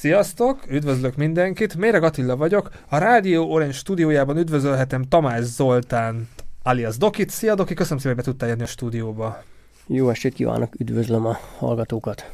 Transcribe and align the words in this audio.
Sziasztok, 0.00 0.64
üdvözlök 0.70 1.16
mindenkit, 1.16 1.76
Méreg 1.76 2.02
Attila 2.02 2.36
vagyok, 2.36 2.70
a 2.88 2.98
Rádió 2.98 3.52
Orange 3.52 3.72
stúdiójában 3.72 4.36
üdvözölhetem 4.36 5.02
Tamás 5.02 5.44
Zoltán 5.44 6.28
alias 6.62 6.96
Dokit. 6.96 7.30
Szia 7.30 7.54
Doki, 7.54 7.74
köszönöm 7.74 7.98
szépen, 7.98 8.14
hogy 8.14 8.24
be 8.24 8.30
tudtál 8.30 8.48
jönni 8.48 8.62
a 8.62 8.66
stúdióba. 8.66 9.42
Jó 9.86 10.10
estét 10.10 10.34
kívánok, 10.34 10.80
üdvözlöm 10.80 11.26
a 11.26 11.38
hallgatókat. 11.58 12.30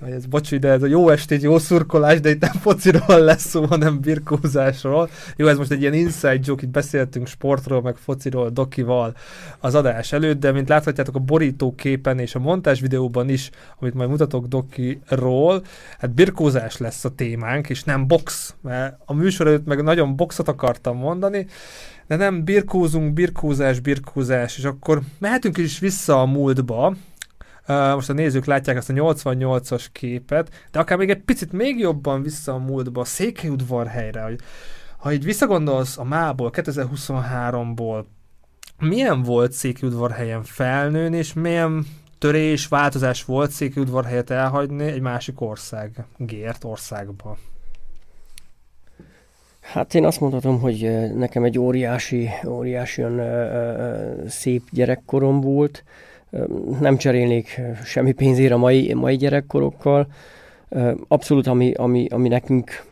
Jaj, 0.00 0.12
ez 0.12 0.26
bocsi, 0.26 0.58
de 0.58 0.68
ez 0.68 0.82
a 0.82 0.86
jó 0.86 1.08
estét, 1.08 1.42
jó 1.42 1.58
szurkolás, 1.58 2.20
de 2.20 2.30
itt 2.30 2.40
nem 2.40 2.52
fociról 2.52 3.20
lesz 3.20 3.48
szó, 3.48 3.64
hanem 3.64 4.00
birkózásról. 4.00 5.08
Jó, 5.36 5.46
ez 5.46 5.56
most 5.56 5.70
egy 5.70 5.80
ilyen 5.80 5.94
inside 5.94 6.40
joke, 6.42 6.62
itt 6.62 6.72
beszéltünk 6.72 7.26
sportról, 7.26 7.82
meg 7.82 7.96
fociról, 7.96 8.50
Dokival 8.50 9.14
az 9.58 9.74
adás 9.74 10.12
előtt, 10.12 10.40
de 10.40 10.52
mint 10.52 10.68
láthatjátok 10.68 11.14
a 11.14 11.18
borítóképen 11.18 12.18
és 12.18 12.34
a 12.34 12.38
montás 12.38 12.80
videóban 12.80 13.28
is, 13.28 13.50
amit 13.78 13.94
majd 13.94 14.08
mutatok 14.08 14.46
Dokiról, 14.46 15.64
hát 15.98 16.14
birkózás 16.14 16.76
lesz 16.76 17.04
a 17.04 17.14
témánk, 17.14 17.70
és 17.70 17.84
nem 17.84 18.06
box, 18.06 18.54
mert 18.60 18.96
a 19.04 19.14
műsor 19.14 19.46
előtt 19.46 19.66
meg 19.66 19.82
nagyon 19.82 20.16
boxot 20.16 20.48
akartam 20.48 20.96
mondani, 20.96 21.46
de 22.06 22.16
nem 22.16 22.44
birkózunk, 22.44 23.12
birkózás, 23.12 23.80
birkózás, 23.80 24.58
és 24.58 24.64
akkor 24.64 25.00
mehetünk 25.18 25.56
is 25.56 25.78
vissza 25.78 26.20
a 26.20 26.26
múltba, 26.26 26.94
most 27.66 28.10
a 28.10 28.12
nézők 28.12 28.44
látják 28.44 28.76
ezt 28.76 28.90
a 28.90 28.92
88-as 28.92 29.86
képet, 29.92 30.66
de 30.70 30.78
akár 30.78 30.98
még 30.98 31.10
egy 31.10 31.22
picit 31.22 31.52
még 31.52 31.78
jobban 31.78 32.22
vissza 32.22 32.52
a 32.52 32.58
múltba, 32.58 33.00
a 33.00 33.04
Székelyudvarhelyre, 33.04 34.22
hogy 34.22 34.40
ha 34.98 35.12
így 35.12 35.24
visszagondolsz 35.24 35.98
a 35.98 36.04
mából, 36.04 36.50
2023-ból, 36.52 38.04
milyen 38.78 39.22
volt 39.22 39.52
Székelyudvarhelyen 39.52 40.42
felnőni, 40.42 41.16
és 41.16 41.32
milyen 41.32 41.86
törés, 42.18 42.66
változás 42.66 43.24
volt 43.24 43.50
Székelyudvarhelyet 43.50 44.30
elhagyni 44.30 44.84
egy 44.84 45.00
másik 45.00 45.40
ország, 45.40 46.04
Gért 46.16 46.64
országba? 46.64 47.36
Hát 49.60 49.94
én 49.94 50.04
azt 50.04 50.20
mondhatom, 50.20 50.60
hogy 50.60 51.10
nekem 51.14 51.44
egy 51.44 51.58
óriási, 51.58 52.30
óriási 52.46 53.02
olyan 53.02 54.28
szép 54.28 54.62
gyerekkorom 54.70 55.40
volt. 55.40 55.84
Nem 56.80 56.96
cserélnék 56.96 57.60
semmi 57.84 58.12
pénzért 58.12 58.52
a 58.52 58.56
mai, 58.56 58.94
mai 58.94 59.16
gyerekkorokkal. 59.16 60.06
Abszolút, 61.08 61.46
ami, 61.46 61.72
ami, 61.72 62.06
ami 62.10 62.28
nekünk 62.28 62.84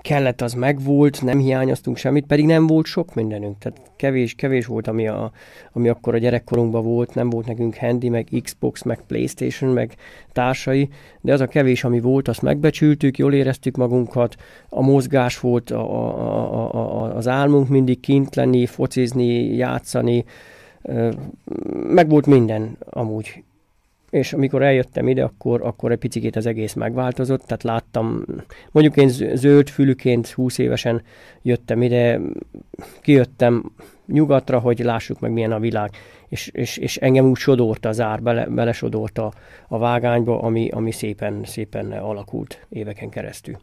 kellett, 0.00 0.40
az 0.40 0.52
megvolt, 0.52 1.22
nem 1.22 1.38
hiányoztunk 1.38 1.96
semmit, 1.96 2.26
pedig 2.26 2.46
nem 2.46 2.66
volt 2.66 2.86
sok 2.86 3.14
mindenünk. 3.14 3.58
Tehát 3.58 3.80
kevés, 3.96 4.34
kevés 4.34 4.66
volt, 4.66 4.86
ami, 4.86 5.08
a, 5.08 5.32
ami 5.72 5.88
akkor 5.88 6.14
a 6.14 6.18
gyerekkorunkban 6.18 6.82
volt, 6.82 7.14
nem 7.14 7.30
volt 7.30 7.46
nekünk 7.46 7.76
handy, 7.76 8.08
meg 8.08 8.28
Xbox, 8.42 8.82
meg 8.82 9.00
Playstation, 9.06 9.72
meg 9.72 9.94
társai, 10.32 10.88
de 11.20 11.32
az 11.32 11.40
a 11.40 11.46
kevés, 11.46 11.84
ami 11.84 12.00
volt, 12.00 12.28
azt 12.28 12.42
megbecsültük, 12.42 13.18
jól 13.18 13.34
éreztük 13.34 13.76
magunkat, 13.76 14.36
a 14.68 14.82
mozgás 14.82 15.40
volt 15.40 15.70
a, 15.70 15.80
a, 15.80 16.54
a, 16.54 16.74
a, 16.74 17.16
az 17.16 17.28
álmunk 17.28 17.68
mindig 17.68 18.00
kint 18.00 18.34
lenni, 18.34 18.66
focizni, 18.66 19.54
játszani, 19.54 20.24
meg 21.88 22.08
volt 22.08 22.26
minden 22.26 22.76
amúgy 22.90 23.42
és 24.10 24.32
amikor 24.32 24.62
eljöttem 24.62 25.08
ide, 25.08 25.24
akkor, 25.24 25.62
akkor 25.62 25.92
egy 25.92 25.98
picit 25.98 26.36
az 26.36 26.46
egész 26.46 26.72
megváltozott, 26.72 27.42
tehát 27.42 27.62
láttam, 27.62 28.24
mondjuk 28.70 28.96
én 28.96 29.08
zöld 29.34 29.68
fülüként 29.68 30.28
20 30.28 30.58
évesen 30.58 31.02
jöttem 31.42 31.82
ide, 31.82 32.20
kijöttem 33.00 33.72
nyugatra, 34.06 34.58
hogy 34.58 34.78
lássuk 34.78 35.20
meg 35.20 35.32
milyen 35.32 35.52
a 35.52 35.58
világ, 35.58 35.90
és, 36.28 36.48
és, 36.48 36.76
és 36.76 36.96
engem 36.96 37.26
úgy 37.26 37.36
sodort 37.36 37.86
az 37.86 38.00
ár, 38.00 38.22
bele, 38.22 38.46
belesodort 38.46 39.18
a, 39.18 39.32
a 39.68 39.78
vágányba, 39.78 40.42
ami, 40.42 40.68
ami 40.68 40.90
szépen, 40.90 41.44
szépen 41.44 41.92
alakult 41.92 42.66
éveken 42.68 43.08
keresztül. 43.08 43.58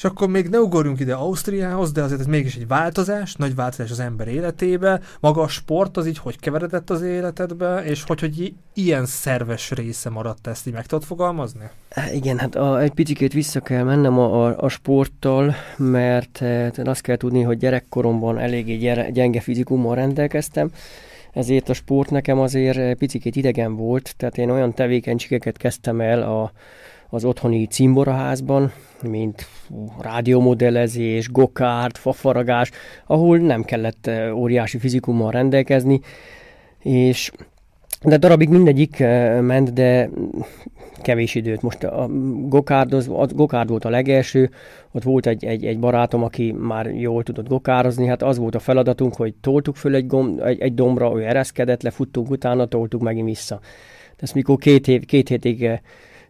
És 0.00 0.06
akkor 0.06 0.28
még 0.28 0.48
ne 0.48 0.58
ugorjunk 0.58 1.00
ide 1.00 1.14
Ausztriához, 1.14 1.92
de 1.92 2.02
azért 2.02 2.20
ez 2.20 2.26
mégis 2.26 2.56
egy 2.56 2.66
változás, 2.66 3.34
nagy 3.34 3.54
változás 3.54 3.90
az 3.90 4.00
ember 4.00 4.28
életébe. 4.28 5.00
Maga 5.20 5.42
a 5.42 5.48
sport 5.48 5.96
az 5.96 6.06
így 6.06 6.18
hogy 6.18 6.38
keveredett 6.38 6.90
az 6.90 7.02
életedbe, 7.02 7.84
és 7.84 8.02
hogy, 8.02 8.20
hogy 8.20 8.54
ilyen 8.74 9.06
szerves 9.06 9.70
része 9.70 10.10
maradt 10.10 10.46
ezt 10.46 10.66
így 10.66 10.72
meg 10.72 10.86
tudod 10.86 11.04
fogalmazni? 11.04 11.70
Igen, 12.12 12.38
hát 12.38 12.54
a, 12.54 12.80
egy 12.80 12.90
picit 12.90 13.32
vissza 13.32 13.60
kell 13.60 13.82
mennem 13.82 14.18
a, 14.18 14.46
a, 14.46 14.58
a 14.58 14.68
sporttal, 14.68 15.54
mert 15.76 16.42
e, 16.42 16.72
azt 16.84 17.00
kell 17.00 17.16
tudni, 17.16 17.42
hogy 17.42 17.58
gyerekkoromban 17.58 18.38
eléggé 18.38 18.76
gyere, 18.76 19.10
gyenge 19.10 19.40
fizikummal 19.40 19.94
rendelkeztem, 19.94 20.70
ezért 21.32 21.68
a 21.68 21.74
sport 21.74 22.10
nekem 22.10 22.38
azért 22.38 22.94
picit 22.94 23.36
idegen 23.36 23.76
volt, 23.76 24.14
tehát 24.16 24.38
én 24.38 24.50
olyan 24.50 24.74
tevékenységeket 24.74 25.56
kezdtem 25.56 26.00
el 26.00 26.22
a 26.22 26.52
az 27.10 27.24
otthoni 27.24 27.66
cimboraházban, 27.66 28.72
mint 29.02 29.46
rádiómodellezés, 30.00 31.30
gokárt, 31.30 31.98
fafaragás, 31.98 32.70
ahol 33.06 33.38
nem 33.38 33.62
kellett 33.62 34.06
eh, 34.06 34.36
óriási 34.36 34.78
fizikummal 34.78 35.30
rendelkezni, 35.30 36.00
és 36.78 37.30
de 38.02 38.16
darabig 38.16 38.48
mindegyik 38.48 39.00
eh, 39.00 39.40
ment, 39.40 39.72
de 39.72 40.10
kevés 41.02 41.34
időt. 41.34 41.62
Most 41.62 41.84
a 41.84 42.08
gokárd, 42.48 42.92
az, 42.92 43.08
a 43.08 43.26
gokárd 43.26 43.68
volt 43.68 43.84
a 43.84 43.90
legelső, 43.90 44.50
ott 44.92 45.02
volt 45.02 45.26
egy, 45.26 45.44
egy, 45.44 45.64
egy 45.64 45.78
barátom, 45.78 46.22
aki 46.22 46.52
már 46.52 46.86
jól 46.86 47.22
tudott 47.22 47.48
gokározni, 47.48 48.06
hát 48.06 48.22
az 48.22 48.38
volt 48.38 48.54
a 48.54 48.58
feladatunk, 48.58 49.14
hogy 49.14 49.34
toltuk 49.40 49.76
föl 49.76 49.94
egy, 49.94 50.06
gomb, 50.06 50.40
egy, 50.40 50.60
egy 50.60 50.74
dombra, 50.74 51.12
ő 51.16 51.24
ereszkedett, 51.24 51.82
lefuttunk 51.82 52.30
utána, 52.30 52.66
toltuk 52.66 53.02
megint 53.02 53.26
vissza. 53.26 53.60
De 54.10 54.20
ezt 54.20 54.34
mikor 54.34 54.58
két, 54.58 54.88
év, 54.88 55.04
két 55.04 55.28
hétig 55.28 55.64
eh, 55.64 55.78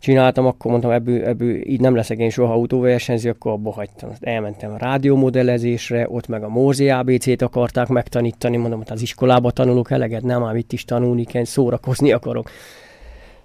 csináltam, 0.00 0.46
akkor 0.46 0.70
mondtam, 0.70 0.90
ebből, 0.90 1.24
ebből 1.24 1.66
így 1.66 1.80
nem 1.80 1.94
leszek 1.94 2.18
én 2.18 2.30
soha 2.30 2.52
autóversenyző, 2.52 3.30
akkor 3.30 3.52
abba 3.52 3.72
hagytam. 3.72 4.10
Elmentem 4.20 4.72
a 4.72 4.78
rádiómodellezésre, 4.78 6.06
ott 6.08 6.26
meg 6.26 6.42
a 6.42 6.48
Morzi 6.48 6.90
ABC-t 6.90 7.42
akarták 7.42 7.88
megtanítani, 7.88 8.56
mondom, 8.56 8.78
hogy 8.78 8.88
az 8.90 9.02
iskolába 9.02 9.50
tanulok 9.50 9.90
eleget, 9.90 10.22
nem 10.22 10.44
ám 10.44 10.56
itt 10.56 10.72
is 10.72 10.84
tanulni 10.84 11.24
kell, 11.24 11.44
szórakozni 11.44 12.12
akarok. 12.12 12.50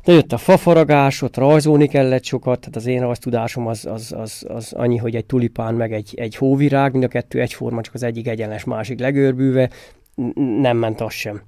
De 0.04 0.14
jött 0.14 0.32
a 0.32 0.38
fafaragás, 0.38 1.22
ott 1.22 1.38
rajzolni 1.38 1.88
kellett 1.88 2.24
sokat, 2.24 2.60
tehát 2.60 2.76
az 2.76 2.86
én 2.86 3.02
rajztudásom 3.02 3.68
az, 3.68 3.86
az, 3.86 4.14
az, 4.18 4.46
az 4.48 4.74
annyi, 4.74 4.98
hogy 4.98 5.16
egy 5.16 5.26
tulipán 5.26 5.74
meg 5.74 5.94
egy, 5.94 6.14
egy 6.16 6.36
hóvirág, 6.36 6.92
mind 6.92 7.04
a 7.04 7.08
kettő 7.08 7.42
egyforma, 7.42 7.82
csak 7.82 7.94
az 7.94 8.04
egyik 8.04 8.28
egyenes, 8.28 8.64
másik 8.64 9.00
legörbűve, 9.00 9.70
nem 10.62 10.78
ment 10.78 11.02
az 11.02 11.14
sem. 11.14 11.42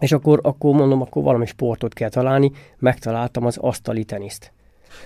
És 0.00 0.12
akkor, 0.12 0.40
akkor 0.42 0.74
mondom, 0.74 1.00
akkor 1.00 1.22
valami 1.22 1.46
sportot 1.46 1.92
kell 1.92 2.08
találni, 2.08 2.50
megtaláltam 2.78 3.46
az 3.46 3.56
asztali 3.56 4.04
teniszt. 4.04 4.52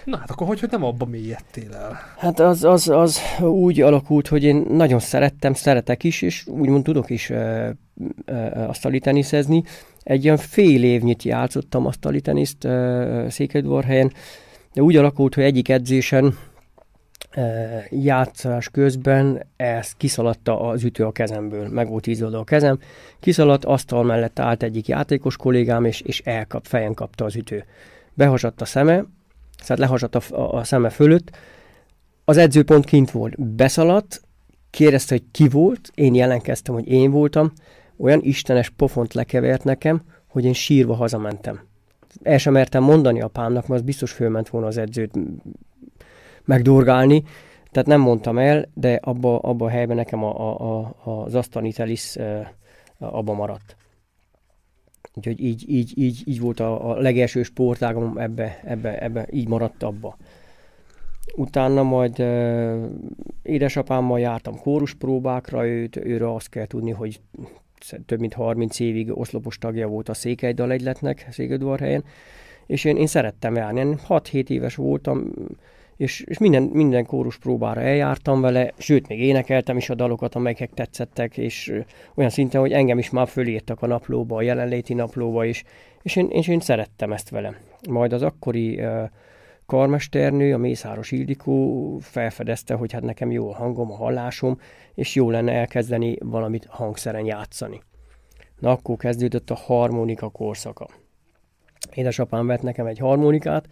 Na 0.05 0.17
hát 0.17 0.31
akkor 0.31 0.47
hogy, 0.47 0.61
hogy 0.61 0.71
nem 0.71 0.85
abba 0.85 1.05
mélyedtél 1.05 1.75
el? 1.75 1.99
Hát 2.17 2.41
az, 2.41 2.65
az, 2.65 2.89
az 2.89 3.21
úgy 3.41 3.81
alakult, 3.81 4.27
hogy 4.29 4.45
én 4.45 4.67
nagyon 4.71 4.99
szerettem, 4.99 5.55
szeretek 5.55 6.05
is, 6.05 6.23
és 6.23 6.47
úgymond 6.47 6.85
tudok 6.85 7.11
is 7.11 7.31
ö, 7.31 7.69
ö, 8.25 8.35
asztali 8.55 8.99
teniszezni. 8.99 9.63
Egy 10.03 10.25
olyan 10.25 10.37
fél 10.37 10.85
évnyit 10.85 11.23
játszottam 11.23 11.87
asztali 11.87 12.21
teniszt 12.21 12.69
Székelyudvarhelyen, 13.29 14.13
de 14.73 14.83
úgy 14.83 14.97
alakult, 14.97 15.35
hogy 15.35 15.45
egyik 15.45 15.69
edzésen 15.69 16.39
játszás 17.91 18.69
közben 18.69 19.47
ez 19.57 19.93
kiszaladta 19.93 20.61
az 20.61 20.85
ütő 20.85 21.05
a 21.05 21.13
kezemből, 21.13 21.69
meg 21.69 21.89
volt 21.89 22.07
a 22.21 22.45
kezem, 22.45 22.79
kiszaladt, 23.21 23.65
asztal 23.65 24.05
mellett 24.05 24.39
állt 24.39 24.63
egyik 24.63 24.89
játékos 24.89 25.37
kollégám, 25.37 25.85
és, 25.85 26.01
és 26.01 26.21
elkap, 26.21 26.67
fejen 26.67 26.95
kapta 26.95 27.25
az 27.25 27.37
ütő. 27.37 27.65
Behasadt 28.15 28.61
a 28.61 28.65
szeme, 28.65 29.05
szóval 29.59 29.77
lehasadt 29.77 30.15
a, 30.15 30.35
a, 30.35 30.55
a 30.57 30.65
szeme 30.65 30.89
fölött, 30.91 31.37
az 32.25 32.37
edzőpont 32.37 32.85
kint 32.85 33.11
volt, 33.11 33.41
beszaladt, 33.55 34.21
kérdezte, 34.71 35.15
hogy 35.15 35.25
ki 35.31 35.49
volt, 35.49 35.91
én 35.95 36.15
jelenkeztem, 36.15 36.75
hogy 36.75 36.89
én 36.89 37.11
voltam, 37.11 37.53
olyan 37.97 38.21
istenes 38.23 38.71
pofont 38.71 39.15
lekevert 39.15 39.65
nekem, 39.65 40.03
hogy 40.29 40.45
én 40.45 40.53
sírva 40.53 40.95
hazamentem. 40.95 41.61
El 42.23 42.39
sem 42.39 42.53
mertem 42.53 42.83
mondani 42.83 43.21
apámnak, 43.21 43.67
mert 43.67 43.81
az 43.81 43.87
biztos 43.87 44.13
fölment 44.13 44.49
volna 44.49 44.67
az 44.67 44.77
edzőt 44.77 45.19
megdurgálni, 46.49 47.23
tehát 47.71 47.89
nem 47.89 48.01
mondtam 48.01 48.39
el, 48.39 48.69
de 48.75 48.99
abba, 49.03 49.39
abba 49.39 49.65
a 49.65 49.69
helyben 49.69 49.97
nekem 49.97 50.25
a, 50.25 50.61
a, 50.61 50.79
a, 51.05 51.25
az 51.25 51.35
asztani 51.35 51.73
telisz 51.73 52.17
abba 52.99 53.33
maradt. 53.33 53.77
Úgyhogy 55.15 55.41
így, 55.41 55.71
így, 55.71 55.99
így, 55.99 56.23
így 56.25 56.41
volt 56.41 56.61
a, 56.61 56.91
a 56.91 56.97
legelső 57.01 57.43
sportágom, 57.43 58.19
ebbe, 58.19 58.61
ebbe, 58.65 59.03
ebbe, 59.03 59.27
így 59.31 59.49
maradt 59.49 59.83
abba. 59.83 60.17
Utána 61.37 61.83
majd 61.83 62.21
uh, 62.21 62.85
édesapámmal 63.43 64.21
jártam 64.21 64.59
kóruspróbákra, 64.59 65.67
őt, 65.67 65.97
őre 65.97 66.35
azt 66.35 66.49
kell 66.49 66.67
tudni, 66.67 66.91
hogy 66.91 67.21
több 68.07 68.21
mint 68.21 68.33
30 68.33 68.81
évig 68.81 69.19
oszlopos 69.19 69.59
tagja 69.59 69.89
volt 69.89 70.09
a 70.09 70.15
Székelydal 70.15 70.71
egyletnek 70.71 71.27
Székelyudvarhelyen, 71.31 72.05
és 72.67 72.85
én, 72.85 72.97
én 72.97 73.07
szerettem 73.07 73.55
járni. 73.55 73.81
Én 73.81 73.99
6-7 74.09 74.49
éves 74.49 74.75
voltam, 74.75 75.33
és, 75.99 76.21
és 76.21 76.39
minden, 76.39 76.63
minden 76.63 77.07
kórus 77.07 77.39
próbára 77.39 77.81
eljártam 77.81 78.41
vele, 78.41 78.73
sőt, 78.77 79.09
még 79.09 79.21
énekeltem 79.21 79.77
is 79.77 79.91
a 79.91 79.95
dalokat, 79.95 80.35
amelyek 80.35 80.71
tetszettek, 80.75 81.37
és 81.37 81.73
olyan 82.15 82.31
szinten, 82.31 82.61
hogy 82.61 82.73
engem 82.73 82.99
is 82.99 83.11
már 83.11 83.29
fölírtak 83.29 83.83
a 83.83 83.87
naplóba, 83.87 84.37
a 84.37 84.43
jelenléti 84.43 84.95
naplóba 84.95 85.45
is, 85.45 85.65
és 86.03 86.17
én, 86.17 86.29
és 86.31 86.49
én 86.49 86.61
szerettem 86.61 87.13
ezt 87.13 87.31
vele. 87.31 87.61
Majd 87.89 88.13
az 88.13 88.23
akkori 88.23 88.81
karmesternő, 89.67 90.55
a 90.55 90.59
Mészáros 90.59 91.13
Ildikó 91.13 91.99
felfedezte, 92.01 92.75
hogy 92.75 92.93
hát 92.93 93.03
nekem 93.03 93.31
jó 93.31 93.51
a 93.51 93.55
hangom, 93.55 93.93
a 93.93 93.97
hallásom, 93.97 94.61
és 94.95 95.15
jó 95.15 95.31
lenne 95.31 95.53
elkezdeni 95.53 96.17
valamit 96.21 96.67
hangszeren 96.69 97.25
játszani. 97.25 97.83
Na 98.59 98.71
akkor 98.71 98.97
kezdődött 98.97 99.51
a 99.51 99.55
harmonika 99.55 100.29
korszaka. 100.29 100.89
Édesapám 101.95 102.47
vett 102.47 102.63
nekem 102.63 102.87
egy 102.87 102.99
harmonikát, 102.99 103.69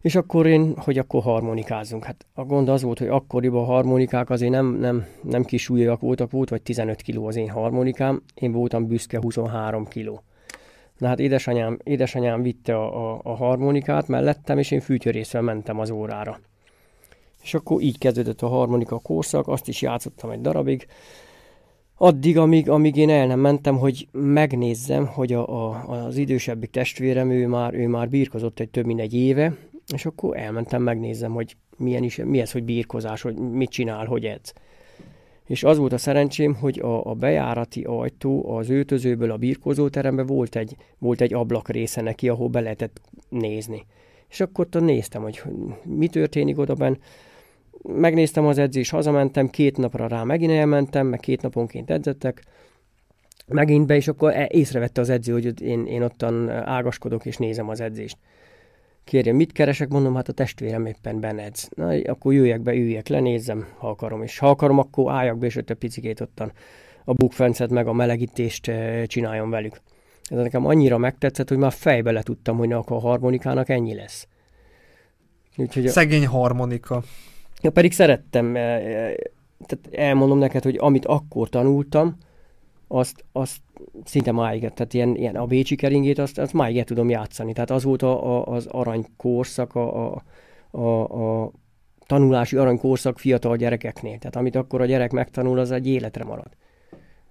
és 0.00 0.14
akkor 0.14 0.46
én, 0.46 0.74
hogy 0.76 0.98
akkor 0.98 1.22
harmonikázunk. 1.22 2.04
Hát 2.04 2.26
a 2.34 2.44
gond 2.44 2.68
az 2.68 2.82
volt, 2.82 2.98
hogy 2.98 3.08
akkoriban 3.08 3.62
a 3.62 3.66
harmonikák 3.66 4.30
azért 4.30 4.52
nem, 4.52 4.74
nem, 4.74 5.06
nem 5.22 5.44
kis 5.44 5.62
súlyok 5.62 6.00
voltak, 6.00 6.30
volt 6.30 6.48
vagy 6.48 6.62
15 6.62 7.02
kiló 7.02 7.26
az 7.26 7.36
én 7.36 7.48
harmonikám, 7.48 8.22
én 8.34 8.52
voltam 8.52 8.86
büszke 8.86 9.18
23 9.20 9.86
kiló. 9.86 10.22
Na 10.98 11.06
hát 11.06 11.18
édesanyám, 11.18 11.78
édesanyám 11.82 12.42
vitte 12.42 12.76
a, 12.76 13.12
a, 13.12 13.20
a 13.22 13.34
harmonikát 13.36 14.08
mellettem, 14.08 14.58
és 14.58 14.70
én 14.70 14.80
fűtjörészvel 14.80 15.42
mentem 15.42 15.78
az 15.78 15.90
órára. 15.90 16.40
És 17.42 17.54
akkor 17.54 17.80
így 17.80 17.98
kezdődött 17.98 18.42
a 18.42 18.48
harmonika 18.48 18.98
korszak, 18.98 19.48
azt 19.48 19.68
is 19.68 19.82
játszottam 19.82 20.30
egy 20.30 20.40
darabig, 20.40 20.86
addig, 21.96 22.38
amíg, 22.38 22.70
amíg 22.70 22.96
én 22.96 23.10
el 23.10 23.26
nem 23.26 23.40
mentem, 23.40 23.78
hogy 23.78 24.08
megnézzem, 24.12 25.06
hogy 25.06 25.32
a, 25.32 25.70
a, 25.70 25.88
az 25.88 26.16
idősebbik 26.16 26.70
testvérem, 26.70 27.30
ő 27.30 27.46
már, 27.46 27.74
ő 27.74 27.86
már 27.86 28.08
birkozott 28.08 28.60
egy 28.60 28.70
több 28.70 28.86
mint 28.86 29.00
egy 29.00 29.14
éve, 29.14 29.56
és 29.94 30.06
akkor 30.06 30.36
elmentem, 30.36 30.82
megnézzem, 30.82 31.32
hogy 31.32 31.56
milyen 31.76 32.02
is, 32.02 32.16
mi 32.16 32.40
ez, 32.40 32.52
hogy 32.52 32.64
birkozás, 32.64 33.22
hogy 33.22 33.38
mit 33.38 33.70
csinál, 33.70 34.06
hogy 34.06 34.24
edz. 34.24 34.52
És 35.46 35.64
az 35.64 35.78
volt 35.78 35.92
a 35.92 35.98
szerencsém, 35.98 36.54
hogy 36.54 36.78
a, 36.78 37.06
a 37.10 37.14
bejárati 37.14 37.82
ajtó 37.82 38.56
az 38.56 38.70
öltözőből 38.70 39.30
a 39.30 39.36
birkózóterembe 39.36 40.22
volt 40.22 40.56
egy, 40.56 40.76
volt 40.98 41.20
egy 41.20 41.34
ablak 41.34 41.68
része 41.68 42.00
neki, 42.00 42.28
ahol 42.28 42.48
be 42.48 42.60
lehetett 42.60 43.00
nézni. 43.28 43.86
És 44.28 44.40
akkor 44.40 44.66
ott 44.70 44.82
néztem, 44.82 45.22
hogy 45.22 45.42
mi 45.84 46.08
történik 46.08 46.58
odaben. 46.58 46.98
Megnéztem 47.82 48.46
az 48.46 48.58
edzés, 48.58 48.90
hazamentem, 48.90 49.48
két 49.48 49.76
napra 49.76 50.06
rá 50.06 50.22
megint 50.22 50.52
elmentem, 50.52 51.06
meg 51.06 51.20
két 51.20 51.42
naponként 51.42 51.90
edzettek, 51.90 52.42
megint 53.46 53.86
be, 53.86 53.96
és 53.96 54.08
akkor 54.08 54.36
e- 54.36 54.48
észrevette 54.50 55.00
az 55.00 55.08
edző, 55.08 55.32
hogy 55.32 55.62
én, 55.62 55.86
én 55.86 56.02
ottan 56.02 56.50
ágaskodok 56.50 57.26
és 57.26 57.36
nézem 57.36 57.68
az 57.68 57.80
edzést. 57.80 58.16
Kérjem, 59.04 59.36
mit 59.36 59.52
keresek? 59.52 59.88
Mondom, 59.88 60.14
hát 60.14 60.28
a 60.28 60.32
testvérem 60.32 60.86
éppen 60.86 61.20
benedz. 61.20 61.68
Na, 61.76 61.88
akkor 61.88 62.32
jöjjek 62.32 62.60
be, 62.60 62.74
üljek 62.74 63.08
le, 63.08 63.20
nézzem, 63.20 63.66
ha 63.78 63.88
akarom. 63.88 64.22
És 64.22 64.38
ha 64.38 64.48
akarom, 64.48 64.78
akkor 64.78 65.12
álljak 65.12 65.38
be, 65.38 65.46
és 65.46 65.56
a 65.56 65.74
picikét 65.78 66.20
ottan 66.20 66.52
a 67.04 67.12
bukfencet, 67.12 67.70
meg 67.70 67.86
a 67.86 67.92
melegítést 67.92 68.68
eh, 68.68 69.06
csináljon 69.06 69.50
velük. 69.50 69.80
Ez 70.24 70.38
nekem 70.38 70.66
annyira 70.66 70.98
megtetszett, 70.98 71.48
hogy 71.48 71.58
már 71.58 71.72
fejbe 71.72 72.10
le 72.10 72.22
tudtam, 72.22 72.56
hogy 72.56 72.72
a 72.72 72.82
harmonikának 73.00 73.68
ennyi 73.68 73.94
lesz. 73.94 74.28
Úgyhogy 75.56 75.86
a... 75.86 75.90
Szegény 75.90 76.26
harmonika. 76.26 77.02
Ja, 77.62 77.70
pedig 77.70 77.92
szerettem, 77.92 78.56
eh, 78.56 78.76
eh, 78.76 79.14
tehát 79.66 79.88
elmondom 79.90 80.38
neked, 80.38 80.62
hogy 80.62 80.76
amit 80.78 81.06
akkor 81.06 81.48
tanultam, 81.48 82.16
azt, 82.92 83.24
azt 83.32 83.60
szinte 84.04 84.32
máig, 84.32 84.60
tehát 84.60 84.94
ilyen, 84.94 85.16
ilyen 85.16 85.36
a 85.36 85.46
Bécsi 85.46 85.74
keringét, 85.74 86.18
azt, 86.18 86.38
azt 86.38 86.52
máig 86.52 86.78
el 86.78 86.84
tudom 86.84 87.08
játszani. 87.08 87.52
Tehát 87.52 87.70
az 87.70 87.84
volt 87.84 88.02
a, 88.02 88.36
a, 88.36 88.46
az 88.46 88.66
aranykorszak, 88.66 89.74
a, 89.74 90.14
a, 90.14 90.22
a, 90.70 91.02
a 91.42 91.52
tanulási 92.06 92.56
aranykorszak 92.56 93.18
fiatal 93.18 93.56
gyerekeknél. 93.56 94.18
Tehát 94.18 94.36
amit 94.36 94.56
akkor 94.56 94.80
a 94.80 94.84
gyerek 94.84 95.12
megtanul, 95.12 95.58
az 95.58 95.70
egy 95.70 95.86
életre 95.86 96.24
marad. 96.24 96.48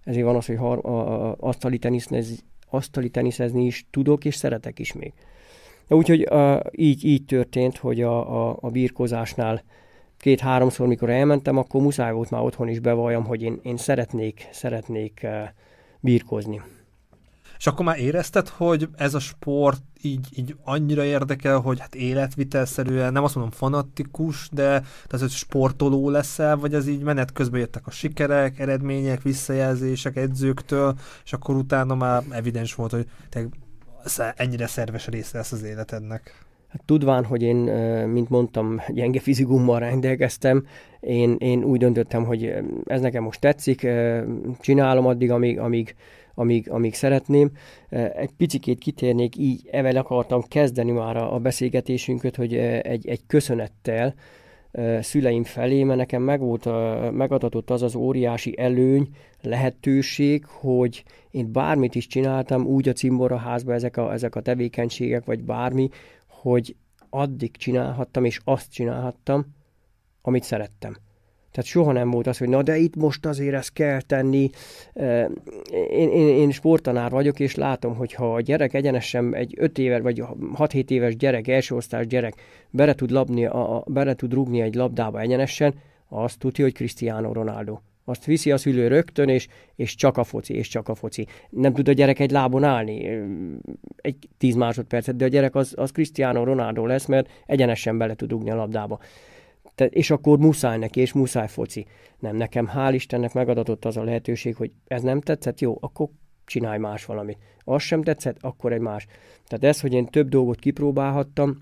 Ezért 0.03 0.25
van 0.25 0.35
az, 0.35 0.45
hogy 0.45 0.57
har, 0.57 0.85
a, 0.85 1.29
a, 1.29 1.35
asztali, 1.39 1.77
teniszezni, 1.77 2.35
asztali 2.69 3.09
teniszezni 3.09 3.65
is 3.65 3.87
tudok, 3.89 4.25
és 4.25 4.35
szeretek 4.35 4.79
is 4.79 4.93
még. 4.93 5.13
Úgyhogy 5.87 6.27
így, 6.71 7.05
így 7.05 7.25
történt, 7.25 7.77
hogy 7.77 8.01
a, 8.01 8.49
a, 8.49 8.57
a 8.61 8.69
birkozásnál 8.69 9.63
két-háromszor, 10.19 10.87
mikor 10.87 11.09
elmentem, 11.09 11.57
akkor 11.57 11.81
muszáj 11.81 12.11
volt 12.11 12.29
már 12.29 12.41
otthon 12.41 12.67
is 12.67 12.79
bevalljam, 12.79 13.25
hogy 13.25 13.41
én, 13.41 13.59
én 13.63 13.77
szeretnék, 13.77 14.47
szeretnék 14.51 15.19
uh, 15.23 15.31
birkózni. 15.99 16.61
És 17.59 17.67
akkor 17.67 17.85
már 17.85 17.99
érezted, 17.99 18.47
hogy 18.47 18.89
ez 18.95 19.13
a 19.13 19.19
sport 19.19 19.81
így, 20.01 20.27
így 20.35 20.55
annyira 20.63 21.03
érdekel, 21.03 21.59
hogy 21.59 21.79
hát 21.79 21.95
életvitelszerűen, 21.95 23.13
nem 23.13 23.23
azt 23.23 23.35
mondom 23.35 23.53
fanatikus, 23.53 24.49
de 24.51 24.83
az, 25.09 25.19
hogy 25.19 25.29
sportoló 25.29 26.09
leszel, 26.09 26.57
vagy 26.57 26.73
az 26.73 26.87
így 26.87 27.01
menet 27.01 27.31
közben 27.31 27.59
jöttek 27.59 27.87
a 27.87 27.91
sikerek, 27.91 28.59
eredmények, 28.59 29.21
visszajelzések 29.21 30.15
edzőktől, 30.15 30.95
és 31.23 31.33
akkor 31.33 31.55
utána 31.55 31.95
már 31.95 32.23
evidens 32.29 32.75
volt, 32.75 32.91
hogy 32.91 33.07
te 33.29 34.33
ennyire 34.35 34.67
szerves 34.67 35.07
része 35.07 35.37
lesz 35.37 35.51
az 35.51 35.63
életednek. 35.63 36.48
Hát 36.69 36.81
tudván, 36.85 37.25
hogy 37.25 37.41
én, 37.41 37.55
mint 38.07 38.29
mondtam, 38.29 38.81
gyenge 38.89 39.19
fizikummal 39.19 39.79
rendelkeztem, 39.79 40.65
én, 40.99 41.35
én 41.39 41.63
úgy 41.63 41.79
döntöttem, 41.79 42.23
hogy 42.23 42.53
ez 42.85 43.01
nekem 43.01 43.23
most 43.23 43.41
tetszik, 43.41 43.87
csinálom 44.59 45.05
addig, 45.05 45.31
amíg, 45.31 45.59
amíg, 45.59 45.95
amíg, 46.33 46.69
amíg 46.69 46.93
szeretném. 46.93 47.51
Egy 47.89 48.31
picikét 48.37 48.79
kitérnék, 48.79 49.37
így 49.37 49.67
evel 49.71 49.95
akartam 49.95 50.41
kezdeni 50.47 50.91
már 50.91 51.17
a, 51.17 51.39
beszélgetésünket, 51.39 52.35
hogy 52.35 52.55
egy, 52.81 53.07
egy 53.07 53.21
köszönettel 53.27 54.13
szüleim 54.99 55.43
felé, 55.43 55.83
mert 55.83 55.99
nekem 55.99 56.21
meg 56.21 56.39
volt, 56.39 56.69
megadatott 57.11 57.69
az 57.69 57.81
az 57.81 57.95
óriási 57.95 58.57
előny, 58.57 59.07
lehetőség, 59.41 60.45
hogy 60.45 61.03
én 61.31 61.51
bármit 61.51 61.95
is 61.95 62.07
csináltam, 62.07 62.65
úgy 62.65 62.89
a 62.89 62.93
cimboraházban 62.93 63.75
ezek 63.75 63.97
a, 63.97 64.13
ezek 64.13 64.35
a 64.35 64.41
tevékenységek, 64.41 65.25
vagy 65.25 65.43
bármi, 65.43 65.89
hogy 66.41 66.75
addig 67.09 67.57
csinálhattam, 67.57 68.25
és 68.25 68.39
azt 68.43 68.71
csinálhattam, 68.71 69.45
amit 70.21 70.43
szerettem. 70.43 70.97
Tehát 71.51 71.69
soha 71.69 71.91
nem 71.91 72.11
volt 72.11 72.27
az, 72.27 72.37
hogy 72.37 72.49
na 72.49 72.63
de 72.63 72.77
itt 72.77 72.95
most 72.95 73.25
azért 73.25 73.53
ezt 73.53 73.73
kell 73.73 74.01
tenni. 74.01 74.49
Én, 75.73 76.09
én, 76.09 76.27
én 76.27 76.51
sportanár 76.51 77.11
vagyok, 77.11 77.39
és 77.39 77.55
látom, 77.55 77.95
hogy 77.95 78.13
ha 78.13 78.33
a 78.33 78.41
gyerek 78.41 78.73
egyenesen 78.73 79.35
egy 79.35 79.53
5 79.57 79.77
éves 79.77 80.01
vagy 80.01 80.23
6-7 80.55 80.89
éves 80.89 81.15
gyerek, 81.15 81.47
első 81.47 81.75
osztás 81.75 82.07
gyerek 82.07 82.33
bele 82.69 82.93
tud, 82.93 83.11
labni, 83.11 83.45
a, 83.45 83.83
bele 83.87 84.13
tud 84.13 84.33
rugni 84.33 84.61
egy 84.61 84.75
labdába 84.75 85.19
egyenesen, 85.19 85.73
azt 86.07 86.39
tudja, 86.39 86.63
hogy 86.63 86.73
Cristiano 86.73 87.33
Ronaldo. 87.33 87.79
Azt 88.09 88.25
viszi 88.25 88.51
a 88.51 88.57
szülő 88.57 88.87
rögtön, 88.87 89.29
és, 89.29 89.47
és 89.75 89.95
csak 89.95 90.17
a 90.17 90.23
foci, 90.23 90.53
és 90.53 90.67
csak 90.67 90.89
a 90.89 90.95
foci. 90.95 91.27
Nem 91.49 91.73
tud 91.73 91.87
a 91.87 91.91
gyerek 91.91 92.19
egy 92.19 92.31
lábon 92.31 92.63
állni 92.63 93.19
egy 93.95 94.29
tíz 94.37 94.55
másodpercet, 94.55 95.15
de 95.15 95.25
a 95.25 95.27
gyerek 95.27 95.55
az, 95.55 95.73
az 95.77 95.91
Cristiano 95.91 96.43
Ronaldo 96.43 96.85
lesz, 96.85 97.05
mert 97.05 97.29
egyenesen 97.45 97.97
bele 97.97 98.15
tud 98.15 98.29
dugni 98.29 98.49
a 98.49 98.55
labdába. 98.55 98.99
Te, 99.75 99.85
és 99.85 100.11
akkor 100.11 100.37
muszáj 100.37 100.77
neki, 100.77 100.99
és 100.99 101.13
muszáj 101.13 101.47
foci. 101.47 101.85
Nem, 102.19 102.35
nekem 102.35 102.69
hál' 102.75 102.91
Istennek 102.93 103.33
megadatott 103.33 103.85
az 103.85 103.97
a 103.97 104.03
lehetőség, 104.03 104.55
hogy 104.55 104.71
ez 104.87 105.01
nem 105.01 105.21
tetszett, 105.21 105.59
jó, 105.59 105.77
akkor 105.79 106.07
csinálj 106.45 106.79
más 106.79 107.05
valamit. 107.05 107.37
Az 107.63 107.81
sem 107.81 108.03
tetszett, 108.03 108.37
akkor 108.41 108.73
egy 108.73 108.79
más. 108.79 109.05
Tehát 109.47 109.75
ez, 109.75 109.81
hogy 109.81 109.93
én 109.93 110.05
több 110.05 110.29
dolgot 110.29 110.59
kipróbálhattam, 110.59 111.57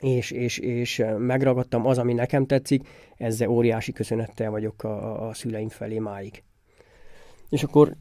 és, 0.00 0.30
és, 0.30 0.58
és 0.58 1.02
megragadtam 1.18 1.86
az, 1.86 1.98
ami 1.98 2.12
nekem 2.12 2.46
tetszik, 2.46 2.88
ezzel 3.16 3.48
óriási 3.48 3.92
köszönettel 3.92 4.50
vagyok 4.50 4.84
a, 4.84 5.28
a 5.28 5.34
szüleim 5.34 5.68
felé 5.68 5.98
máig. 5.98 6.42
És 7.48 7.62
akkor, 7.62 7.96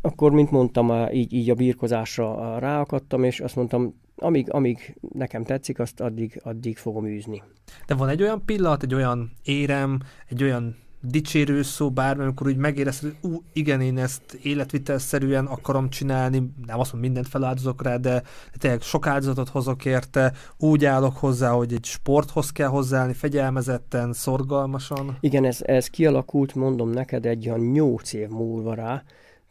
akkor 0.00 0.32
mint 0.32 0.50
mondtam, 0.50 1.10
így, 1.12 1.32
így 1.32 1.50
a 1.50 1.54
birkozásra 1.54 2.58
ráakadtam, 2.58 3.24
és 3.24 3.40
azt 3.40 3.56
mondtam, 3.56 3.94
amíg, 4.16 4.52
amíg 4.52 4.96
nekem 5.12 5.44
tetszik, 5.44 5.78
azt 5.78 6.00
addig, 6.00 6.40
addig 6.42 6.76
fogom 6.76 7.06
űzni. 7.06 7.42
De 7.86 7.94
van 7.94 8.08
egy 8.08 8.22
olyan 8.22 8.44
pillanat, 8.44 8.82
egy 8.82 8.94
olyan 8.94 9.32
érem, 9.42 10.00
egy 10.28 10.42
olyan 10.42 10.76
dicsérő 11.00 11.62
szó, 11.62 11.90
bármi, 11.90 12.22
amikor 12.22 12.46
úgy 12.46 12.56
megérezted, 12.56 13.14
hogy 13.20 13.30
ú, 13.30 13.42
igen, 13.52 13.80
én 13.80 13.98
ezt 13.98 14.38
életvitelszerűen 14.42 15.46
akarom 15.46 15.90
csinálni, 15.90 16.38
nem 16.66 16.80
azt 16.80 16.92
mondom, 16.92 17.10
mindent 17.10 17.28
feláldozok 17.28 17.82
rá, 17.82 17.96
de, 17.96 18.22
tényleg 18.58 18.80
sok 18.80 19.06
áldozatot 19.06 19.48
hozok 19.48 19.84
érte, 19.84 20.32
úgy 20.58 20.84
állok 20.84 21.16
hozzá, 21.16 21.50
hogy 21.50 21.72
egy 21.72 21.84
sporthoz 21.84 22.50
kell 22.50 22.68
hozzáállni, 22.68 23.12
fegyelmezetten, 23.12 24.12
szorgalmasan. 24.12 25.16
Igen, 25.20 25.44
ez, 25.44 25.58
ez 25.62 25.86
kialakult, 25.86 26.54
mondom 26.54 26.90
neked, 26.90 27.26
egy 27.26 27.48
olyan 27.48 27.60
nyolc 27.60 28.12
év 28.12 28.28
múlva 28.28 28.74
rá, 28.74 29.02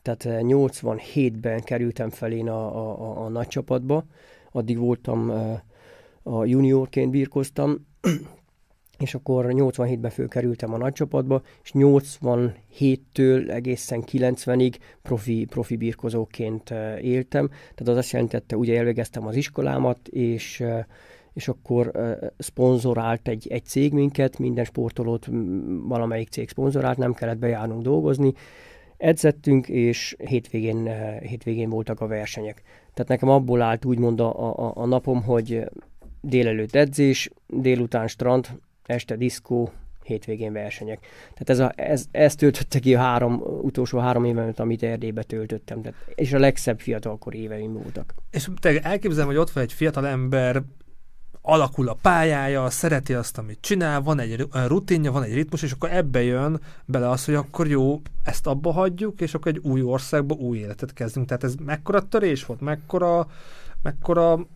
tehát 0.01 0.43
87-ben 0.43 1.61
kerültem 1.61 2.09
fel 2.09 2.31
én 2.31 2.49
a, 2.49 2.75
a, 2.75 3.01
a, 3.01 3.25
a 3.25 3.29
nagy 3.29 3.47
csapatba, 3.47 4.05
addig 4.51 4.77
voltam 4.77 5.31
a 6.23 6.45
juniorként 6.45 7.11
birkoztam, 7.11 7.85
és 8.99 9.13
akkor 9.13 9.45
87-ben 9.49 10.11
fölkerültem 10.11 10.73
a 10.73 10.77
nagycsapatba, 10.77 11.41
és 11.63 11.71
87-től 11.73 13.49
egészen 13.49 14.03
90-ig 14.11 14.75
profi, 15.01 15.45
profi 15.45 15.75
birkozóként 15.75 16.69
éltem. 17.01 17.47
Tehát 17.47 17.87
az 17.87 17.97
azt 17.97 18.11
jelentette, 18.11 18.57
ugye 18.57 18.77
elvégeztem 18.77 19.27
az 19.27 19.35
iskolámat, 19.35 20.07
és 20.07 20.63
és 21.33 21.47
akkor 21.47 21.91
uh, 21.93 22.11
szponzorált 22.37 23.27
egy, 23.27 23.47
egy 23.47 23.65
cég 23.65 23.93
minket, 23.93 24.39
minden 24.39 24.63
sportolót 24.63 25.27
valamelyik 25.87 26.29
cég 26.29 26.49
szponzorált, 26.49 26.97
nem 26.97 27.13
kellett 27.13 27.37
bejárnunk 27.37 27.81
dolgozni. 27.81 28.33
Edzettünk, 28.97 29.67
és 29.67 30.15
hétvégén, 30.17 30.89
hétvégén 31.19 31.69
voltak 31.69 32.01
a 32.01 32.07
versenyek. 32.07 32.61
Tehát 32.93 33.07
nekem 33.07 33.29
abból 33.29 33.61
állt 33.61 33.85
úgymond 33.85 34.19
a, 34.19 34.59
a, 34.67 34.71
a 34.75 34.85
napom, 34.85 35.23
hogy 35.23 35.63
délelőtt 36.21 36.75
edzés, 36.75 37.29
délután 37.47 38.07
strand, 38.07 38.47
este 38.85 39.15
diszkó, 39.15 39.71
hétvégén 40.05 40.53
versenyek. 40.53 40.99
Tehát 41.33 41.49
ez, 41.49 41.59
a, 41.59 41.71
ez, 41.75 42.05
ez 42.11 42.35
töltötte 42.35 42.79
ki 42.79 42.95
a 42.95 42.99
három, 42.99 43.41
utolsó 43.61 43.97
három 43.97 44.25
évemet, 44.25 44.59
amit 44.59 44.83
Erdélybe 44.83 45.23
töltöttem. 45.23 45.81
Tehát, 45.81 45.97
és 46.15 46.33
a 46.33 46.39
legszebb 46.39 46.79
fiatalkor 46.79 47.35
éveim 47.35 47.73
voltak. 47.73 48.13
És 48.31 48.49
te 48.59 48.81
elképzelem, 48.81 49.27
hogy 49.27 49.37
ott 49.37 49.51
van 49.51 49.63
egy 49.63 49.73
fiatal 49.73 50.07
ember, 50.07 50.63
alakul 51.41 51.89
a 51.89 51.97
pályája, 52.01 52.69
szereti 52.69 53.13
azt, 53.13 53.37
amit 53.37 53.57
csinál, 53.61 54.01
van 54.01 54.19
egy 54.19 54.47
rutinja, 54.51 55.11
van 55.11 55.23
egy 55.23 55.33
ritmus, 55.33 55.61
és 55.61 55.71
akkor 55.71 55.91
ebbe 55.91 56.23
jön 56.23 56.61
bele 56.85 57.09
az, 57.09 57.25
hogy 57.25 57.33
akkor 57.33 57.67
jó, 57.67 58.01
ezt 58.23 58.47
abba 58.47 58.71
hagyjuk, 58.71 59.21
és 59.21 59.33
akkor 59.33 59.51
egy 59.51 59.61
új 59.63 59.81
országba 59.81 60.35
új 60.35 60.57
életet 60.57 60.93
kezdünk. 60.93 61.27
Tehát 61.27 61.43
ez 61.43 61.55
mekkora 61.55 62.07
törés 62.07 62.45
volt, 62.45 62.61
mekkora, 62.61 63.27
mekkora 63.81 64.47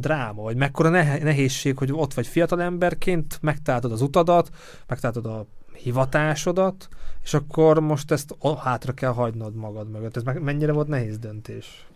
dráma, 0.00 0.42
vagy 0.42 0.56
mekkora 0.56 0.88
nehézség, 0.88 1.78
hogy 1.78 1.92
ott 1.92 2.14
vagy 2.14 2.26
fiatal 2.26 2.62
emberként, 2.62 3.38
megtaláltad 3.42 3.92
az 3.92 4.02
utadat, 4.02 4.50
megtaláltad 4.86 5.26
a 5.26 5.46
hivatásodat, 5.72 6.88
és 7.22 7.34
akkor 7.34 7.80
most 7.80 8.10
ezt 8.10 8.34
hátra 8.58 8.92
kell 8.92 9.12
hagynod 9.12 9.54
magad 9.54 9.90
mögött. 9.90 10.16
Ez 10.16 10.22
mennyire 10.22 10.72
volt 10.72 10.88
nehéz 10.88 11.18
döntés? 11.18 11.86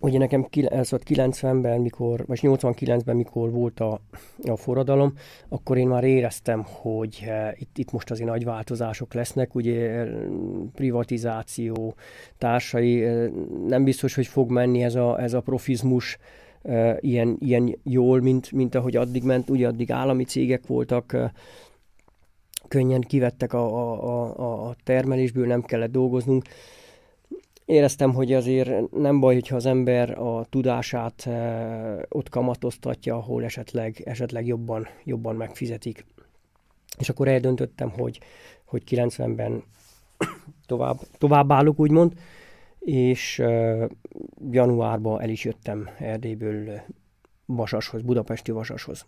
Ugye 0.00 0.18
nekem 0.18 0.46
ez 0.68 0.90
volt 0.90 1.02
90-ben, 1.08 1.80
mikor, 1.80 2.24
vagy 2.26 2.38
89-ben, 2.42 3.16
mikor 3.16 3.50
volt 3.50 3.80
a, 3.80 4.00
a 4.42 4.56
forradalom, 4.56 5.12
akkor 5.48 5.76
én 5.76 5.88
már 5.88 6.04
éreztem, 6.04 6.64
hogy 6.64 7.24
e, 7.26 7.54
itt, 7.58 7.78
itt 7.78 7.92
most 7.92 8.10
azért 8.10 8.28
nagy 8.28 8.44
változások 8.44 9.14
lesznek, 9.14 9.54
ugye 9.54 9.90
eh, 9.90 10.08
privatizáció 10.74 11.94
társai, 12.38 13.04
e, 13.04 13.30
nem 13.66 13.84
biztos, 13.84 14.14
hogy 14.14 14.26
fog 14.26 14.50
menni 14.50 14.82
ez 14.82 14.94
a, 14.94 15.20
ez 15.20 15.32
a 15.32 15.40
profizmus, 15.40 16.18
ilyen, 17.00 17.36
ilyen 17.40 17.78
jól, 17.82 18.20
mint, 18.20 18.52
mint 18.52 18.74
ahogy 18.74 18.96
addig 18.96 19.22
ment, 19.22 19.50
ugye 19.50 19.66
addig 19.66 19.92
állami 19.92 20.24
cégek 20.24 20.66
voltak, 20.66 21.16
könnyen 22.68 23.00
kivettek 23.00 23.52
a, 23.52 23.64
a, 23.66 24.38
a, 24.38 24.68
a 24.68 24.76
termelésből, 24.84 25.46
nem 25.46 25.62
kellett 25.62 25.90
dolgoznunk. 25.90 26.44
Éreztem, 27.64 28.14
hogy 28.14 28.32
azért 28.32 28.90
nem 28.90 29.20
baj, 29.20 29.34
hogyha 29.34 29.56
az 29.56 29.66
ember 29.66 30.18
a 30.18 30.44
tudását 30.50 31.28
ott 32.08 32.28
kamatoztatja, 32.28 33.16
ahol 33.16 33.44
esetleg, 33.44 34.02
esetleg 34.04 34.46
jobban, 34.46 34.86
jobban 35.04 35.36
megfizetik. 35.36 36.04
És 36.98 37.08
akkor 37.08 37.28
eldöntöttem, 37.28 37.90
hogy, 37.90 38.20
hogy 38.64 38.82
90-ben 38.90 39.62
tovább, 40.66 40.98
tovább 41.18 41.52
állok, 41.52 41.80
úgymond, 41.80 42.12
és 42.78 43.42
januárban 44.50 45.20
el 45.20 45.28
is 45.28 45.44
jöttem 45.44 45.88
Erdélyből 45.98 46.80
Vasashoz, 47.46 48.02
budapesti 48.02 48.50
Vasashoz. 48.50 49.06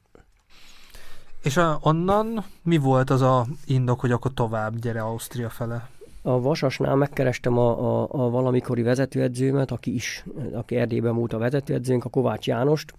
És 1.42 1.56
a, 1.56 1.78
onnan 1.82 2.44
mi 2.62 2.76
volt 2.76 3.10
az 3.10 3.22
a 3.22 3.46
indok, 3.66 4.00
hogy 4.00 4.12
akkor 4.12 4.34
tovább 4.34 4.78
gyere 4.78 5.00
Ausztria 5.00 5.48
fele? 5.48 5.88
A 6.22 6.40
Vasasnál 6.40 6.96
megkerestem 6.96 7.58
a, 7.58 8.02
a, 8.02 8.08
a 8.10 8.30
valamikori 8.30 8.82
vezetőedzőmet, 8.82 9.70
aki 9.70 9.94
is, 9.94 10.24
aki 10.52 10.76
Erdélyben 10.76 11.14
volt 11.14 11.32
a 11.32 11.38
vezetőedzőnk, 11.38 12.04
a 12.04 12.08
Kovács 12.08 12.46
Jánost, 12.46 12.94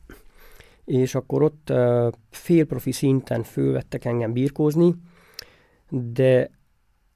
és 0.85 1.15
akkor 1.15 1.41
ott 1.41 1.73
félprofi 2.29 2.91
szinten 2.91 3.43
fölvettek 3.43 4.05
engem 4.05 4.33
birkózni, 4.33 4.95
de 5.89 6.49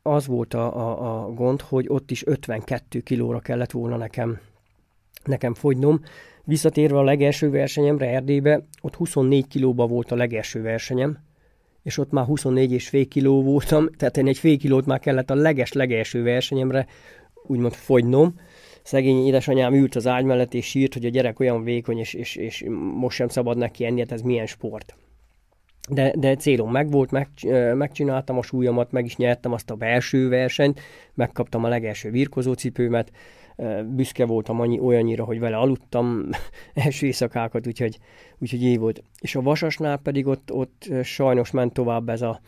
az 0.04 0.28
volt 0.28 0.54
a, 0.54 0.76
a, 0.76 1.24
a 1.24 1.34
gond, 1.34 1.62
hogy 1.62 1.86
ott 1.88 2.12
is 2.12 2.26
52 2.26 3.00
kilóra 3.00 3.40
kellett 3.40 3.72
volna 3.72 3.98
nekem, 3.98 4.40
nekem 5.24 5.54
fogynom. 5.54 6.02
Visszatérve 6.44 6.98
a 6.98 7.04
legelső 7.04 7.50
versenyemre 7.50 8.10
Erdélybe, 8.10 8.66
ott 8.82 8.96
24 8.96 9.48
kilóba 9.48 9.88
volt 9.88 10.12
a 10.12 10.16
legelső 10.16 10.62
versenyem, 10.62 11.18
és 11.84 11.98
ott 11.98 12.12
már 12.12 12.26
24 12.26 12.72
és 12.72 12.90
fél 12.90 13.08
kiló 13.08 13.44
voltam, 13.44 13.90
tehát 13.98 14.18
én 14.18 14.28
egy 14.28 14.38
fél 14.38 14.58
kilót 14.58 14.86
már 14.86 15.00
kellett 15.00 15.30
a 15.30 15.36
leges-legelső 15.36 16.24
versenyemre 16.24 16.88
úgymond 17.48 17.74
fogynom. 17.74 18.40
Szegény 18.84 19.26
édesanyám 19.26 19.74
ült 19.74 19.96
az 19.96 20.08
ágy 20.08 20.26
mellett 20.26 20.54
és 20.54 20.66
sírt, 20.66 20.94
hogy 20.94 21.06
a 21.06 21.10
gyerek 21.10 21.40
olyan 21.40 21.64
vékony, 21.64 21.98
és, 21.98 22.14
és, 22.14 22.36
és 22.36 22.66
most 22.96 23.16
sem 23.16 23.28
szabad 23.28 23.58
neki 23.58 23.86
enni, 23.86 24.00
hát 24.00 24.12
ez 24.12 24.22
milyen 24.22 24.46
sport 24.46 24.96
de, 25.90 26.14
de 26.18 26.36
célom 26.36 26.72
megvolt, 26.72 27.12
meg, 27.12 27.28
megcsináltam 27.76 28.38
a 28.38 28.42
súlyomat, 28.42 28.92
meg 28.92 29.06
is 29.06 29.16
nyertem 29.16 29.52
azt 29.52 29.70
a 29.70 29.76
belső 29.76 30.30
versenyt, 30.30 30.80
megkaptam 31.14 31.64
a 31.64 31.68
legelső 31.68 32.12
virkozócipőmet, 32.12 33.12
büszke 33.86 34.26
voltam 34.26 34.60
annyi, 34.60 34.80
olyannyira, 34.80 35.24
hogy 35.24 35.40
vele 35.40 35.58
aludtam 35.58 36.30
első 36.74 37.06
éjszakákat, 37.06 37.68
úgyhogy, 37.68 38.00
úgyhogy 38.40 38.64
így 38.64 38.80
volt. 38.80 39.04
És 39.20 39.36
a 39.36 39.42
Vasasnál 39.42 39.98
pedig 39.98 40.28
ott, 40.28 40.52
ott 40.52 40.90
sajnos 41.04 41.52
ment 41.52 41.74
tovább 41.74 42.10
ez 42.10 42.22
a, 42.22 42.40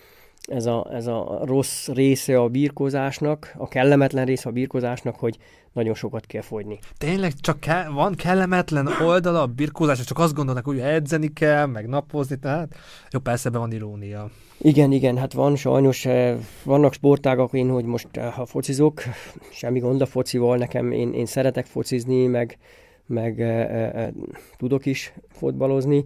ez 0.47 0.65
a, 0.65 0.87
ez 0.91 1.07
a 1.07 1.41
rossz 1.45 1.87
része 1.87 2.39
a 2.39 2.49
birkózásnak, 2.49 3.53
a 3.57 3.67
kellemetlen 3.67 4.25
része 4.25 4.49
a 4.49 4.51
birkózásnak, 4.51 5.15
hogy 5.15 5.37
nagyon 5.75 5.93
sokat 5.93 6.25
kell 6.25 6.41
fogyni. 6.41 6.79
Tényleg 6.97 7.33
csak 7.33 7.59
ke- 7.59 7.87
van 7.87 8.13
kellemetlen 8.15 8.87
oldala 9.01 9.41
a 9.41 9.47
birkózásnak, 9.47 10.07
csak 10.07 10.19
azt 10.19 10.33
gondolnak, 10.33 10.65
hogy 10.65 10.79
edzeni 10.79 11.33
kell, 11.33 11.65
meg 11.65 11.87
napozni, 11.87 12.35
tehát 12.39 12.75
jó, 13.11 13.19
persze 13.19 13.49
be 13.49 13.57
van 13.57 13.71
irónia. 13.71 14.29
Igen, 14.57 14.91
igen, 14.91 15.17
hát 15.17 15.33
van 15.33 15.55
sajnos, 15.55 16.05
eh, 16.05 16.37
vannak 16.63 16.93
sportágak, 16.93 17.53
én, 17.53 17.69
hogy 17.69 17.85
most 17.85 18.07
eh, 18.11 18.33
ha 18.33 18.45
focizok, 18.45 19.01
semmi 19.51 19.79
gond 19.79 20.01
a 20.01 20.05
focival, 20.05 20.57
nekem 20.57 20.91
én, 20.91 21.13
én 21.13 21.25
szeretek 21.25 21.65
focizni, 21.65 22.27
meg, 22.27 22.57
meg 23.05 23.39
e, 23.39 23.45
e, 23.45 24.13
tudok 24.57 24.85
is 24.85 25.13
fotbalozni, 25.29 26.03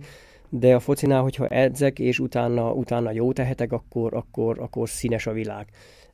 de 0.49 0.75
a 0.75 0.79
focinál, 0.79 1.21
hogyha 1.21 1.47
edzek, 1.47 1.99
és 1.99 2.19
utána, 2.19 2.71
utána 2.71 3.11
jó 3.11 3.33
tehetek, 3.33 3.71
akkor, 3.71 4.13
akkor, 4.13 4.59
akkor 4.59 4.89
színes 4.89 5.27
a 5.27 5.31
világ. 5.31 5.67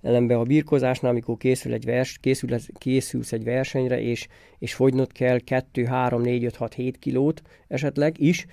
Ellenben 0.06 0.40
a 0.40 0.44
birkozásnál, 0.44 1.12
amikor 1.12 1.38
készül 1.38 1.74
egy 1.74 1.86
vers, 1.86 2.18
készül, 2.18 2.50
készülsz 2.78 3.32
egy 3.32 3.44
versenyre, 3.44 4.02
és, 4.02 4.28
és 4.60 4.74
fogynod 4.74 5.12
kell 5.12 5.40
2, 5.40 5.86
3, 5.86 6.22
4, 6.22 6.44
5, 6.44 6.56
6, 6.56 6.74
7 6.74 7.00
kilót 7.00 7.42
esetleg 7.68 8.20
is, 8.20 8.46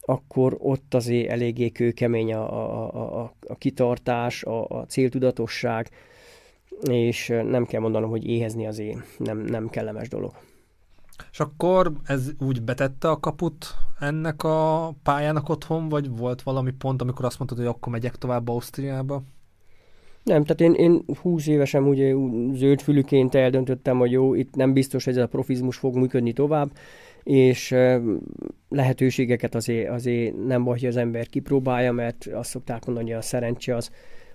akkor 0.00 0.56
ott 0.58 0.94
azért 0.94 1.30
eléggé 1.30 1.70
kőkemény 1.70 2.34
a, 2.34 2.52
a, 2.52 3.20
a, 3.20 3.34
a 3.46 3.54
kitartás, 3.54 4.42
a, 4.42 4.64
a 4.64 4.86
céltudatosság, 4.86 5.90
és 6.90 7.26
nem 7.26 7.64
kell 7.64 7.80
mondanom, 7.80 8.10
hogy 8.10 8.26
éhezni 8.26 8.66
azért 8.66 8.98
nem, 9.18 9.38
nem 9.38 9.68
kellemes 9.68 10.08
dolog. 10.08 10.32
És 11.30 11.40
akkor 11.40 11.92
ez 12.04 12.30
úgy 12.38 12.62
betette 12.62 13.08
a 13.08 13.20
kaput 13.20 13.66
ennek 13.98 14.42
a 14.42 14.92
pályának 15.02 15.48
otthon, 15.48 15.88
vagy 15.88 16.16
volt 16.16 16.42
valami 16.42 16.70
pont, 16.70 17.02
amikor 17.02 17.24
azt 17.24 17.38
mondtad, 17.38 17.58
hogy 17.58 17.68
akkor 17.68 17.92
megyek 17.92 18.16
tovább 18.16 18.48
Ausztriába? 18.48 19.22
Nem, 20.22 20.44
tehát 20.44 20.60
én, 20.60 20.72
én 20.74 21.04
20 21.20 21.46
évesen 21.46 21.82
ugye 21.82 22.14
zöldfülüként 22.52 23.34
eldöntöttem, 23.34 23.98
hogy 23.98 24.10
jó, 24.10 24.34
itt 24.34 24.54
nem 24.54 24.72
biztos, 24.72 25.04
hogy 25.04 25.16
ez 25.16 25.22
a 25.22 25.26
profizmus 25.26 25.76
fog 25.76 25.96
működni 25.96 26.32
tovább, 26.32 26.70
és 27.22 27.74
lehetőségeket 28.68 29.54
azért, 29.54 29.88
azért 29.88 30.46
nem 30.46 30.64
baj, 30.64 30.78
hogy 30.78 30.88
az 30.88 30.96
ember 30.96 31.26
kipróbálja, 31.26 31.92
mert 31.92 32.26
azt 32.32 32.50
szokták 32.50 32.84
mondani, 32.84 33.10
hogy 33.10 33.18
a 33.18 33.22
szerencse 33.22 33.76
az, 33.76 33.90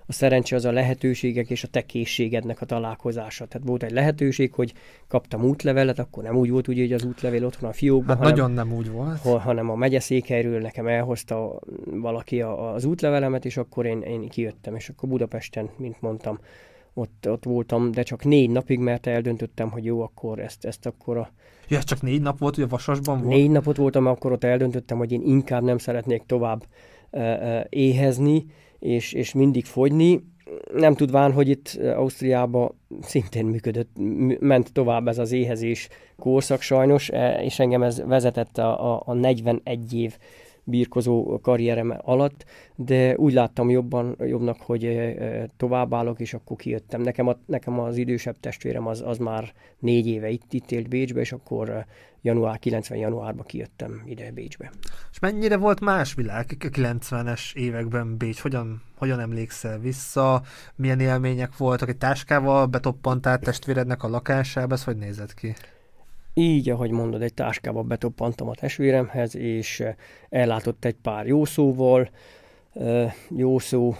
a 0.07 0.13
szerencse 0.13 0.55
az 0.55 0.65
a 0.65 0.71
lehetőségek 0.71 1.49
és 1.49 1.63
a 1.63 1.67
te 1.67 1.81
készségednek 1.81 2.61
a 2.61 2.65
találkozása. 2.65 3.45
Tehát 3.45 3.67
volt 3.67 3.83
egy 3.83 3.91
lehetőség, 3.91 4.53
hogy 4.53 4.73
kaptam 5.07 5.43
útlevelet, 5.43 5.99
akkor 5.99 6.23
nem 6.23 6.35
úgy 6.35 6.49
volt, 6.49 6.67
ugye, 6.67 6.81
hogy 6.81 6.93
az 6.93 7.03
útlevél 7.03 7.45
otthon 7.45 7.69
a 7.69 7.73
fiókban, 7.73 8.07
hát 8.07 8.17
hanem, 8.17 8.31
nagyon 8.33 8.51
nem 8.51 8.73
úgy 8.73 8.91
volt. 8.91 9.19
hanem 9.19 9.69
a 9.69 9.75
megyeszékhelyről 9.75 10.61
nekem 10.61 10.87
elhozta 10.87 11.59
valaki 11.85 12.41
az 12.41 12.85
útlevelemet, 12.85 13.45
és 13.45 13.57
akkor 13.57 13.85
én, 13.85 14.01
én 14.01 14.29
kijöttem, 14.29 14.75
és 14.75 14.89
akkor 14.89 15.09
Budapesten, 15.09 15.69
mint 15.77 16.01
mondtam, 16.01 16.39
ott, 16.93 17.27
ott 17.29 17.43
voltam, 17.43 17.91
de 17.91 18.03
csak 18.03 18.23
négy 18.23 18.49
napig, 18.49 18.79
mert 18.79 19.07
eldöntöttem, 19.07 19.69
hogy 19.69 19.85
jó, 19.85 20.01
akkor 20.01 20.39
ezt, 20.39 20.65
ezt 20.65 20.85
akkor 20.85 21.17
a... 21.17 21.29
Ja, 21.67 21.83
csak 21.83 22.01
négy 22.01 22.21
nap 22.21 22.39
volt, 22.39 22.57
a 22.57 22.67
Vasasban 22.67 23.17
volt? 23.17 23.29
Négy 23.35 23.49
napot 23.49 23.77
voltam, 23.77 24.05
akkor 24.05 24.31
ott 24.31 24.43
eldöntöttem, 24.43 24.97
hogy 24.97 25.11
én 25.11 25.21
inkább 25.25 25.63
nem 25.63 25.77
szeretnék 25.77 26.23
tovább 26.25 26.65
éhezni, 27.69 28.45
és, 28.85 29.13
és 29.13 29.33
mindig 29.33 29.65
fogyni. 29.65 30.23
Nem 30.73 30.93
tudván, 30.95 31.31
hogy 31.31 31.49
itt 31.49 31.79
Ausztriában 31.95 32.75
szintén 33.01 33.45
működött, 33.45 33.89
ment 34.39 34.73
tovább 34.73 35.07
ez 35.07 35.17
az 35.17 35.31
éhezés 35.31 35.87
korszak 36.19 36.61
sajnos, 36.61 37.09
e, 37.09 37.43
és 37.43 37.59
engem 37.59 37.83
ez 37.83 38.03
vezetett 38.05 38.57
a, 38.57 38.93
a, 38.93 39.03
a 39.05 39.13
41 39.13 39.93
év 39.93 40.17
birkozó 40.65 41.39
karrierem 41.41 41.97
alatt, 42.01 42.45
de 42.75 43.15
úgy 43.17 43.33
láttam 43.33 43.69
jobban, 43.69 44.15
jobbnak, 44.19 44.61
hogy 44.61 45.15
továbbállok, 45.57 46.19
és 46.19 46.33
akkor 46.33 46.57
kijöttem. 46.57 47.01
Nekem, 47.01 47.27
a, 47.27 47.37
nekem 47.45 47.79
az 47.79 47.97
idősebb 47.97 48.39
testvérem 48.39 48.87
az, 48.87 49.01
az 49.05 49.17
már 49.17 49.53
négy 49.79 50.07
éve 50.07 50.29
itt, 50.29 50.53
itt 50.53 50.71
élt 50.71 50.89
Bécsbe, 50.89 51.19
és 51.19 51.31
akkor 51.31 51.85
január 52.21 52.59
90 52.59 52.97
januárban 52.97 53.45
kijöttem 53.45 54.03
ide 54.05 54.31
Bécsbe. 54.31 54.71
És 55.11 55.19
mennyire 55.19 55.57
volt 55.57 55.79
más 55.79 56.13
világ 56.13 56.45
a 56.59 56.69
90-es 56.69 57.55
években 57.55 58.17
Bécs? 58.17 58.39
Hogyan, 58.39 58.81
hogyan 58.97 59.19
emlékszel 59.19 59.79
vissza? 59.79 60.41
Milyen 60.75 60.99
élmények 60.99 61.57
voltak? 61.57 61.89
Egy 61.89 61.97
táskával 61.97 62.65
betoppantál 62.65 63.39
testvérednek 63.39 64.03
a 64.03 64.09
lakásába? 64.09 64.73
Ez 64.73 64.83
hogy 64.83 64.97
nézett 64.97 65.33
ki? 65.33 65.55
Így, 66.37 66.69
ahogy 66.69 66.91
mondod, 66.91 67.21
egy 67.21 67.33
táskába 67.33 67.81
betoppantam 67.81 68.49
a 68.49 68.55
testvéremhez, 68.55 69.35
és 69.35 69.83
ellátott 70.29 70.85
egy 70.85 70.95
pár 71.01 71.27
jó 71.27 71.45
szóval, 71.45 72.09
jó 73.35 73.59
szó, 73.59 73.95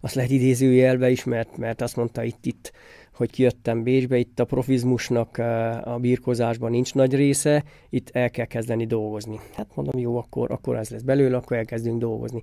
azt 0.00 0.14
lehet 0.14 0.30
idézőjelbe 0.30 1.10
is, 1.10 1.24
mert, 1.24 1.56
mert 1.56 1.80
azt 1.80 1.96
mondta 1.96 2.22
itt, 2.22 2.46
itt, 2.46 2.72
hogy 3.14 3.30
kijöttem 3.30 3.82
Bécsbe, 3.82 4.16
itt 4.16 4.40
a 4.40 4.44
profizmusnak 4.44 5.38
a 5.84 5.98
birkozásban 6.00 6.70
nincs 6.70 6.94
nagy 6.94 7.14
része, 7.14 7.64
itt 7.88 8.10
el 8.12 8.30
kell 8.30 8.46
kezdeni 8.46 8.86
dolgozni. 8.86 9.40
Hát 9.56 9.74
mondom, 9.74 10.00
jó, 10.00 10.16
akkor, 10.16 10.50
akkor 10.50 10.76
ez 10.76 10.90
lesz 10.90 11.02
belőle, 11.02 11.36
akkor 11.36 11.56
elkezdünk 11.56 11.98
dolgozni. 11.98 12.42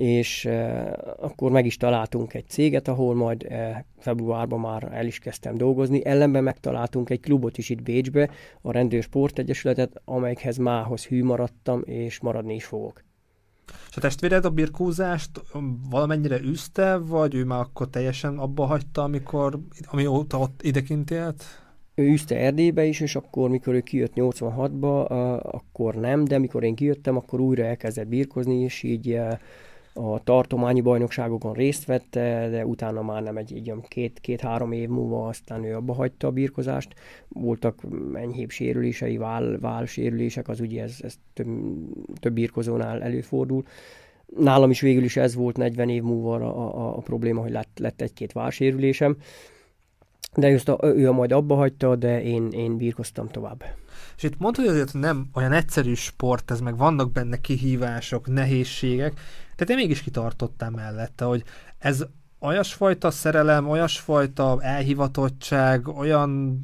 És 0.00 0.48
akkor 1.16 1.50
meg 1.50 1.66
is 1.66 1.76
találtunk 1.76 2.34
egy 2.34 2.48
céget, 2.48 2.88
ahol 2.88 3.14
majd 3.14 3.46
februárban 3.98 4.60
már 4.60 4.88
el 4.92 5.06
is 5.06 5.18
kezdtem 5.18 5.56
dolgozni. 5.56 6.04
Ellenben 6.04 6.42
megtaláltunk 6.42 7.10
egy 7.10 7.20
klubot 7.20 7.58
is 7.58 7.68
itt 7.68 7.82
Bécsbe, 7.82 8.30
a 8.60 8.72
Rendőr 8.72 9.08
Egyesületet, 9.34 10.00
amelyhez 10.04 10.56
mához 10.56 11.06
hű 11.06 11.24
maradtam, 11.24 11.82
és 11.84 12.20
maradni 12.20 12.54
is 12.54 12.64
fogok. 12.64 13.04
És 13.90 13.96
a 13.96 14.00
testvéred 14.00 14.44
a 14.44 14.50
birkózást 14.50 15.30
valamennyire 15.90 16.40
üzte, 16.40 16.96
vagy 16.96 17.34
ő 17.34 17.44
már 17.44 17.60
akkor 17.60 17.88
teljesen 17.88 18.38
abba 18.38 18.64
hagyta, 18.64 19.02
amikor, 19.02 19.58
amióta 19.84 20.38
ott 20.38 20.62
idekint 20.62 21.10
élt? 21.10 21.44
Ő 21.94 22.12
üzte 22.12 22.36
Erdélybe 22.36 22.84
is, 22.84 23.00
és 23.00 23.16
akkor, 23.16 23.50
mikor 23.50 23.74
ő 23.74 23.80
kijött 23.80 24.12
86-ba, 24.14 25.06
akkor 25.42 25.94
nem, 25.94 26.24
de 26.24 26.38
mikor 26.38 26.64
én 26.64 26.74
kijöttem, 26.74 27.16
akkor 27.16 27.40
újra 27.40 27.64
elkezdett 27.64 28.08
birkozni, 28.08 28.54
és 28.54 28.82
így 28.82 29.18
a 30.00 30.20
tartományi 30.24 30.80
bajnokságokon 30.80 31.52
részt 31.52 31.84
vette, 31.84 32.48
de 32.50 32.66
utána 32.66 33.02
már 33.02 33.22
nem 33.22 33.36
egy, 33.36 33.52
egy 33.54 33.72
két, 33.88 34.18
két-három 34.20 34.72
év 34.72 34.88
múlva 34.88 35.28
aztán 35.28 35.64
ő 35.64 35.74
abba 35.74 35.92
hagyta 35.92 36.26
a 36.26 36.30
birkozást. 36.30 36.94
Voltak 37.28 37.80
enyhébb 38.14 38.50
sérülései, 38.50 39.16
vál, 39.16 39.58
vál 39.58 39.86
sérülések, 39.86 40.48
az 40.48 40.60
ugye 40.60 40.82
ez, 40.82 40.96
ez 41.02 41.14
több, 41.32 41.46
több 42.20 42.32
birkozónál 42.32 43.02
előfordul. 43.02 43.64
Nálam 44.36 44.70
is 44.70 44.80
végül 44.80 45.04
is 45.04 45.16
ez 45.16 45.34
volt 45.34 45.56
40 45.56 45.88
év 45.88 46.02
múlva 46.02 46.34
a, 46.34 46.78
a, 46.78 46.96
a 46.96 47.00
probléma, 47.00 47.40
hogy 47.40 47.50
lett, 47.50 47.78
lett 47.78 48.00
egy-két 48.00 48.32
válsérülésem. 48.32 49.16
De 50.34 50.48
just 50.48 50.68
a, 50.68 50.78
ő 50.86 51.10
majd 51.10 51.32
abba 51.32 51.54
hagyta, 51.54 51.96
de 51.96 52.22
én, 52.22 52.48
én 52.50 52.76
birkoztam 52.76 53.28
tovább. 53.28 53.64
És 54.20 54.26
itt 54.26 54.38
mondta, 54.38 54.60
hogy 54.60 54.70
azért 54.70 54.92
nem 54.92 55.28
olyan 55.32 55.52
egyszerű 55.52 55.94
sport, 55.94 56.50
ez 56.50 56.60
meg 56.60 56.76
vannak 56.76 57.12
benne 57.12 57.40
kihívások, 57.40 58.26
nehézségek, 58.26 59.20
de 59.56 59.64
te 59.64 59.74
mégis 59.74 60.02
kitartottál 60.02 60.70
mellette, 60.70 61.24
hogy 61.24 61.44
ez 61.78 62.04
olyasfajta 62.38 63.10
szerelem, 63.10 63.68
olyasfajta 63.68 64.58
elhivatottság, 64.62 65.88
olyan 65.88 66.60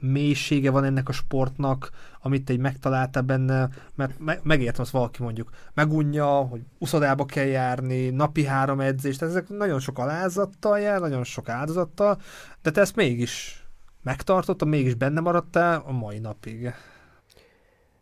mélysége 0.00 0.70
van 0.70 0.84
ennek 0.84 1.08
a 1.08 1.12
sportnak, 1.12 1.90
amit 2.20 2.50
egy 2.50 2.58
megtaláltál 2.58 3.22
benne, 3.22 3.68
mert 3.94 4.18
me- 4.18 4.44
megértem 4.44 4.82
azt 4.82 4.90
valaki 4.90 5.22
mondjuk 5.22 5.50
megunja, 5.74 6.26
hogy 6.26 6.60
uszodába 6.78 7.24
kell 7.24 7.46
járni, 7.46 8.10
napi 8.10 8.44
három 8.44 8.80
edzést, 8.80 9.22
ezek 9.22 9.48
nagyon 9.48 9.80
sok 9.80 9.98
alázattal 9.98 10.78
jár, 10.78 11.00
nagyon 11.00 11.24
sok 11.24 11.48
áldozattal, 11.48 12.20
de 12.62 12.70
te 12.70 12.80
ezt 12.80 12.96
mégis 12.96 13.61
megtartottad, 14.02 14.68
mégis 14.68 14.94
benne 14.94 15.20
maradtál 15.20 15.82
a 15.86 15.92
mai 15.92 16.18
napig. 16.18 16.72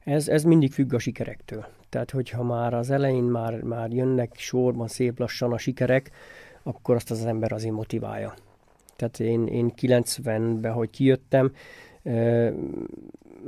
Ez, 0.04 0.28
ez 0.28 0.42
mindig 0.42 0.72
függ 0.72 0.94
a 0.94 0.98
sikerektől. 0.98 1.66
Tehát, 1.88 2.10
hogyha 2.10 2.42
már 2.42 2.74
az 2.74 2.90
elején 2.90 3.24
már, 3.24 3.62
már 3.62 3.90
jönnek 3.90 4.34
sorban 4.36 4.88
szép 4.88 5.18
lassan 5.18 5.52
a 5.52 5.58
sikerek, 5.58 6.10
akkor 6.62 6.94
azt 6.94 7.10
az 7.10 7.24
ember 7.24 7.52
azért 7.52 7.74
motiválja. 7.74 8.34
Tehát 8.96 9.20
én, 9.20 9.46
én 9.46 9.72
90-ben, 9.76 10.72
hogy 10.72 10.90
kijöttem, 10.90 11.52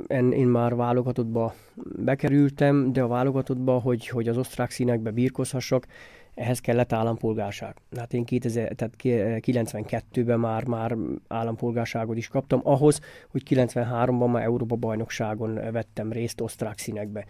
én 0.09 0.47
már 0.47 0.75
válogatottba 0.75 1.53
bekerültem, 1.95 2.93
de 2.93 3.01
a 3.01 3.07
válogatottba, 3.07 3.79
hogy, 3.79 4.07
hogy 4.07 4.27
az 4.27 4.37
osztrák 4.37 4.71
színekbe 4.71 5.11
birkozhassak, 5.11 5.87
ehhez 6.35 6.59
kellett 6.59 6.93
állampolgárság. 6.93 7.75
Hát 7.97 8.13
én 8.13 8.23
2000, 8.23 8.73
tehát 8.75 8.93
92-ben 8.97 10.39
már, 10.39 10.65
már 10.65 10.95
állampolgárságot 11.27 12.17
is 12.17 12.27
kaptam, 12.27 12.61
ahhoz, 12.63 12.99
hogy 13.31 13.43
93-ban 13.49 14.31
már 14.31 14.43
Európa 14.43 14.75
bajnokságon 14.75 15.53
vettem 15.71 16.11
részt 16.11 16.41
osztrák 16.41 16.77
színekbe. 16.77 17.25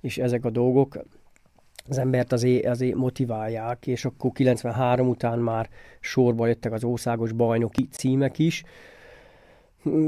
És 0.00 0.18
ezek 0.18 0.44
a 0.44 0.50
dolgok 0.50 0.98
az 1.88 1.98
embert 1.98 2.32
azért, 2.32 2.66
azért 2.66 2.94
motiválják, 2.94 3.86
és 3.86 4.04
akkor 4.04 4.32
93 4.32 5.08
után 5.08 5.38
már 5.38 5.68
sorba 6.00 6.46
jöttek 6.46 6.72
az 6.72 6.84
országos 6.84 7.32
bajnoki 7.32 7.88
címek 7.90 8.38
is, 8.38 8.64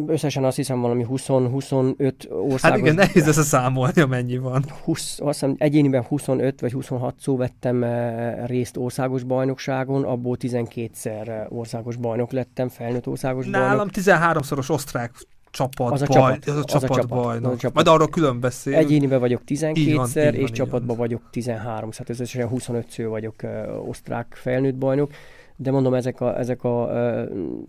Összesen 0.06 0.44
azt 0.44 0.56
hiszem 0.56 0.80
valami 0.80 1.06
20-25 1.08 2.30
országos... 2.30 2.60
Hát 2.60 2.76
igen, 2.76 2.94
nehéz 2.94 3.28
ezt 3.28 3.38
a 3.38 3.42
számolni, 3.42 4.00
amennyi 4.00 4.38
van. 4.38 4.64
20, 4.84 5.18
azt 5.20 5.40
hiszem 5.40 5.54
egyéniben 5.58 6.02
25 6.02 6.60
vagy 6.60 6.72
26 6.72 7.14
szó 7.18 7.36
vettem 7.36 7.82
eh, 7.82 8.46
részt 8.46 8.76
országos 8.76 9.22
bajnokságon, 9.22 10.04
abból 10.04 10.36
12-szer 10.40 11.28
eh, 11.28 11.46
országos 11.48 11.96
bajnok 11.96 12.32
lettem, 12.32 12.68
felnőtt 12.68 13.06
országos 13.06 13.46
Nálam 13.46 13.68
bajnok. 13.68 14.06
Nálam 14.06 14.40
13-szoros 14.40 14.70
osztrák 14.70 15.12
csapat, 15.52 15.92
az 15.92 16.02
a 16.02 16.06
baj, 16.06 16.38
csapat, 16.38 16.48
az 16.48 16.56
a 16.56 16.64
csapat, 16.64 16.90
az 16.90 16.90
a 16.90 16.94
csapat 16.94 17.08
bajnok. 17.08 17.46
Az 17.46 17.52
a 17.52 17.56
csapat. 17.56 17.74
Majd 17.74 17.86
arról 17.86 18.08
külön 18.08 18.40
beszél. 18.40 18.74
Egyéniben 18.74 19.20
vagyok 19.20 19.42
12-szer, 19.46 20.32
és 20.32 20.50
csapatban 20.50 20.96
vagyok 20.96 21.22
13 21.30 21.90
szóval 21.90 22.06
összesen 22.08 22.48
25 22.48 22.90
sző 22.90 23.08
vagyok 23.08 23.34
uh, 23.42 23.88
osztrák 23.88 24.38
felnőtt 24.40 24.74
bajnok 24.74 25.10
de 25.56 25.70
mondom, 25.70 25.94
ezek 25.94 26.20
a, 26.20 26.38
ezek 26.38 26.64
a 26.64 26.90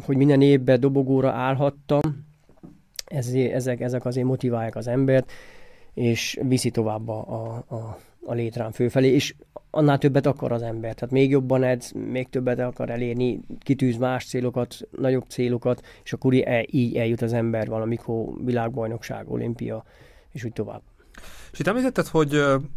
hogy 0.05 0.17
minden 0.17 0.41
évben 0.41 0.79
dobogóra 0.79 1.31
állhattam, 1.31 2.01
ezért, 3.05 3.53
ezek, 3.53 3.81
ezek 3.81 4.05
azért 4.05 4.25
motiválják 4.25 4.75
az 4.75 4.87
embert, 4.87 5.31
és 5.93 6.39
viszi 6.41 6.69
tovább 6.69 7.07
a, 7.07 7.25
a, 7.27 7.75
a, 7.75 7.97
a 8.25 8.33
létrán 8.33 8.71
főfelé, 8.71 9.07
és 9.07 9.35
annál 9.69 9.97
többet 9.97 10.25
akar 10.25 10.51
az 10.51 10.61
ember, 10.61 10.93
tehát 10.93 11.13
még 11.13 11.29
jobban 11.29 11.63
edz, 11.63 11.91
még 11.91 12.29
többet 12.29 12.59
akar 12.59 12.89
elérni, 12.89 13.39
kitűz 13.59 13.97
más 13.97 14.25
célokat, 14.25 14.75
nagyobb 14.97 15.23
célokat, 15.27 15.81
és 16.03 16.13
akkor 16.13 16.33
így 16.65 16.95
eljut 16.95 17.21
az 17.21 17.33
ember 17.33 17.67
valamikor 17.67 18.43
világbajnokság, 18.43 19.31
olimpia, 19.31 19.83
és 20.31 20.43
úgy 20.43 20.53
tovább. 20.53 20.81
És 21.51 21.59
itt 21.59 21.67
említetted, 21.67 22.07
hogy, 22.07 22.35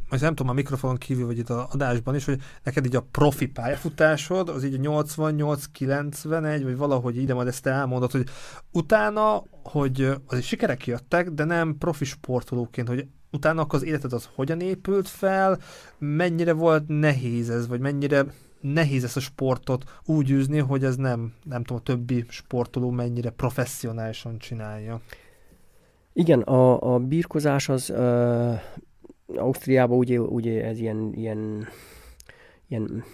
az 0.08 0.20
nem 0.20 0.34
tudom, 0.34 0.48
a 0.48 0.54
mikrofonon 0.54 0.96
kívül 0.96 1.26
vagy 1.26 1.38
itt 1.38 1.50
az 1.50 1.66
adásban 1.70 2.14
is, 2.14 2.24
hogy 2.24 2.40
neked 2.62 2.84
így 2.84 2.96
a 2.96 3.06
profi 3.10 3.46
pályafutásod, 3.46 4.48
az 4.48 4.64
így 4.64 4.86
a 4.86 5.04
88-91, 5.04 6.60
vagy 6.62 6.76
valahogy 6.76 7.16
ide 7.16 7.34
majd 7.34 7.48
ezt 7.48 7.66
elmondod, 7.66 8.10
hogy 8.10 8.28
utána, 8.72 9.42
hogy 9.62 10.12
az 10.26 10.38
is 10.38 10.46
sikerek 10.46 10.86
jöttek, 10.86 11.30
de 11.30 11.44
nem 11.44 11.78
profi 11.78 12.04
sportolóként, 12.04 12.88
hogy 12.88 13.06
utána 13.30 13.62
akkor 13.62 13.78
az 13.78 13.84
életed 13.84 14.12
az 14.12 14.28
hogyan 14.34 14.60
épült 14.60 15.08
fel, 15.08 15.58
mennyire 15.98 16.52
volt 16.52 16.84
nehéz 16.86 17.50
ez, 17.50 17.66
vagy 17.66 17.80
mennyire 17.80 18.26
nehéz 18.60 19.04
ezt 19.04 19.16
a 19.16 19.20
sportot 19.20 19.84
úgy 20.04 20.30
űzni, 20.30 20.58
hogy 20.58 20.84
ez 20.84 20.96
nem, 20.96 21.32
nem 21.44 21.64
tudom, 21.64 21.82
a 21.84 21.86
többi 21.86 22.24
sportoló 22.28 22.90
mennyire 22.90 23.30
professzionálisan 23.30 24.38
csinálja. 24.38 25.00
Igen, 26.18 26.40
a, 26.40 26.94
a 26.94 26.98
birkozás 26.98 27.68
az 27.68 27.90
uh, 27.90 28.60
Ausztriában 29.26 29.98
ugye, 29.98 30.20
ugye 30.20 30.64
ez 30.64 30.78
ilyen, 30.78 31.12
ilyen, 31.14 31.66
ilyen 32.68 33.04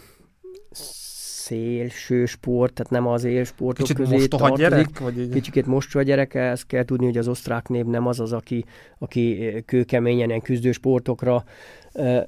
szélső 0.70 2.26
sport, 2.26 2.72
tehát 2.72 2.92
nem 2.92 3.06
az 3.06 3.24
élsportok 3.24 3.86
Kicsit 3.86 3.96
közé 3.96 4.26
tartozik. 4.26 4.56
gyerek? 4.56 4.98
Vagy 4.98 5.18
így? 5.18 5.32
Kicsikét 5.32 5.66
mostoha 5.66 6.04
gyerek, 6.04 6.34
ezt 6.34 6.66
kell 6.66 6.84
tudni, 6.84 7.04
hogy 7.04 7.18
az 7.18 7.28
osztrák 7.28 7.68
név 7.68 7.84
nem 7.84 8.06
az 8.06 8.20
az, 8.20 8.32
aki, 8.32 8.64
aki 8.98 9.52
kőkeményen 9.66 10.28
ilyen 10.28 10.40
küzdősportokra 10.40 11.44
uh, 11.94 12.24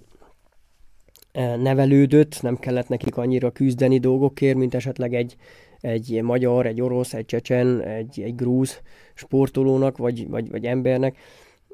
nevelődött, 1.62 2.42
nem 2.42 2.56
kellett 2.56 2.88
nekik 2.88 3.16
annyira 3.16 3.50
küzdeni 3.50 3.98
dolgokért, 3.98 4.56
mint 4.56 4.74
esetleg 4.74 5.14
egy, 5.14 5.36
egy 5.84 6.22
magyar, 6.22 6.66
egy 6.66 6.80
orosz, 6.80 7.14
egy 7.14 7.24
csecsen, 7.24 7.80
egy, 7.80 8.20
egy 8.20 8.34
grúz 8.34 8.80
sportolónak, 9.14 9.96
vagy, 9.96 10.28
vagy, 10.28 10.50
vagy 10.50 10.64
embernek, 10.64 11.16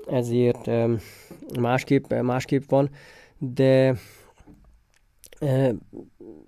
ezért 0.07 0.70
másképp, 1.61 2.12
másképp 2.12 2.62
van, 2.68 2.90
de 3.38 3.94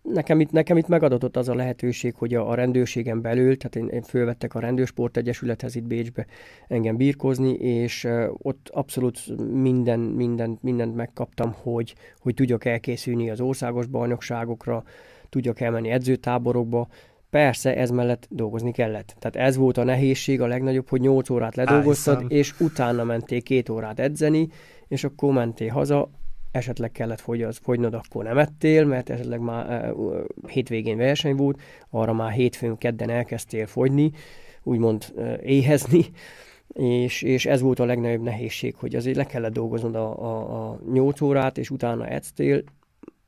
nekem 0.03 0.41
itt, 0.41 0.51
nekem 0.51 0.77
itt 0.77 0.89
megadatott 0.89 1.37
az 1.37 1.49
a 1.49 1.55
lehetőség, 1.55 2.15
hogy 2.15 2.35
a, 2.35 2.51
a 2.51 2.55
rendőrségen 2.55 3.21
belül, 3.21 3.57
tehát 3.57 3.77
én, 3.77 3.97
én 3.97 4.03
fölvettek 4.03 4.55
a 4.55 4.61
Rendőrsport 4.61 5.17
Egyesülethez 5.17 5.75
itt 5.75 5.85
Bécsbe 5.87 6.27
engem 6.69 6.97
birkozni, 6.97 7.53
és 7.53 8.09
ott 8.33 8.69
abszolút 8.73 9.19
minden, 9.53 10.01
minden, 10.01 10.59
mindent 10.61 10.95
megkaptam, 10.95 11.55
hogy, 11.63 11.95
hogy 12.19 12.35
tudjak 12.35 12.65
elkészülni 12.65 13.31
az 13.31 13.41
országos 13.41 13.87
bajnokságokra, 13.87 14.85
tudjak 15.29 15.61
elmenni 15.61 15.91
edzőtáborokba, 15.91 16.89
Persze, 17.33 17.77
ez 17.77 17.91
mellett 17.91 18.27
dolgozni 18.31 18.73
kellett. 18.73 19.15
Tehát 19.19 19.49
ez 19.49 19.57
volt 19.57 19.77
a 19.77 19.85
nehézség, 19.85 20.41
a 20.41 20.47
legnagyobb, 20.47 20.89
hogy 20.89 21.01
8 21.01 21.31
órát 21.31 21.57
ledolgoztad, 21.57 22.15
Ájszám. 22.15 22.31
és 22.31 22.61
utána 22.61 23.05
mentél 23.05 23.43
két 23.43 23.69
órát 23.69 24.01
edzeni, 24.01 24.49
és 24.89 25.05
akkor 25.05 25.33
mentél 25.33 25.71
haza, 25.71 26.11
esetleg 26.51 26.91
kellett 26.91 27.21
fogyaz, 27.21 27.59
fogynod, 27.63 27.95
akkor 27.95 28.25
nem 28.25 28.39
ettél, 28.39 28.85
mert 28.85 29.11
esetleg 29.11 29.41
már 29.41 29.93
uh, 29.93 30.21
hétvégén 30.47 30.97
verseny 30.97 31.37
volt, 31.37 31.61
arra 31.91 32.13
már 32.13 32.33
hétfőn, 32.33 32.79
kedden 32.79 33.11
elkezdtél 33.11 33.67
fogyni, 33.67 34.11
úgymond 34.63 35.13
uh, 35.15 35.39
éhezni, 35.43 36.05
és, 36.73 37.23
és 37.23 37.47
ez 37.47 37.61
volt 37.61 37.79
a 37.79 37.85
legnagyobb 37.85 38.23
nehézség, 38.23 38.75
hogy 38.75 38.95
azért 38.95 39.17
le 39.17 39.25
kellett 39.27 39.53
dolgoznod 39.53 39.95
a, 39.95 40.23
a, 40.23 40.71
a 40.71 40.81
8 40.93 41.21
órát, 41.21 41.59
és 41.59 41.71
utána 41.71 42.07
edztél, 42.07 42.63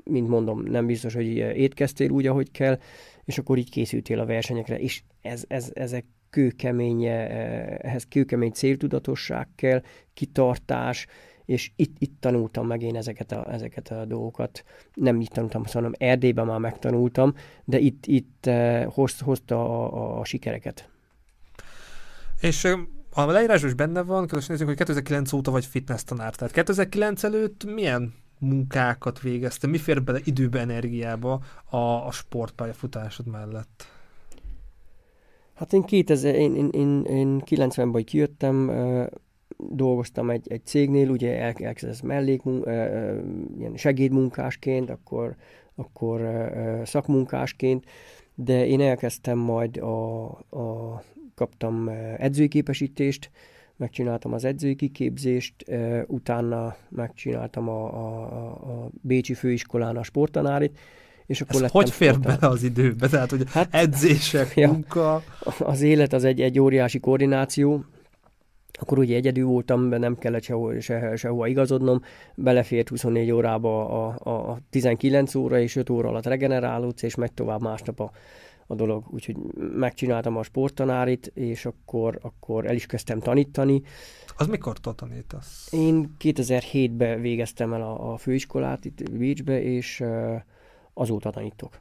mint 0.04 0.28
mondom, 0.28 0.62
nem 0.62 0.86
biztos, 0.86 1.14
hogy 1.14 1.26
étkeztél 1.36 2.10
úgy, 2.10 2.26
ahogy 2.26 2.50
kell, 2.50 2.78
és 3.24 3.38
akkor 3.38 3.58
így 3.58 3.70
készültél 3.70 4.20
a 4.20 4.26
versenyekre, 4.26 4.78
és 4.78 5.02
ez, 5.20 5.44
ez, 5.48 5.70
ezek 5.74 6.04
kőkemény, 6.30 7.04
ehhez 7.04 8.06
kőkemény 8.08 8.50
céltudatosság 8.50 9.48
kell, 9.54 9.82
kitartás, 10.14 11.06
és 11.44 11.70
itt, 11.76 11.96
itt 11.98 12.20
tanultam 12.20 12.66
meg 12.66 12.82
én 12.82 12.96
ezeket 12.96 13.32
a, 13.32 13.52
ezeket 13.52 13.88
a 13.88 14.04
dolgokat. 14.04 14.64
Nem 14.94 15.20
itt 15.20 15.28
tanultam, 15.28 15.62
hanem 15.72 15.92
Erdélyben 15.98 16.46
már 16.46 16.58
megtanultam, 16.58 17.34
de 17.64 17.78
itt, 17.78 18.06
itt 18.06 18.50
hoz, 18.86 19.18
hozta 19.18 19.84
a, 19.84 20.18
a, 20.18 20.24
sikereket. 20.24 20.88
És 22.40 22.68
a 23.10 23.24
leírásban 23.26 23.68
is 23.70 23.76
benne 23.76 24.02
van, 24.02 24.26
közösen 24.26 24.50
nézzük, 24.50 24.66
hogy 24.66 24.76
2009 24.76 25.32
óta 25.32 25.50
vagy 25.50 25.66
fitness 25.66 26.04
tanár. 26.04 26.34
Tehát 26.34 26.54
2009 26.54 27.24
előtt 27.24 27.64
milyen 27.64 28.14
munkákat 28.38 29.20
végezte, 29.20 29.66
mi 29.66 29.78
fér 29.78 30.02
bele 30.02 30.18
időbe, 30.24 30.60
energiába 30.60 31.40
a, 31.64 31.76
a 31.76 32.10
sportpályafutásod 32.10 33.26
mellett? 33.26 33.86
Hát 35.54 35.72
én, 35.72 35.82
2000, 35.82 36.34
én, 36.34 36.54
én, 36.54 36.68
én, 36.72 37.04
én 37.04 37.42
90-ben 37.46 38.04
kijöttem, 38.04 38.70
dolgoztam 39.56 40.30
egy, 40.30 40.46
egy 40.48 40.66
cégnél, 40.66 41.10
ugye 41.10 41.38
el, 41.38 41.52
elkezdett 41.58 42.02
mellék, 42.02 42.42
ilyen 43.58 43.76
segédmunkásként, 43.76 44.90
akkor, 44.90 45.36
akkor 45.74 46.50
szakmunkásként, 46.84 47.84
de 48.34 48.66
én 48.66 48.80
elkezdtem 48.80 49.38
majd 49.38 49.76
a, 49.76 50.24
a 50.50 51.02
kaptam 51.34 51.88
edzői 52.16 52.48
képesítést, 52.48 53.30
megcsináltam 53.84 54.32
az 54.32 54.44
edzői 54.44 54.74
kiképzést, 54.74 55.54
utána 56.06 56.76
megcsináltam 56.88 57.68
a, 57.68 57.84
a, 57.84 58.50
a 58.50 58.90
Bécsi 59.00 59.34
főiskolán 59.34 59.96
a 59.96 60.02
sporttanárit, 60.02 60.78
és 61.26 61.40
akkor 61.40 61.62
Ez 61.62 61.70
hogy 61.70 61.90
fér 61.90 62.12
sportán. 62.12 62.38
bele 62.40 62.52
az 62.52 62.62
időbe? 62.62 63.08
Tehát, 63.08 63.30
hogy 63.30 63.42
hát, 63.50 63.74
edzések, 63.74 64.56
ja, 64.56 64.70
munka... 64.70 65.22
Az 65.58 65.80
élet 65.80 66.12
az 66.12 66.24
egy, 66.24 66.40
egy 66.40 66.58
óriási 66.58 67.00
koordináció, 67.00 67.84
akkor 68.80 68.98
ugye 68.98 69.16
egyedül 69.16 69.46
voltam, 69.46 69.88
nem 69.88 70.18
kellett 70.18 70.42
sehol, 70.42 70.80
se, 70.80 71.16
sehova 71.16 71.46
igazodnom, 71.46 72.00
belefért 72.34 72.88
24 72.88 73.30
órába 73.30 73.88
a, 74.06 74.16
a, 74.18 74.50
a 74.50 74.58
19 74.70 75.34
óra 75.34 75.60
és 75.60 75.76
5 75.76 75.90
óra 75.90 76.08
alatt 76.08 76.26
regenerálódsz, 76.26 77.02
és 77.02 77.14
megy 77.14 77.32
tovább 77.32 77.62
másnap 77.62 78.00
a, 78.00 78.10
a 78.66 78.74
dolog. 78.74 79.04
Úgyhogy 79.10 79.36
megcsináltam 79.76 80.36
a 80.36 80.42
sporttanárit, 80.42 81.30
és 81.34 81.64
akkor, 81.64 82.18
akkor 82.22 82.66
el 82.66 82.74
is 82.74 82.86
kezdtem 82.86 83.20
tanítani. 83.20 83.82
Az 84.36 84.46
mikor 84.46 84.78
tanítasz? 84.78 85.68
Én 85.72 86.16
2007-ben 86.20 87.20
végeztem 87.20 87.72
el 87.72 87.82
a, 87.82 88.12
a 88.12 88.16
főiskolát 88.16 88.84
itt 88.84 89.10
Bécsbe, 89.10 89.62
és 89.62 90.00
uh, 90.00 90.40
azóta 90.94 91.30
tanítok. 91.30 91.78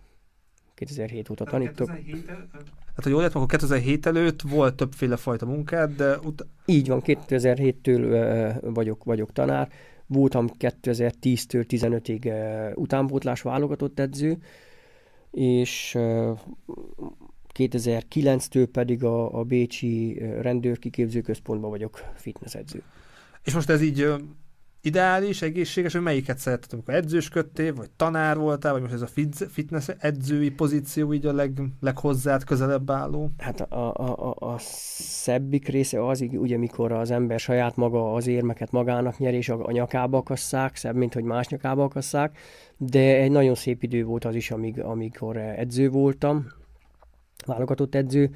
2007 0.73 1.29
óta 1.29 1.43
tanítok. 1.43 1.89
Hát, 1.89 3.03
hogy 3.03 3.11
jól 3.11 3.21
értem, 3.21 3.41
akkor 3.41 3.59
2007 3.59 4.05
előtt 4.05 4.41
volt 4.41 4.75
többféle 4.75 5.15
fajta 5.15 5.45
munkád, 5.45 5.95
de... 5.95 6.19
Ut- 6.19 6.47
Így 6.65 6.87
van, 6.87 7.01
2007-től 7.05 8.61
uh, 8.63 8.73
vagyok, 8.73 9.03
vagyok 9.03 9.31
tanár. 9.31 9.69
Voltam 10.07 10.47
2010-től 10.59 11.65
15-ig 11.69 12.25
uh, 12.25 12.77
utánpótlás 12.77 13.41
válogatott 13.41 13.99
edző, 13.99 14.37
és 15.33 15.95
uh, 15.95 16.39
2009-től 17.53 18.67
pedig 18.71 19.03
a, 19.03 19.39
a 19.39 19.43
Bécsi 19.43 20.19
rendőrkiképzőközpontban 20.41 21.69
vagyok 21.69 22.03
fitnessedző. 22.15 22.83
És 23.43 23.53
most 23.53 23.69
ez 23.69 23.81
így 23.81 24.07
ideális, 24.85 25.41
egészséges, 25.41 25.93
hogy 25.93 26.01
melyiket 26.01 26.37
szereted, 26.37 26.73
amikor 26.73 26.93
edzősködtél, 26.93 27.73
vagy 27.73 27.89
tanár 27.95 28.37
voltál, 28.37 28.71
vagy 28.71 28.81
most 28.81 28.93
ez 28.93 29.01
a 29.01 29.07
fitness 29.49 29.89
edzői 29.99 30.49
pozíció 30.49 31.13
így 31.13 31.25
a 31.25 31.33
leg, 31.33 31.61
leghozzád 31.79 32.43
közelebb 32.43 32.91
álló? 32.91 33.31
Hát 33.37 33.61
a, 33.61 33.93
a, 33.95 34.35
a, 34.37 34.53
a 34.53 34.55
szebbik 34.59 35.67
része 35.67 36.07
az, 36.07 36.25
ugye 36.31 36.57
mikor 36.57 36.91
az 36.91 37.11
ember 37.11 37.39
saját 37.39 37.75
maga 37.75 38.13
az 38.13 38.27
érmeket 38.27 38.71
magának 38.71 39.17
nyer, 39.17 39.33
és 39.33 39.49
a, 39.49 39.65
a 39.65 39.71
nyakába 39.71 40.17
akasszák, 40.17 40.75
szebb, 40.75 40.95
mint 40.95 41.13
hogy 41.13 41.23
más 41.23 41.47
nyakába 41.47 41.83
akasszák, 41.83 42.37
de 42.77 43.17
egy 43.17 43.31
nagyon 43.31 43.55
szép 43.55 43.83
idő 43.83 44.03
volt 44.03 44.25
az 44.25 44.35
is, 44.35 44.51
amíg, 44.51 44.79
amikor 44.79 45.37
edző 45.37 45.89
voltam, 45.89 46.47
válogatott 47.45 47.95
edző, 47.95 48.29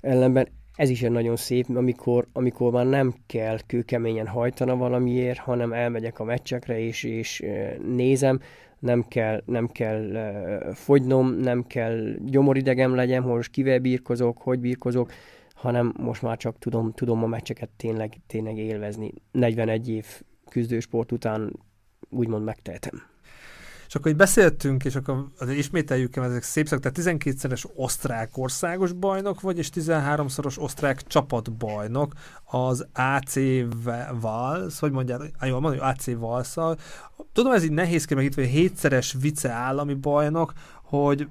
ellenben 0.00 0.48
ez 0.80 0.90
is 0.90 1.02
egy 1.02 1.10
nagyon 1.10 1.36
szép, 1.36 1.66
amikor, 1.68 2.26
amikor 2.32 2.72
már 2.72 2.86
nem 2.86 3.14
kell 3.26 3.58
kőkeményen 3.66 4.26
hajtana 4.26 4.76
valamiért, 4.76 5.38
hanem 5.38 5.72
elmegyek 5.72 6.18
a 6.18 6.24
meccsekre 6.24 6.78
és, 6.78 7.02
és 7.04 7.42
nézem, 7.94 8.40
nem 8.78 9.04
kell, 9.08 9.42
nem 9.46 9.66
kell 9.66 10.12
fogynom, 10.74 11.30
nem 11.30 11.66
kell 11.66 12.14
gyomoridegem 12.24 12.94
legyen, 12.94 13.22
hogy 13.22 13.32
most 13.32 13.50
kivel 13.50 13.78
birkozok, 13.78 14.38
hogy 14.38 14.60
birkozok, 14.60 15.12
hanem 15.54 15.94
most 15.98 16.22
már 16.22 16.36
csak 16.36 16.58
tudom, 16.58 16.92
tudom 16.92 17.22
a 17.22 17.26
meccseket 17.26 17.70
tényleg, 17.76 18.16
tényleg 18.26 18.58
élvezni. 18.58 19.12
41 19.32 19.88
év 19.88 20.06
küzdősport 20.50 21.12
után 21.12 21.52
úgymond 22.08 22.44
megtehetem. 22.44 23.02
És 23.90 23.96
akkor 23.96 24.10
így 24.10 24.16
beszéltünk, 24.16 24.84
és 24.84 24.94
akkor 24.94 25.26
azért 25.38 25.58
ismételjük 25.58 26.16
el, 26.16 26.24
ezek 26.24 26.42
szép 26.42 26.68
szak, 26.68 26.80
tehát 26.80 27.18
12-szeres 27.18 27.64
osztrák 27.74 28.30
országos 28.36 28.92
bajnok 28.92 29.40
vagy, 29.40 29.58
és 29.58 29.70
13-szoros 29.74 30.58
osztrák 30.58 31.06
csapatbajnok 31.06 32.12
az 32.44 32.86
AC 32.92 33.34
Vals, 34.20 34.78
hogy 34.78 34.90
mondják, 34.90 35.20
jól 35.42 35.60
mondom, 35.60 35.80
AC 35.86 36.14
Valszal. 36.14 36.76
Tudom, 37.32 37.52
ez 37.52 37.64
így 37.64 37.72
nehéz 37.72 38.06
meg 38.06 38.24
itt, 38.24 38.34
hogy 38.34 38.50
7-szeres 38.54 39.14
vice 39.20 39.50
állami 39.50 39.94
bajnok, 39.94 40.52
hogy 40.82 41.28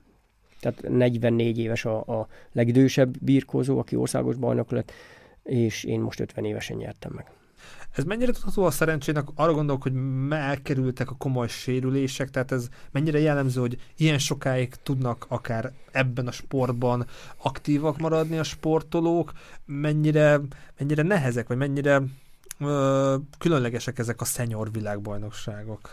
Tehát 0.61 0.89
44 0.89 1.59
éves 1.59 1.85
a, 1.85 1.97
a 1.97 2.29
legidősebb 2.53 3.19
birkozó, 3.21 3.79
aki 3.79 3.97
országos 3.97 4.37
bajnok 4.37 4.71
lett, 4.71 4.93
és 5.43 5.85
én 5.85 6.01
most 6.01 6.21
50 6.21 6.45
évesen 6.45 6.77
nyertem 6.77 7.13
meg. 7.15 7.31
Ez 7.95 8.05
mennyire 8.05 8.33
tudható 8.33 8.65
a 8.65 8.71
szerencsének? 8.71 9.25
Arra 9.35 9.53
gondolok, 9.53 9.83
hogy 9.83 9.93
elkerültek 10.31 11.11
a 11.11 11.15
komoly 11.19 11.49
sérülések, 11.49 12.31
tehát 12.31 12.53
ez 12.53 12.69
mennyire 12.91 13.19
jellemző, 13.19 13.61
hogy 13.61 13.79
ilyen 13.97 14.19
sokáig 14.19 14.75
tudnak 14.83 15.27
akár 15.29 15.73
ebben 15.93 16.27
a 16.27 16.31
sportban 16.31 17.07
aktívak 17.37 17.99
maradni 17.99 18.39
a 18.39 18.43
sportolók, 18.43 19.33
mennyire, 19.65 20.41
mennyire 20.79 21.03
nehezek, 21.03 21.49
vagy 21.49 21.57
mennyire 21.57 22.03
ö, 22.61 23.17
különlegesek 23.39 23.99
ezek 23.99 24.21
a 24.21 24.25
szenyor 24.25 24.73
világbajnokságok? 24.73 25.91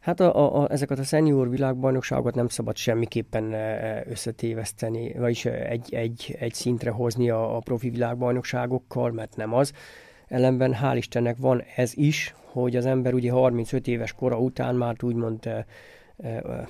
Hát 0.00 0.20
a, 0.20 0.36
a, 0.36 0.62
a, 0.62 0.70
ezeket 0.70 0.98
a 0.98 1.02
senior 1.02 1.50
világbajnokságokat 1.50 2.34
nem 2.34 2.48
szabad 2.48 2.76
semmiképpen 2.76 3.52
összetéveszteni, 4.08 5.12
vagyis 5.12 5.44
egy, 5.44 5.94
egy, 5.94 6.36
egy 6.38 6.54
szintre 6.54 6.90
hozni 6.90 7.30
a, 7.30 7.56
a 7.56 7.58
profi 7.58 7.90
világbajnokságokkal, 7.90 9.10
mert 9.10 9.36
nem 9.36 9.54
az. 9.54 9.72
Ellenben 10.28 10.76
hál' 10.82 10.96
Istennek 10.96 11.36
van 11.38 11.62
ez 11.76 11.92
is, 11.94 12.34
hogy 12.44 12.76
az 12.76 12.86
ember 12.86 13.14
ugye 13.14 13.30
35 13.30 13.86
éves 13.86 14.12
kora 14.12 14.38
után 14.38 14.74
már 14.74 14.96
úgymond 15.00 15.46
e, 15.46 15.66
e, 16.22 16.68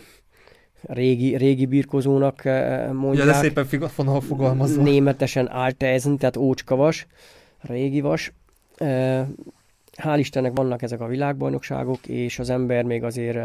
régi, 0.82 1.36
régi 1.36 1.66
birkozónak 1.66 2.44
mondják. 2.92 3.26
Ja, 3.26 3.32
de 3.32 3.38
szépen 3.38 3.64
fogalmazva. 4.20 4.82
Németesen 4.82 5.46
Alteisen, 5.46 6.16
tehát 6.16 6.36
ócskavas, 6.36 7.06
régi 7.60 8.00
vas. 8.00 8.32
Hál' 9.96 10.16
Istennek 10.18 10.52
vannak 10.54 10.82
ezek 10.82 11.00
a 11.00 11.06
világbajnokságok, 11.06 12.06
és 12.06 12.38
az 12.38 12.50
ember 12.50 12.84
még 12.84 13.04
azért 13.04 13.38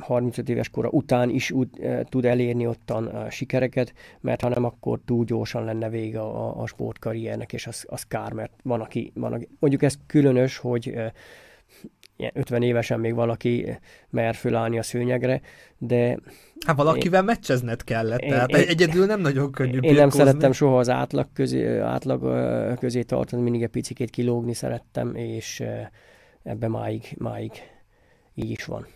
35 0.00 0.48
éves 0.48 0.68
kora 0.68 0.88
után 0.88 1.30
is 1.30 1.50
úgy, 1.50 1.68
tud 2.08 2.24
elérni 2.24 2.66
ottan 2.66 3.30
sikereket, 3.30 3.92
mert 4.20 4.40
ha 4.40 4.48
nem, 4.48 4.64
akkor 4.64 5.00
túl 5.04 5.24
gyorsan 5.24 5.64
lenne 5.64 5.88
vége 5.88 6.20
a, 6.20 6.60
a 6.60 6.66
sportkarriernek, 6.66 7.52
és 7.52 7.66
az, 7.66 7.84
az 7.88 8.02
kár, 8.02 8.32
mert 8.32 8.52
van 8.62 8.80
aki, 8.80 9.12
van 9.14 9.32
aki, 9.32 9.48
mondjuk 9.58 9.82
ez 9.82 9.98
különös, 10.06 10.56
hogy 10.56 10.94
50 12.32 12.62
évesen 12.62 13.00
még 13.00 13.14
valaki 13.14 13.78
mer 14.10 14.34
fölállni 14.34 14.78
a 14.78 14.82
szőnyegre, 14.82 15.40
de... 15.78 16.18
Hát 16.66 16.76
valakivel 16.76 17.20
én, 17.20 17.26
meccsezned 17.26 17.84
kellett, 17.84 18.20
én, 18.20 18.28
tehát 18.30 18.50
én, 18.50 18.68
egyedül 18.68 19.06
nem 19.06 19.20
nagyon 19.20 19.52
könnyű 19.52 19.72
Én 19.72 19.80
birkózni. 19.80 20.00
nem 20.00 20.10
szerettem 20.10 20.52
soha 20.52 20.78
az 20.78 20.88
átlag 20.88 21.26
közé, 21.32 21.78
átlag 21.78 22.22
közé 22.78 23.02
tartani, 23.02 23.42
mindig 23.42 23.62
egy 23.62 23.68
picit 23.68 24.10
kilógni 24.10 24.54
szerettem, 24.54 25.14
és 25.14 25.62
ebben 26.42 26.70
máig, 26.70 27.14
máig 27.18 27.52
így 28.34 28.50
is 28.50 28.64
van. 28.64 28.86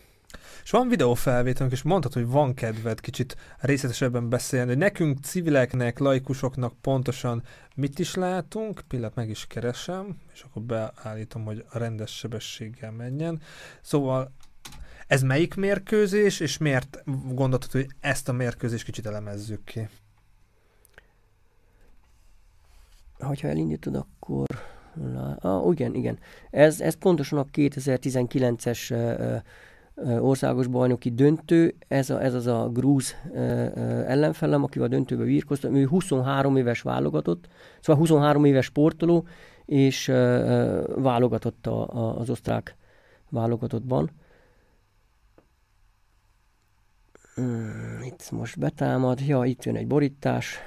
És 0.68 0.74
van 0.74 0.88
videófelvételünk, 0.88 1.72
és 1.72 1.82
mondtad, 1.82 2.12
hogy 2.12 2.26
van 2.26 2.54
kedved 2.54 3.00
kicsit 3.00 3.36
részletesebben 3.58 4.28
beszélni, 4.28 4.68
hogy 4.68 4.78
nekünk 4.78 5.18
civileknek, 5.22 5.98
laikusoknak 5.98 6.72
pontosan 6.80 7.42
mit 7.74 7.98
is 7.98 8.14
látunk, 8.14 8.80
pillanat 8.88 9.14
meg 9.14 9.28
is 9.28 9.46
keresem, 9.46 10.20
és 10.32 10.42
akkor 10.42 10.62
beállítom, 10.62 11.44
hogy 11.44 11.64
a 11.70 11.78
rendes 11.78 12.16
sebességgel 12.16 12.90
menjen. 12.90 13.40
Szóval 13.80 14.32
ez 15.06 15.22
melyik 15.22 15.54
mérkőzés, 15.54 16.40
és 16.40 16.58
miért 16.58 17.02
gondoltad, 17.32 17.70
hogy 17.70 17.86
ezt 18.00 18.28
a 18.28 18.32
mérkőzést 18.32 18.84
kicsit 18.84 19.06
elemezzük 19.06 19.64
ki? 19.64 19.88
Hogyha 23.18 23.48
elindítod, 23.48 23.94
akkor... 23.94 24.46
Ah, 25.38 25.72
igen, 25.72 25.94
igen. 25.94 26.18
Ez, 26.50 26.80
ez 26.80 26.94
pontosan 26.94 27.38
a 27.38 27.44
2019-es 27.44 28.90
országos 30.04 30.66
bajnoki 30.66 31.10
döntő, 31.10 31.74
ez, 31.88 32.10
a, 32.10 32.22
ez 32.22 32.34
az 32.34 32.46
a 32.46 32.68
grúz 32.72 33.14
ellenfelem, 34.06 34.62
akivel 34.64 34.86
a 34.86 34.90
döntőbe 34.90 35.24
virkoztam, 35.24 35.74
ő 35.74 35.86
23 35.86 36.56
éves 36.56 36.82
válogatott, 36.82 37.48
szóval 37.80 38.00
23 38.00 38.44
éves 38.44 38.64
sportoló, 38.64 39.26
és 39.64 40.06
válogatott 40.96 41.66
a, 41.66 41.88
a, 41.88 42.18
az 42.18 42.30
osztrák 42.30 42.76
válogatottban. 43.28 44.10
Itt 48.04 48.30
most 48.30 48.58
betámad, 48.58 49.20
ja, 49.20 49.44
itt 49.44 49.64
jön 49.64 49.76
egy 49.76 49.86
borítás. 49.86 50.58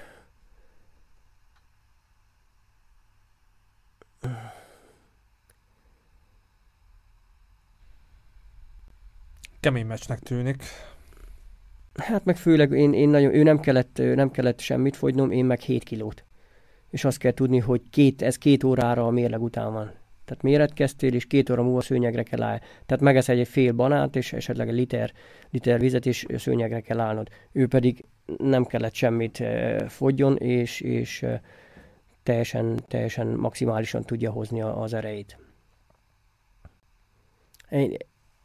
Kemény 9.62 9.86
meccsnek 9.86 10.20
tűnik. 10.20 10.64
Hát 11.94 12.26
meg 12.26 12.38
főleg 12.38 12.72
én, 12.72 12.94
én 12.94 13.10
nagyon, 13.10 13.34
ő 13.34 13.44
nem 13.44 13.60
kellett, 13.60 13.98
nem 13.98 14.32
kellett 14.32 14.60
semmit 14.60 14.96
fogynom, 14.96 15.32
én 15.32 15.46
meg 15.46 15.60
7 15.60 15.84
kilót. 15.84 16.24
És 16.90 17.06
azt 17.06 17.18
kell 17.18 17.32
tudni, 17.32 17.60
hogy 17.60 17.82
két, 17.90 18.22
ez 18.22 18.38
két 18.38 18.64
órára 18.64 19.06
a 19.06 19.10
mérleg 19.10 19.42
után 19.42 19.74
van. 19.74 19.92
Tehát 20.26 20.44
méretkeztél, 20.44 21.14
és 21.14 21.26
két 21.26 21.50
óra 21.50 21.64
múlva 21.64 21.82
szőnyegre 21.82 22.24
kell 22.24 22.42
állni. 22.42 22.60
Tehát 22.86 23.04
megesz 23.04 23.30
egy 23.30 23.48
fél 23.48 23.72
banánt, 23.72 24.16
és 24.16 24.34
esetleg 24.34 24.68
egy 24.68 24.76
liter, 24.76 25.12
liter 25.50 25.80
vizet, 25.80 26.06
és 26.06 26.26
szőnyegre 26.36 26.82
kell 26.82 27.00
állnod. 27.00 27.30
Ő 27.52 27.68
pedig 27.68 28.06
nem 28.38 28.66
kellett 28.66 28.94
semmit 28.94 29.40
uh, 29.40 29.86
fogjon, 29.88 30.38
és, 30.38 30.82
és 30.82 31.22
uh, 31.22 31.34
teljesen, 32.24 32.80
teljesen 32.88 33.28
maximálisan 33.28 34.04
tudja 34.04 34.32
hozni 34.32 34.62
az 34.62 34.94
erejét. 34.94 35.38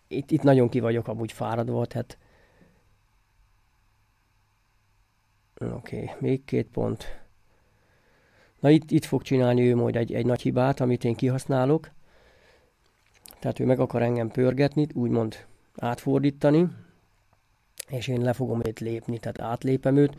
Itt, 0.09 0.31
itt 0.31 0.42
nagyon 0.42 0.69
ki 0.69 0.81
vagyok 0.81 1.09
amúgy 1.09 1.33
fáradva, 1.33 1.87
tehát 1.87 2.19
Oké, 5.61 6.03
okay, 6.03 6.14
még 6.19 6.45
két 6.45 6.66
pont. 6.66 7.25
Na 8.61 8.71
itt, 8.71 8.90
itt 8.90 9.05
fog 9.05 9.23
csinálni 9.23 9.69
ő 9.69 9.77
majd 9.77 9.97
egy, 9.97 10.14
egy 10.14 10.27
nagy 10.27 10.42
hibát, 10.42 10.81
amit 10.81 11.05
én 11.05 11.14
kihasználok. 11.14 11.90
Tehát 13.38 13.61
ő 13.61 13.64
meg 13.64 13.81
akar 13.81 14.03
engem 14.03 14.29
pörgetni, 14.29 14.87
úgymond 14.95 15.47
átfordítani, 15.77 16.69
és 17.88 18.09
én 18.09 18.21
le 18.21 18.33
fogom 18.33 18.61
őt 18.64 18.81
lépni, 18.81 19.19
tehát 19.19 19.40
átlépem 19.40 19.97
őt, 19.97 20.16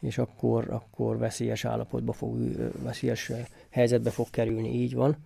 és 0.00 0.18
akkor, 0.18 0.70
akkor 0.70 1.18
veszélyes 1.18 1.64
állapotba 1.64 2.12
fog, 2.12 2.36
veszélyes 2.82 3.32
helyzetbe 3.70 4.10
fog 4.10 4.30
kerülni, 4.30 4.74
így 4.74 4.94
van 4.94 5.16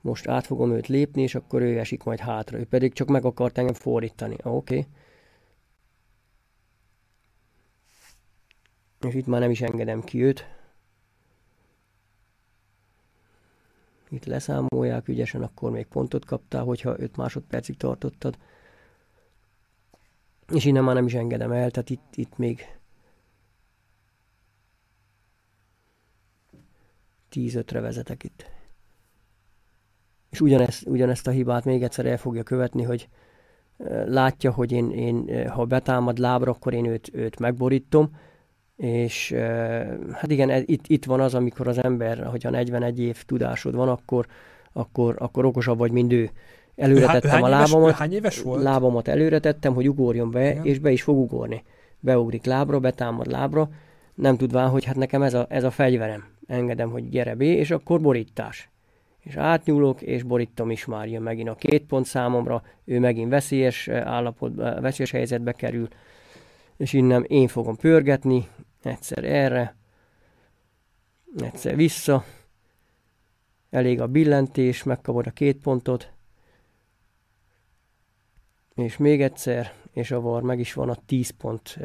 most 0.00 0.26
át 0.26 0.46
fogom 0.46 0.72
őt 0.72 0.86
lépni, 0.86 1.22
és 1.22 1.34
akkor 1.34 1.62
ő 1.62 1.78
esik 1.78 2.02
majd 2.02 2.18
hátra. 2.18 2.58
Ő 2.58 2.64
pedig 2.64 2.92
csak 2.92 3.08
meg 3.08 3.24
akart 3.24 3.58
engem 3.58 3.74
fordítani. 3.74 4.36
Oké. 4.42 4.78
Okay. 4.78 4.86
És 9.00 9.14
itt 9.14 9.26
már 9.26 9.40
nem 9.40 9.50
is 9.50 9.60
engedem 9.60 10.00
ki 10.00 10.22
őt. 10.22 10.44
Itt 14.08 14.24
leszámolják 14.24 15.08
ügyesen, 15.08 15.42
akkor 15.42 15.70
még 15.70 15.86
pontot 15.86 16.24
kaptál, 16.24 16.64
hogyha 16.64 16.98
5 16.98 17.16
másodpercig 17.16 17.76
tartottad. 17.76 18.38
És 20.52 20.64
innen 20.64 20.84
már 20.84 20.94
nem 20.94 21.06
is 21.06 21.14
engedem 21.14 21.52
el, 21.52 21.70
tehát 21.70 21.90
itt, 21.90 22.14
itt 22.14 22.36
még 22.36 22.78
10-5-re 27.32 27.80
vezetek 27.80 28.22
itt 28.22 28.59
és 30.30 30.40
ugyanezt, 30.40 30.86
ugyanezt 30.86 31.26
a 31.26 31.30
hibát 31.30 31.64
még 31.64 31.82
egyszer 31.82 32.06
el 32.06 32.16
fogja 32.16 32.42
követni, 32.42 32.82
hogy 32.82 33.08
látja, 34.06 34.50
hogy 34.52 34.72
én, 34.72 34.90
én 34.90 35.48
ha 35.48 35.64
betámad 35.64 36.18
lábra, 36.18 36.50
akkor 36.50 36.74
én 36.74 36.84
őt, 36.84 37.10
őt 37.12 37.38
megborítom, 37.38 38.10
és 38.76 39.34
hát 40.12 40.30
igen, 40.30 40.62
itt, 40.66 40.86
itt 40.86 41.04
van 41.04 41.20
az, 41.20 41.34
amikor 41.34 41.68
az 41.68 41.82
ember, 41.82 42.26
hogyha 42.26 42.50
41 42.50 43.00
év 43.00 43.22
tudásod 43.24 43.74
van, 43.74 43.88
akkor, 43.88 44.26
akkor, 44.72 45.16
akkor 45.18 45.44
okosabb 45.44 45.78
vagy, 45.78 45.92
mint 45.92 46.12
ő. 46.12 46.30
Előre 46.76 47.06
há, 47.06 47.12
tettem 47.12 47.42
a 47.42 47.48
lábamat, 47.48 47.86
éves, 47.86 47.98
hány 47.98 48.12
éves 48.12 48.42
volt? 48.42 48.62
lábamat 48.62 49.08
előre 49.08 49.38
tettem, 49.38 49.74
hogy 49.74 49.88
ugorjon 49.88 50.30
be, 50.30 50.50
igen. 50.50 50.64
és 50.64 50.78
be 50.78 50.90
is 50.90 51.02
fog 51.02 51.18
ugorni. 51.18 51.62
Beugrik 51.98 52.44
lábra, 52.44 52.80
betámad 52.80 53.26
lábra, 53.26 53.70
nem 54.14 54.36
tudván, 54.36 54.68
hogy 54.68 54.84
hát 54.84 54.96
nekem 54.96 55.22
ez 55.22 55.34
a, 55.34 55.46
ez 55.48 55.64
a 55.64 55.70
fegyverem. 55.70 56.24
Engedem, 56.46 56.90
hogy 56.90 57.08
gyere 57.08 57.34
be, 57.34 57.44
és 57.44 57.70
akkor 57.70 58.00
borítás 58.00 58.69
és 59.20 59.36
átnyúlok, 59.36 60.02
és 60.02 60.22
borítom 60.22 60.70
is 60.70 60.84
már 60.84 61.08
jön 61.08 61.22
megint 61.22 61.48
a 61.48 61.54
két 61.54 61.86
pont 61.86 62.06
számomra, 62.06 62.62
ő 62.84 62.98
megint 62.98 63.30
veszélyes 63.30 63.88
állapot, 63.88 64.54
veszélyes 64.54 65.10
helyzetbe 65.10 65.52
kerül, 65.52 65.88
és 66.76 66.92
innen 66.92 67.24
én 67.24 67.48
fogom 67.48 67.76
pörgetni, 67.76 68.48
egyszer 68.82 69.24
erre, 69.24 69.76
egyszer 71.38 71.76
vissza, 71.76 72.24
elég 73.70 74.00
a 74.00 74.06
billentés, 74.06 74.82
megkapod 74.82 75.26
a 75.26 75.30
két 75.30 75.56
pontot, 75.56 76.12
és 78.74 78.96
még 78.96 79.22
egyszer, 79.22 79.72
és 79.92 80.10
a 80.10 80.20
var 80.20 80.42
meg 80.42 80.58
is 80.58 80.72
van 80.72 80.88
a 80.88 80.96
10 81.06 81.30
pont 81.30 81.78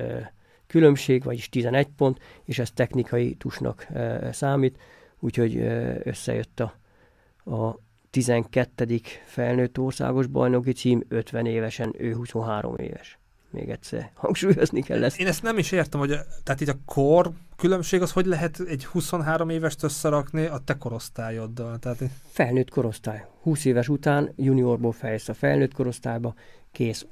különbség, 0.67 1.23
vagyis 1.23 1.49
11 1.49 1.87
pont, 1.87 2.19
és 2.43 2.59
ez 2.59 2.71
technikai 2.71 3.35
tusnak 3.35 3.87
számít, 4.31 4.79
úgyhogy 5.19 5.57
összejött 6.03 6.59
a 6.59 6.73
a 7.45 7.79
12. 8.09 9.01
felnőtt 9.25 9.79
országos 9.79 10.27
bajnoki 10.27 10.71
cím, 10.71 11.03
50 11.07 11.45
évesen, 11.45 11.93
ő 11.97 12.15
23 12.15 12.75
éves. 12.77 13.17
még 13.49 13.69
egyszer 13.69 14.11
hangsúlyozni 14.13 14.81
kell 14.81 15.03
ezt. 15.03 15.19
Én 15.19 15.27
ezt 15.27 15.43
nem 15.43 15.57
is 15.57 15.71
értem, 15.71 15.99
hogy 15.99 16.17
tehát 16.43 16.61
itt 16.61 16.67
a 16.67 16.77
kor 16.85 17.31
különbség 17.55 18.01
az, 18.01 18.11
hogy 18.11 18.25
lehet 18.25 18.59
egy 18.59 18.85
23 18.85 19.49
évest 19.49 19.83
összerakni 19.83 20.45
a 20.45 20.57
te 20.57 20.77
korosztályoddal? 20.77 21.79
Tehát... 21.79 22.03
Felnőtt 22.31 22.69
korosztály. 22.69 23.25
20 23.41 23.65
éves 23.65 23.89
után 23.89 24.33
juniorból 24.35 24.91
fejlesz 24.91 25.29
a 25.29 25.33
felnőtt 25.33 25.73
korosztályba, 25.73 26.33
kész. 26.71 27.05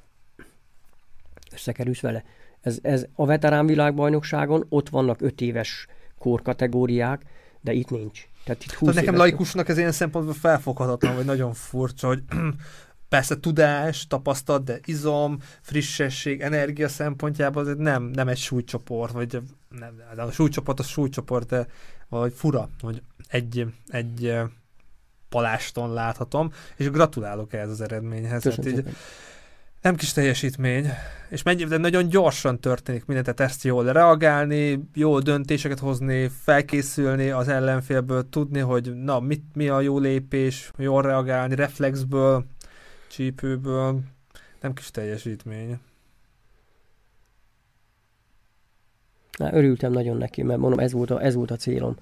Összekerülsz 1.54 2.02
vele. 2.02 2.24
Ez, 2.62 2.80
ez 2.82 3.06
a 3.16 3.26
veterán 3.26 3.66
világbajnokságon, 3.66 4.66
ott 4.70 4.90
vannak 4.90 5.22
5 5.22 5.42
éves 5.42 5.88
korkategóriák, 6.18 7.22
de 7.62 7.74
itt 7.74 7.90
nincs. 7.90 8.28
Tehát 8.44 8.64
itt 8.64 8.72
20 8.72 8.90
Tehát 8.90 9.06
nekem 9.06 9.20
laikusnak 9.20 9.70
ez 9.70 9.78
ilyen 9.78 9.92
szempontból 9.92 10.34
felfoghatatlan, 10.34 11.16
vagy 11.16 11.26
nagyon 11.26 11.54
furcsa, 11.54 12.08
hogy 12.08 12.24
persze 13.10 13.40
tudás, 13.40 14.08
tapasztalat, 14.08 14.64
de 14.64 14.80
izom, 14.86 15.38
frissesség, 15.62 16.42
energia 16.42 16.88
szempontjából 16.88 17.70
ez 17.70 17.76
nem, 17.78 18.04
nem 18.04 18.28
egy 18.28 18.38
súlycsoport, 18.38 19.14
vagy 19.14 19.42
nem, 19.70 20.02
de 20.16 20.22
a 20.22 20.32
súlycsoport 20.32 20.80
a 20.80 20.84
súlycsoport, 20.84 21.48
de 21.48 21.68
vagy 22.10 22.34
fura, 22.36 22.70
hogy 22.82 23.02
egy, 23.28 23.66
egy 23.88 24.34
paláston 25.30 25.94
láthatom, 25.94 26.52
és 26.76 26.90
gratulálok 26.90 27.54
ehhez 27.54 27.70
az 27.70 27.82
eredményhez. 27.82 28.44
Hát 28.44 28.66
így, 28.66 28.84
nem 29.84 29.96
kis 29.96 30.12
teljesítmény, 30.12 30.90
és 31.30 31.44
mennyi, 31.44 31.64
de 31.64 31.78
nagyon 31.78 32.08
gyorsan 32.08 32.60
történik 32.60 33.06
minden, 33.06 33.24
tehát 33.24 33.52
ezt 33.52 33.64
jól 33.64 33.92
reagálni, 33.92 34.80
jó 34.94 35.20
döntéseket 35.20 35.80
hozni, 35.80 36.28
felkészülni 36.28 37.30
az 37.30 37.48
ellenfélből, 37.48 38.30
tudni, 38.30 38.60
hogy 38.60 38.96
na, 38.96 39.20
mit, 39.20 39.44
mi 39.54 39.68
a 39.68 39.82
jó 39.82 40.00
lépés, 40.00 40.72
jól 40.78 41.02
reagálni, 41.02 41.56
reflexből, 41.56 42.46
csípőből, 43.10 44.00
nem 44.62 44.74
kis 44.74 44.92
teljesítmény. 44.92 45.80
Na, 49.38 49.54
örültem 49.54 49.92
nagyon 49.92 50.18
neki, 50.18 50.44
mert 50.44 50.60
mondom, 50.60 50.80
ez 50.80 50.92
volt 50.92 51.12
a, 51.12 51.24
ez 51.24 51.36
volt 51.36 51.52
a 51.52 51.56
célom. 51.56 51.96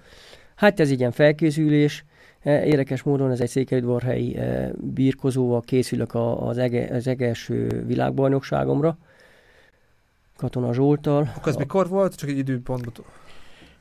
Hát 0.55 0.79
ez 0.79 0.89
ilyen 0.89 1.11
felkészülés, 1.11 2.03
Érdekes 2.43 3.04
módon 3.04 3.32
ez 3.32 3.41
egy 3.41 3.49
székelyudvarhelyi 3.49 4.38
e, 4.38 4.71
birkozóval 4.77 5.62
készülök 5.62 6.15
az, 6.39 6.58
ege, 6.58 6.95
az 6.95 7.08
egelső 7.08 7.84
világbajnokságomra, 7.86 8.97
Katona 10.38 10.73
Zsoltal. 10.73 11.32
Akkor 11.36 11.47
ez 11.47 11.56
a... 11.56 11.60
mikor 11.60 11.88
volt? 11.88 12.15
Csak 12.15 12.30
egy 12.30 12.38
időpontban 12.38 12.93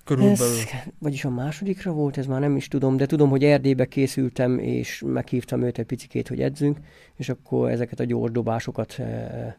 körülbelül. 0.04 0.54
Ez, 0.58 0.64
vagyis 0.98 1.24
a 1.24 1.30
másodikra 1.30 1.92
volt, 1.92 2.18
ez 2.18 2.26
már 2.26 2.40
nem 2.40 2.56
is 2.56 2.68
tudom, 2.68 2.96
de 2.96 3.06
tudom, 3.06 3.30
hogy 3.30 3.44
Erdélybe 3.44 3.86
készültem, 3.86 4.58
és 4.58 5.02
meghívtam 5.06 5.62
őt 5.62 5.78
egy 5.78 5.86
picikét, 5.86 6.28
hogy 6.28 6.40
edzünk, 6.40 6.78
és 7.14 7.28
akkor 7.28 7.70
ezeket 7.70 8.00
a 8.00 8.04
gyors 8.04 8.32
dobásokat 8.32 8.98
e, 8.98 9.58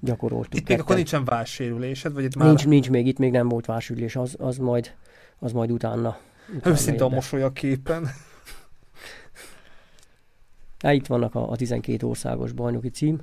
gyakoroltuk. 0.00 0.60
Itt 0.60 0.68
még 0.68 0.80
akkor 0.80 0.96
nincsen 0.96 1.24
vársérülésed? 1.24 2.12
Vagy 2.12 2.24
itt 2.24 2.36
már... 2.36 2.48
Nincs, 2.48 2.66
nincs 2.66 2.90
még, 2.90 3.06
itt 3.06 3.18
még 3.18 3.30
nem 3.30 3.48
volt 3.48 3.66
vársérülés, 3.66 4.16
az, 4.16 4.36
az, 4.38 4.58
majd, 4.58 4.94
az 5.38 5.52
majd 5.52 5.70
utána. 5.70 6.18
Őszinte 6.64 7.04
a 7.04 7.08
mosoly 7.08 7.42
a 7.42 7.52
képen. 7.52 8.08
Hát 10.78 10.94
itt 10.94 11.06
vannak 11.06 11.34
a, 11.34 11.50
a 11.50 11.56
12 11.56 12.06
országos 12.06 12.52
bajnoki 12.52 12.88
cím. 12.88 13.20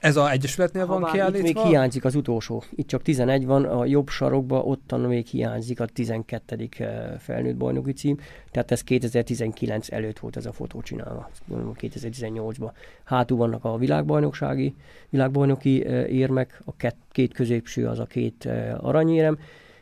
Ez 0.00 0.16
a 0.16 0.30
Egyesületnél 0.30 0.86
van 0.86 1.04
kiállítva? 1.12 1.48
Itt 1.48 1.54
még 1.54 1.64
hiányzik 1.64 2.04
az 2.04 2.14
utolsó. 2.14 2.62
Itt 2.74 2.86
csak 2.86 3.02
11 3.02 3.46
van, 3.46 3.64
a 3.64 3.84
jobb 3.84 4.08
sarokban 4.08 4.62
ottan 4.64 5.00
még 5.00 5.26
hiányzik 5.26 5.80
a 5.80 5.86
12. 5.86 6.68
Eh, 6.78 7.12
felnőtt 7.18 7.56
bajnoki 7.56 7.92
cím. 7.92 8.18
Tehát 8.50 8.70
ez 8.70 8.82
2019 8.82 9.92
előtt 9.92 10.18
volt 10.18 10.36
ez 10.36 10.46
a 10.46 10.52
fotó 10.52 10.82
csinálva, 10.82 11.30
2018-ban. 11.50 12.70
Hátul 13.04 13.36
vannak 13.36 13.64
a 13.64 13.76
világbajnoksági, 13.76 14.74
világbajnoki 15.08 15.84
eh, 15.84 16.12
érmek, 16.12 16.60
a 16.64 16.76
két, 16.76 16.96
két 17.10 17.34
középső 17.34 17.86
az 17.86 17.98
a 17.98 18.06
két 18.06 18.46
eh, 18.46 18.84
aranyérem, 18.84 19.38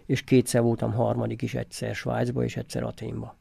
és 0.07 0.23
kétszer 0.23 0.63
voltam 0.63 0.93
harmadik 0.93 1.43
is, 1.43 1.55
egyszer 1.55 1.95
Svájcba 1.95 2.45
és 2.45 2.57
egyszer 2.57 2.83
Aténba. 2.83 3.37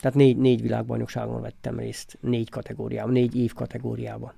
Tehát 0.00 0.16
négy, 0.16 0.36
négy 0.36 0.62
világbajnokságon 0.62 1.40
vettem 1.40 1.78
részt, 1.78 2.18
négy 2.20 2.50
kategóriában, 2.50 3.12
négy 3.12 3.36
év 3.36 3.52
kategóriában. 3.52 4.32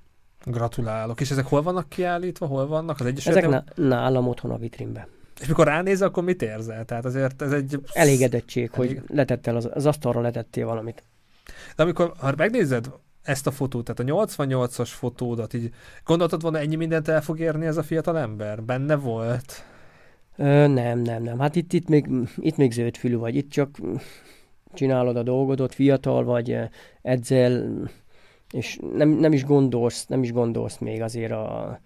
Gratulálok. 0.45 1.21
És 1.21 1.31
ezek 1.31 1.45
hol 1.45 1.61
vannak 1.61 1.89
kiállítva? 1.89 2.45
Hol 2.45 2.67
vannak? 2.67 2.99
Az 2.99 3.27
Ezek 3.27 3.47
ná- 3.49 3.73
nálam 3.75 4.27
otthon 4.27 4.51
a 4.51 4.57
vitrínben. 4.57 5.07
És 5.41 5.47
mikor 5.47 5.65
ránézel, 5.65 6.07
akkor 6.07 6.23
mit 6.23 6.41
érzel? 6.41 6.85
Tehát 6.85 7.05
azért 7.05 7.41
ez 7.41 7.51
egy... 7.51 7.81
Elégedettség, 7.93 8.69
Elég... 8.73 8.97
hogy 8.97 9.15
letettél 9.15 9.55
az, 9.55 9.69
az 9.73 9.85
asztalra 9.85 10.21
letettél 10.21 10.65
valamit. 10.65 11.03
De 11.75 11.83
amikor, 11.83 12.13
ha 12.17 12.33
megnézed 12.37 12.91
ezt 13.21 13.47
a 13.47 13.51
fotót, 13.51 13.85
tehát 13.85 14.11
a 14.11 14.25
88-as 14.25 14.89
fotódat, 14.89 15.53
így 15.53 15.73
gondoltad 16.03 16.41
volna 16.41 16.59
ennyi 16.59 16.75
mindent 16.75 17.07
el 17.07 17.21
fog 17.21 17.39
érni 17.39 17.65
ez 17.65 17.77
a 17.77 17.83
fiatal 17.83 18.17
ember? 18.17 18.63
Benne 18.63 18.95
volt? 18.95 19.65
Ö, 20.37 20.67
nem, 20.67 20.99
nem, 20.99 21.23
nem. 21.23 21.39
Hát 21.39 21.55
itt, 21.55 21.73
itt, 21.73 21.87
még, 21.87 22.07
itt 22.37 22.57
még 22.57 22.71
zöldfülű 22.71 23.17
vagy. 23.17 23.35
Itt 23.35 23.49
csak 23.49 23.77
csinálod 24.73 25.15
a 25.15 25.23
dolgodot, 25.23 25.73
fiatal 25.73 26.23
vagy, 26.23 26.57
edzel, 27.01 27.81
és 28.51 28.79
nem, 28.95 29.09
nem, 29.09 29.33
is 29.33 29.45
gondolsz, 29.45 30.05
nem 30.05 30.23
is 30.23 30.31
gondolsz 30.31 30.77
még 30.77 31.01
azért 31.01 31.31
a, 31.31 31.79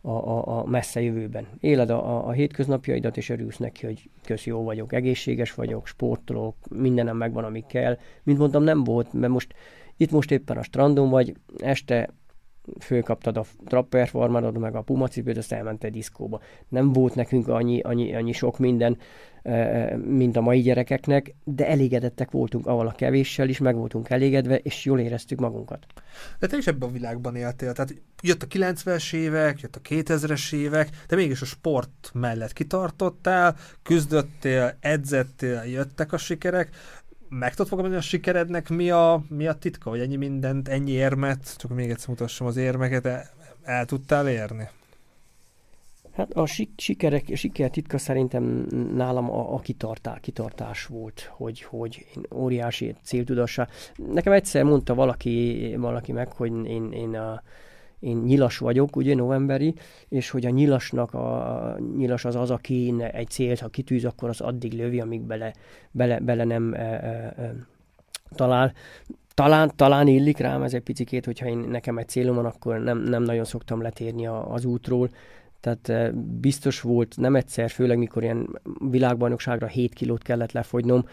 a, 0.00 0.10
a, 0.10 0.58
a 0.58 0.64
messze 0.64 1.00
jövőben. 1.00 1.46
Éled 1.60 1.90
a, 1.90 2.16
a, 2.16 2.26
a 2.26 2.30
hétköznapjaidat, 2.30 3.16
és 3.16 3.28
örülsz 3.28 3.56
neki, 3.56 3.86
hogy 3.86 4.10
kösz 4.24 4.46
jó 4.46 4.62
vagyok, 4.62 4.92
egészséges 4.92 5.54
vagyok, 5.54 5.86
sportolok, 5.86 6.56
mindenem 6.70 7.16
megvan, 7.16 7.44
ami 7.44 7.64
kell. 7.68 7.98
Mint 8.22 8.38
mondtam, 8.38 8.62
nem 8.62 8.84
volt, 8.84 9.12
mert 9.12 9.32
most 9.32 9.54
itt 9.96 10.10
most 10.10 10.30
éppen 10.30 10.56
a 10.56 10.62
strandon 10.62 11.10
vagy, 11.10 11.34
este 11.56 12.08
fölkaptad 12.80 13.36
a 13.36 13.44
trapper 13.64 14.08
farmadod, 14.08 14.58
meg 14.58 14.74
a 14.74 14.82
pumacipőt, 14.82 15.36
azt 15.36 15.52
elmentél 15.52 15.90
diszkóba. 15.90 16.40
Nem 16.68 16.92
volt 16.92 17.14
nekünk 17.14 17.48
annyi, 17.48 17.80
annyi, 17.80 18.14
annyi 18.14 18.32
sok 18.32 18.58
minden, 18.58 18.98
mint 19.96 20.36
a 20.36 20.40
mai 20.40 20.60
gyerekeknek, 20.60 21.34
de 21.44 21.68
elégedettek 21.68 22.30
voltunk 22.30 22.66
avval 22.66 22.86
a 22.86 22.92
kevéssel 22.92 23.48
is, 23.48 23.58
meg 23.58 23.76
voltunk 23.76 24.10
elégedve, 24.10 24.56
és 24.58 24.84
jól 24.84 25.00
éreztük 25.00 25.38
magunkat. 25.38 25.86
De 26.38 26.46
te 26.46 26.56
is 26.56 26.66
ebben 26.66 26.88
a 26.88 26.92
világban 26.92 27.36
éltél, 27.36 27.72
tehát 27.72 27.94
jött 28.22 28.42
a 28.42 28.46
90-es 28.46 29.14
évek, 29.14 29.60
jött 29.60 29.76
a 29.76 29.80
2000-es 29.80 30.52
évek, 30.52 30.88
de 31.08 31.16
mégis 31.16 31.42
a 31.42 31.44
sport 31.44 32.10
mellett 32.14 32.52
kitartottál, 32.52 33.56
küzdöttél, 33.82 34.76
edzettél, 34.80 35.62
jöttek 35.66 36.12
a 36.12 36.16
sikerek, 36.16 36.68
meg 37.38 37.50
tudod 37.50 37.66
fogalmazni, 37.66 37.98
a 37.98 38.00
sikerednek 38.00 38.68
mi 38.68 38.90
a, 38.90 39.22
mi 39.28 39.46
a 39.46 39.52
titka, 39.52 39.90
hogy 39.90 40.00
ennyi 40.00 40.16
mindent, 40.16 40.68
ennyi 40.68 40.90
érmet, 40.90 41.56
csak 41.56 41.74
még 41.74 41.90
egyszer 41.90 42.08
mutassam 42.08 42.46
az 42.46 42.56
érmeket, 42.56 43.06
el, 43.06 43.24
el 43.62 43.84
tudtál 43.84 44.28
érni? 44.28 44.68
Hát 46.12 46.32
a 46.32 46.46
sikerek, 46.76 47.24
a 47.32 47.36
siker 47.36 47.70
titka 47.70 47.98
szerintem 47.98 48.44
nálam 48.94 49.30
a, 49.30 49.54
a 49.54 49.58
kitartás, 49.58 50.18
kitartás 50.20 50.86
volt, 50.86 51.30
hogy, 51.30 51.62
hogy 51.62 52.06
én 52.16 52.22
óriási 52.34 52.94
céltudassá. 53.02 53.68
Nekem 53.96 54.32
egyszer 54.32 54.64
mondta 54.64 54.94
valaki, 54.94 55.74
valaki 55.78 56.12
meg, 56.12 56.32
hogy 56.32 56.66
én, 56.66 56.92
én 56.92 57.16
a, 57.16 57.42
én 58.02 58.16
nyilas 58.16 58.58
vagyok, 58.58 58.96
ugye 58.96 59.14
novemberi, 59.14 59.74
és 60.08 60.30
hogy 60.30 60.46
a 60.46 60.50
nyilasnak 60.50 61.14
a, 61.14 61.78
nyilas 61.96 62.24
az 62.24 62.36
az, 62.36 62.50
aki 62.50 62.94
egy 63.12 63.28
célt, 63.28 63.60
ha 63.60 63.68
kitűz, 63.68 64.04
akkor 64.04 64.28
az 64.28 64.40
addig 64.40 64.72
lövi, 64.72 65.00
amíg 65.00 65.20
bele, 65.20 65.52
bele, 65.90 66.18
bele 66.18 66.44
nem 66.44 66.74
e, 66.74 66.78
e, 66.78 67.34
e, 67.36 67.54
talál. 68.34 68.72
Talán, 69.34 69.72
talán 69.76 70.06
illik 70.06 70.38
rám 70.38 70.62
ez 70.62 70.74
egy 70.74 70.82
picikét, 70.82 71.24
hogyha 71.24 71.46
én, 71.46 71.58
nekem 71.58 71.98
egy 71.98 72.08
célom 72.08 72.34
van, 72.34 72.44
akkor 72.44 72.78
nem, 72.78 72.98
nem 72.98 73.22
nagyon 73.22 73.44
szoktam 73.44 73.82
letérni 73.82 74.26
a, 74.26 74.52
az 74.52 74.64
útról, 74.64 75.10
tehát 75.60 75.88
e, 75.88 76.10
biztos 76.40 76.80
volt, 76.80 77.16
nem 77.16 77.36
egyszer, 77.36 77.70
főleg 77.70 77.98
mikor 77.98 78.22
ilyen 78.22 78.60
világbajnokságra 78.90 79.66
7 79.66 79.92
kilót 79.92 80.22
kellett 80.22 80.52
lefogynom, 80.52 81.04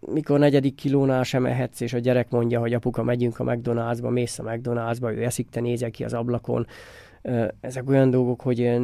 mikor 0.00 0.38
negyedik 0.38 0.74
kilónál 0.74 1.22
sem 1.22 1.46
ehetsz, 1.46 1.80
és 1.80 1.92
a 1.92 1.98
gyerek 1.98 2.30
mondja, 2.30 2.60
hogy 2.60 2.74
apuka, 2.74 3.02
megyünk 3.02 3.38
a 3.38 3.44
McDonald'sba, 3.44 4.10
mész 4.10 4.38
a 4.38 4.42
McDonald'sba, 4.42 5.14
ő 5.14 5.22
eszik, 5.22 5.48
te 5.48 5.60
nézel 5.60 5.90
ki 5.90 6.04
az 6.04 6.12
ablakon. 6.12 6.66
Ezek 7.60 7.88
olyan 7.88 8.10
dolgok, 8.10 8.40
hogy 8.40 8.80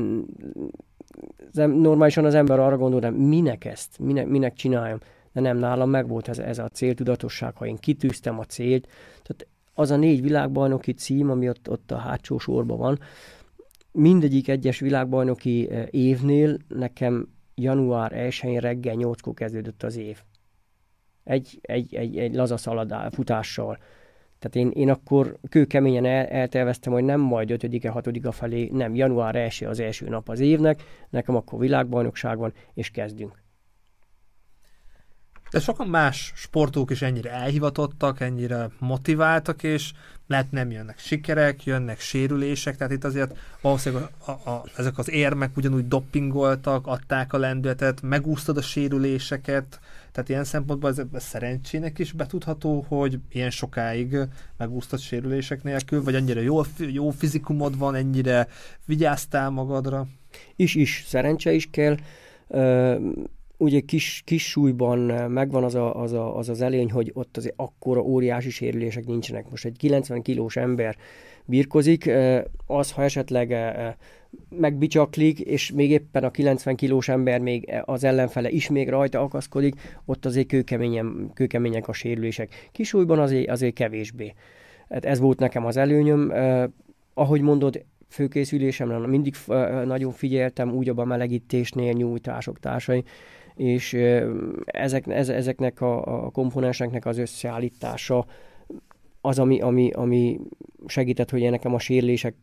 normálisan 1.52 2.24
az 2.24 2.34
ember 2.34 2.58
arra 2.58 2.76
gondol, 2.76 3.00
de 3.00 3.10
minek 3.10 3.64
ezt, 3.64 3.98
minek, 3.98 4.26
minek 4.26 4.54
csináljam? 4.54 4.98
De 5.32 5.40
nem, 5.40 5.56
nálam 5.56 5.90
megvolt 5.90 6.28
ez, 6.28 6.38
ez 6.38 6.58
a 6.58 6.68
céltudatosság, 6.68 7.56
ha 7.56 7.66
én 7.66 7.76
kitűztem 7.76 8.38
a 8.38 8.44
célt. 8.44 8.86
Tehát 9.22 9.46
az 9.74 9.90
a 9.90 9.96
négy 9.96 10.22
világbajnoki 10.22 10.92
cím, 10.92 11.30
ami 11.30 11.48
ott, 11.48 11.70
ott 11.70 11.90
a 11.90 11.96
hátsó 11.96 12.38
sorban 12.38 12.78
van, 12.78 12.98
mindegyik 13.92 14.48
egyes 14.48 14.78
világbajnoki 14.78 15.68
évnél 15.90 16.56
nekem 16.68 17.28
január 17.54 18.12
1-én 18.14 18.58
reggel 18.58 18.94
8-kor 18.98 19.34
kezdődött 19.34 19.82
az 19.82 19.96
év 19.96 20.18
egy, 21.28 21.58
egy, 21.62 21.94
egy, 21.94 22.18
egy 22.18 22.34
laza 22.34 22.56
szaladá, 22.56 23.08
futással. 23.10 23.78
Tehát 24.38 24.56
én, 24.68 24.82
én 24.82 24.90
akkor 24.90 25.38
kőkeményen 25.48 26.04
el, 26.04 26.26
elterveztem, 26.26 26.92
hogy 26.92 27.04
nem 27.04 27.20
majd 27.20 27.50
5-e, 27.52 27.88
6 27.88 28.34
felé, 28.34 28.68
nem, 28.72 28.94
január 28.94 29.36
1 29.36 29.64
az 29.64 29.80
első 29.80 30.08
nap 30.08 30.28
az 30.28 30.40
évnek, 30.40 30.82
nekem 31.10 31.36
akkor 31.36 31.58
világbajnokság 31.58 32.38
van, 32.38 32.52
és 32.74 32.90
kezdünk. 32.90 33.42
De 35.50 35.60
sokan 35.60 35.88
más 35.88 36.32
sportok 36.34 36.90
is 36.90 37.02
ennyire 37.02 37.30
elhivatottak, 37.30 38.20
ennyire 38.20 38.70
motiváltak, 38.78 39.62
és 39.62 39.92
lehet 40.26 40.50
nem 40.50 40.70
jönnek 40.70 40.98
sikerek, 40.98 41.64
jönnek 41.64 42.00
sérülések, 42.00 42.76
tehát 42.76 42.92
itt 42.92 43.04
azért 43.04 43.38
valószínűleg 43.60 44.08
a, 44.24 44.30
a, 44.30 44.50
a, 44.50 44.64
ezek 44.76 44.98
az 44.98 45.10
érmek 45.10 45.56
ugyanúgy 45.56 45.88
doppingoltak, 45.88 46.86
adták 46.86 47.32
a 47.32 47.38
lendületet, 47.38 48.02
megúsztad 48.02 48.56
a 48.56 48.62
sérüléseket, 48.62 49.80
tehát 50.12 50.28
ilyen 50.28 50.44
szempontból 50.44 50.90
ez, 50.90 51.02
ez 51.12 51.24
szerencsének 51.24 51.98
is 51.98 52.12
betudható, 52.12 52.84
hogy 52.88 53.18
ilyen 53.32 53.50
sokáig 53.50 54.16
megúsztad 54.56 54.98
sérülések 54.98 55.62
nélkül, 55.62 56.02
vagy 56.02 56.14
annyira 56.14 56.40
jó, 56.40 56.60
jó 56.78 57.10
fizikumod 57.10 57.78
van, 57.78 57.94
ennyire 57.94 58.48
vigyáztál 58.86 59.50
magadra? 59.50 60.06
Is, 60.56 60.74
is, 60.74 61.04
szerencse 61.06 61.52
is 61.52 61.70
kell. 61.70 61.96
Ugye 63.56 63.80
kis, 63.80 64.22
kis 64.24 64.48
súlyban 64.48 64.98
megvan 65.30 65.64
az, 65.64 65.74
a, 65.74 66.00
az, 66.02 66.12
a, 66.12 66.36
az 66.36 66.48
az 66.48 66.60
előny, 66.60 66.90
hogy 66.90 67.10
ott 67.14 67.36
azért 67.36 67.54
akkora 67.56 68.00
óriási 68.00 68.50
sérülések 68.50 69.06
nincsenek. 69.06 69.50
Most 69.50 69.64
egy 69.64 69.76
90 69.76 70.22
kilós 70.22 70.56
ember 70.56 70.96
birkozik, 71.44 72.10
az, 72.66 72.90
ha 72.90 73.02
esetleg 73.02 73.54
megbicsaklik, 74.48 75.40
és 75.40 75.72
még 75.72 75.90
éppen 75.90 76.24
a 76.24 76.30
90 76.30 76.76
kilós 76.76 77.08
ember 77.08 77.40
még 77.40 77.72
az 77.84 78.04
ellenfele 78.04 78.50
is 78.50 78.68
még 78.68 78.88
rajta 78.88 79.20
akaszkodik, 79.20 79.74
ott 80.04 80.26
azért 80.26 80.46
kőkeményen, 80.46 81.30
kőkemények 81.34 81.88
a 81.88 81.92
sérülések. 81.92 82.68
Kisúlyban 82.72 83.18
azért, 83.18 83.50
azért 83.50 83.74
kevésbé. 83.74 84.34
Hát 84.88 85.04
ez 85.04 85.18
volt 85.18 85.38
nekem 85.38 85.66
az 85.66 85.76
előnyöm. 85.76 86.30
Eh, 86.30 86.64
ahogy 87.14 87.40
mondod, 87.40 87.84
főkészülésemre 88.08 88.98
mindig 88.98 89.34
eh, 89.46 89.84
nagyon 89.84 90.12
figyeltem, 90.12 90.72
úgy 90.72 90.88
a 90.88 91.04
melegítésnél, 91.04 91.92
nyújtások 91.92 92.58
társai, 92.58 93.04
és 93.54 93.94
eh, 93.94 94.26
ezek, 94.64 95.06
ez, 95.06 95.28
ezeknek 95.28 95.80
a, 95.80 96.24
a 96.24 96.30
komponenseknek 96.30 97.06
az 97.06 97.18
összeállítása 97.18 98.26
az, 99.20 99.38
ami, 99.38 99.60
ami, 99.60 99.90
ami 99.90 100.40
segített, 100.86 101.30
hogy 101.30 101.50
nekem 101.50 101.74
a 101.74 101.78
sérülések 101.78 102.34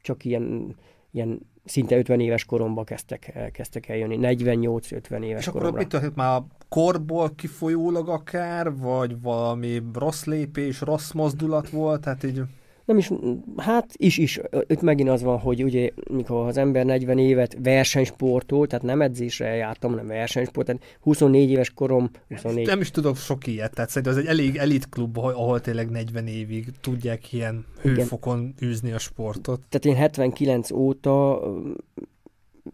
csak 0.00 0.24
ilyen 0.24 0.76
ilyen 1.14 1.40
szinte 1.64 1.96
50 1.96 2.20
éves 2.20 2.44
koromba 2.44 2.84
kezdtek, 2.84 3.50
kezdtek 3.52 3.88
eljönni, 3.88 4.18
48-50 4.20 5.24
éves 5.24 5.40
És 5.40 5.46
akkor 5.46 5.72
mit 5.72 5.88
történt? 5.88 6.16
Már 6.16 6.36
a 6.36 6.46
korból 6.68 7.34
kifolyólag 7.34 8.08
akár, 8.08 8.76
vagy 8.76 9.20
valami 9.22 9.82
rossz 9.94 10.24
lépés, 10.24 10.80
rossz 10.80 11.12
mozdulat 11.12 11.70
volt, 11.70 12.00
tehát 12.00 12.24
így 12.24 12.42
nem 12.84 12.98
is, 12.98 13.10
hát 13.56 13.92
is 13.96 14.18
is. 14.18 14.40
Itt 14.66 14.80
megint 14.80 15.08
az 15.08 15.22
van, 15.22 15.38
hogy 15.38 15.64
ugye, 15.64 15.90
mikor 16.10 16.46
az 16.46 16.56
ember 16.56 16.84
40 16.84 17.18
évet 17.18 17.56
versenysportol, 17.62 18.66
tehát 18.66 18.84
nem 18.84 19.02
edzésre 19.02 19.54
jártam, 19.54 19.90
hanem 19.90 20.06
versenysport, 20.06 20.66
tehát 20.66 20.82
24 21.00 21.50
éves 21.50 21.70
korom, 21.70 22.10
24. 22.28 22.66
Nem 22.66 22.80
is 22.80 22.90
tudok 22.90 23.16
sok 23.16 23.46
ilyet, 23.46 23.74
tehát 23.74 23.90
szerintem 23.90 24.12
ez 24.12 24.18
egy 24.18 24.26
elég 24.26 24.56
elit 24.56 24.88
klub, 24.88 25.18
ahol 25.18 25.60
tényleg 25.60 25.90
40 25.90 26.26
évig 26.26 26.66
tudják 26.80 27.32
ilyen 27.32 27.64
hőfokon 27.80 28.38
Igen. 28.38 28.70
űzni 28.70 28.92
a 28.92 28.98
sportot. 28.98 29.60
Tehát 29.68 29.84
én 29.84 30.02
79 30.02 30.70
óta 30.70 31.42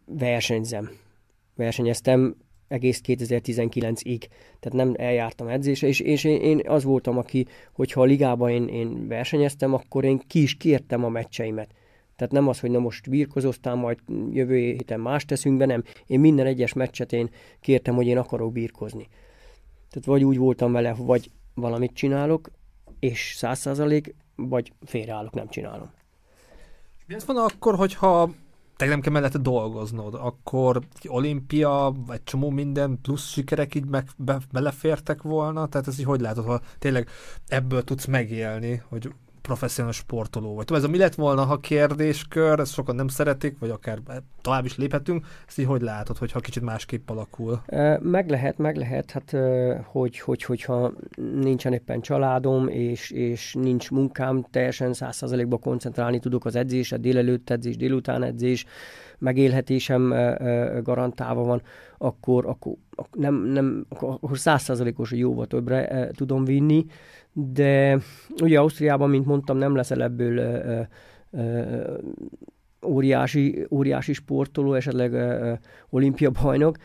versenyzem. 0.07 0.91
Versenyeztem 1.55 2.37
egész 2.71 3.01
2019-ig, 3.07 4.27
tehát 4.61 4.73
nem 4.73 4.95
eljártam 4.97 5.49
edzésre, 5.49 5.89
és, 5.89 6.01
és 6.01 6.25
én, 6.25 6.41
én 6.41 6.61
az 6.67 6.85
voltam, 6.85 7.19
aki, 7.19 7.47
hogyha 7.73 8.01
a 8.01 8.05
ligában 8.05 8.51
én, 8.51 8.69
én 8.69 9.09
versenyeztem, 9.09 9.75
akkor 9.75 10.05
én 10.05 10.21
ki 10.27 10.43
is 10.43 10.57
kértem 10.57 11.05
a 11.05 11.09
meccseimet. 11.09 11.75
Tehát 12.17 12.33
nem 12.33 12.49
az, 12.49 12.61
hogy 12.61 12.71
na 12.71 12.79
most 12.79 13.11
birkozoztál, 13.11 13.75
majd 13.75 13.99
jövő 14.31 14.57
héten 14.57 15.01
más 15.01 15.25
teszünk 15.25 15.57
be, 15.57 15.67
nem. 15.67 15.83
Én 16.07 16.21
minden 16.21 16.47
egyes 16.47 16.73
meccset 16.73 17.13
én 17.13 17.31
kértem, 17.61 17.95
hogy 17.95 18.07
én 18.07 18.19
akarok 18.19 18.53
birkozni. 18.53 19.09
Tehát 19.91 20.09
vagy 20.09 20.25
úgy 20.25 20.37
voltam 20.37 20.73
vele, 20.73 20.95
vagy 20.95 21.31
valamit 21.55 21.93
csinálok, 21.93 22.51
és 22.99 23.35
száz 23.37 23.59
százalék, 23.59 24.15
vagy 24.37 24.73
félreállok, 24.85 25.35
nem 25.35 25.49
csinálom. 25.49 25.91
Mi 27.07 27.15
van 27.27 27.37
akkor, 27.37 27.75
hogyha 27.75 28.31
te 28.81 29.01
kell 29.01 29.13
mellette 29.13 29.39
dolgoznod, 29.39 30.15
akkor 30.15 30.81
olimpia, 31.07 31.95
vagy 32.07 32.23
csomó 32.25 32.51
minden 32.51 32.99
plusz 33.03 33.29
sikerek 33.29 33.75
így 33.75 33.87
meg, 33.87 34.09
be, 34.17 34.39
belefértek 34.53 35.23
volna, 35.23 35.67
tehát 35.67 35.87
ez 35.89 35.99
így 35.99 36.05
hogy 36.05 36.21
látod, 36.21 36.45
ha 36.45 36.61
tényleg 36.79 37.09
ebből 37.47 37.85
tudsz 37.85 38.05
megélni, 38.05 38.83
hogy 38.89 39.13
professzionális 39.43 39.97
sportoló 39.97 40.55
vagy. 40.55 40.67
Ez 40.73 40.85
a 40.85 40.89
mi 40.89 40.99
lett 40.99 41.15
volna, 41.15 41.45
ha 41.45 41.57
kérdéskör, 41.57 42.59
ezt 42.59 42.73
sokan 42.73 42.95
nem 42.95 43.09
szeretik, 43.09 43.59
vagy 43.59 43.71
akár 43.71 43.99
tovább 44.41 44.65
is 44.65 44.77
léphetünk, 44.77 45.27
ezt 45.47 45.59
így 45.59 45.67
hogy 45.67 45.81
látod, 45.81 46.19
hogyha 46.19 46.41
kicsit 46.41 46.63
másképp 46.63 47.11
alakul? 47.11 47.63
Meg 48.01 48.31
lehet, 48.31 48.59
meg 48.59 48.77
lehet, 48.77 49.11
hát 49.11 49.37
hogy, 49.85 50.19
hogy, 50.19 50.43
hogyha 50.43 50.93
nincsen 51.41 51.73
éppen 51.73 52.01
családom, 52.01 52.69
és, 52.69 53.11
és 53.11 53.55
nincs 53.55 53.91
munkám, 53.91 54.47
teljesen 54.51 54.93
százszerzalékban 54.93 55.61
koncentrálni 55.61 56.19
tudok 56.19 56.45
az 56.45 56.57
edzésre, 56.57 56.97
délelőtt 56.97 57.51
edzés, 57.51 57.77
délután 57.77 58.23
edzés, 58.23 58.65
megélhetésem 59.19 60.15
garantálva 60.83 61.43
van, 61.43 61.63
akkor, 61.99 62.47
akkor 62.47 62.73
nem, 63.13 63.35
nem, 63.35 63.87
akkor 63.89 64.39
százszerzalékos, 64.39 65.11
hogy 65.11 65.19
jóval 65.19 65.47
többre 65.47 66.11
tudom 66.15 66.45
vinni, 66.45 66.87
de 67.33 67.99
ugye 68.43 68.59
Ausztriában, 68.59 69.11
mint 69.11 69.27
mondtam, 69.27 69.57
nem 69.57 69.75
leszel 69.75 70.03
ebből 70.03 70.37
ö, 70.37 70.81
ö, 71.31 71.99
óriási, 72.87 73.67
óriási 73.71 74.13
sportoló, 74.13 74.75
esetleg 74.75 75.13
ö, 75.13 75.53
olimpia 75.91 76.31
bajnok, 76.31 76.77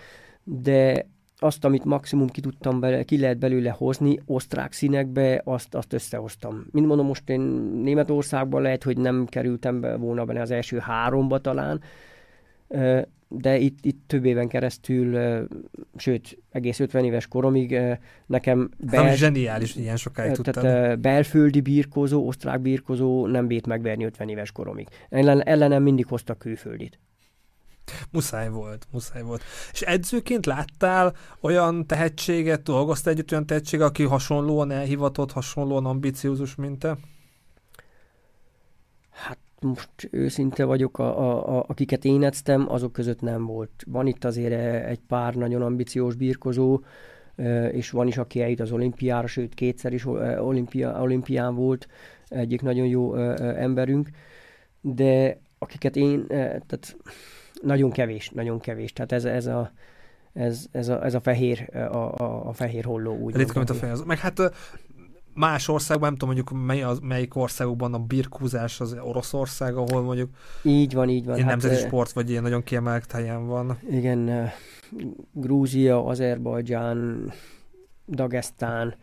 de 0.44 1.08
azt, 1.38 1.66
amit 1.66 1.84
maximum 1.84 2.28
ki 2.28 2.42
tudtam 2.42 2.80
bele, 2.80 3.04
ki 3.04 3.20
lehet 3.20 3.38
belőle 3.38 3.70
hozni, 3.70 4.20
osztrák 4.26 4.72
színekbe, 4.72 5.42
azt, 5.44 5.76
azt 5.76 5.94
összehoztam. 5.94 6.66
Mint 6.72 6.88
mondom, 6.88 7.06
most 7.06 7.30
én 7.30 7.42
Németországban 7.84 8.62
lehet, 8.62 8.84
hogy 8.84 8.98
nem 8.98 9.26
kerültem 9.26 9.80
be 9.80 9.96
volna 9.96 10.26
benne 10.26 10.42
az 10.42 10.52
első 10.52 10.78
háromba 10.78 11.40
talán, 11.40 11.82
de 13.38 13.58
itt, 13.58 13.78
itt 13.82 14.04
több 14.08 14.26
éven 14.26 14.48
keresztül, 14.48 15.18
sőt, 15.96 16.38
egész 16.52 16.80
50 16.80 17.06
éves 17.06 17.28
koromig 17.28 17.80
nekem... 18.26 18.70
Bel... 18.78 19.04
Nem 19.04 19.16
zseniális, 19.16 19.76
ilyen 19.76 19.98
sokáig 19.98 20.32
tudtam. 20.32 20.64
Tehát 20.64 21.00
belföldi 21.00 21.62
birkózó, 21.62 22.28
osztrák 22.28 22.62
birkózó 22.62 23.28
nem 23.28 23.48
bít 23.48 23.68
megverni 23.68 24.06
50 24.06 24.30
éves 24.30 24.52
koromig. 24.52 24.88
Ellen, 25.10 25.44
ellenem 25.44 25.84
mindig 25.84 26.06
hoztak 26.06 26.38
külföldit. 26.38 27.00
Muszáj 28.12 28.50
volt, 28.50 28.88
muszáj 28.92 29.22
volt. 29.22 29.44
És 29.72 29.82
edzőként 29.82 30.46
láttál 30.46 31.16
olyan 31.42 31.88
tehetséget, 31.88 32.64
dolgoztál 32.64 33.14
együtt 33.14 33.32
olyan 33.32 33.46
tehetséget, 33.46 33.88
aki 33.88 34.04
hasonlóan 34.04 34.72
elhivatott, 34.72 35.32
hasonlóan 35.32 35.86
ambiciózus, 35.86 36.56
mint 36.56 36.80
te? 36.80 36.98
Hát 39.10 39.38
most 39.66 40.08
őszinte 40.12 40.64
vagyok, 40.64 41.00
a, 41.00 41.20
a, 41.20 41.58
a, 41.58 41.66
akiket 41.68 42.06
én 42.06 42.24
edztem, 42.24 42.72
azok 42.72 42.92
között 42.92 43.22
nem 43.22 43.46
volt. 43.46 43.84
Van 43.88 44.08
itt 44.08 44.24
azért 44.24 44.86
egy 44.86 45.00
pár 45.08 45.36
nagyon 45.36 45.62
ambiciós 45.62 46.16
birkozó, 46.16 46.82
és 47.72 47.90
van 47.90 48.08
is, 48.08 48.18
aki 48.18 48.42
eljut 48.42 48.60
az 48.60 48.72
olimpiára, 48.72 49.28
sőt 49.28 49.54
kétszer 49.54 49.94
is 49.94 50.06
olimpia, 50.38 51.02
olimpián 51.02 51.56
volt, 51.56 51.88
egyik 52.28 52.62
nagyon 52.62 52.88
jó 52.88 53.16
emberünk, 53.40 54.10
de 54.82 55.40
akiket 55.58 55.96
én, 55.96 56.28
tehát 56.28 56.98
nagyon 57.62 57.92
kevés, 57.92 58.30
nagyon 58.30 58.60
kevés. 58.60 58.94
Tehát 58.94 59.12
ez, 59.12 59.26
ez 59.26 59.46
a, 59.46 59.72
ez, 60.34 60.66
ez, 60.72 60.88
a, 60.88 61.06
ez 61.06 61.14
a 61.14 61.20
fehér, 61.20 61.70
a, 61.74 62.22
a, 62.22 62.48
a 62.48 62.54
fehér 62.54 62.84
holló 62.84 63.18
úgy. 63.18 63.36
Ritka, 63.36 63.58
mint 63.58 63.70
a 63.70 63.74
fehér. 63.74 64.06
Meg 64.06 64.18
hát 64.18 64.40
más 65.36 65.68
országban, 65.68 66.08
nem 66.08 66.18
tudom 66.18 66.36
mondjuk 66.36 66.66
mely 66.66 66.84
az, 66.84 67.00
melyik 67.00 67.36
országokban 67.36 67.94
a 67.94 68.00
birkúzás 68.00 68.80
az 68.80 68.98
Oroszország, 69.02 69.76
ahol 69.76 70.02
mondjuk 70.02 70.30
így 70.64 70.94
van, 70.94 71.10
így 71.10 71.26
van. 71.26 71.36
Ilyen 71.36 71.48
hát, 71.48 71.62
nemzeti 71.62 71.86
sport, 71.86 72.12
vagy 72.12 72.30
ilyen 72.30 72.44
nagyon 72.44 72.64
kiemelt 72.64 73.12
helyen 73.12 73.48
van. 73.48 73.78
Igen, 73.90 74.50
Grúzia, 75.32 76.06
Azerbajdzsán, 76.06 77.32
Dagestán, 78.08 78.96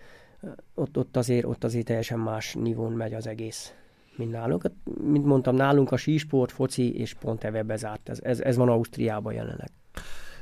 ott, 0.75 0.99
ott, 0.99 1.17
azért, 1.17 1.45
ott 1.45 1.65
azért 1.65 1.87
teljesen 1.87 2.19
más 2.19 2.55
nívón 2.55 2.93
megy 2.93 3.15
az 3.15 3.27
egész, 3.27 3.75
mint 4.17 4.31
nálunk. 4.31 4.63
Hát, 4.63 4.73
mint 5.03 5.25
mondtam, 5.25 5.55
nálunk 5.55 5.93
a 5.93 5.97
sísport, 5.97 6.53
foci 6.53 6.99
és 6.99 7.15
pont 7.15 7.45
ebbe 7.45 7.63
bezárt. 7.63 8.09
Ez, 8.09 8.21
ez, 8.23 8.41
ez 8.41 8.57
van 8.57 8.69
Ausztriában 8.69 9.33
jelenleg. 9.33 9.71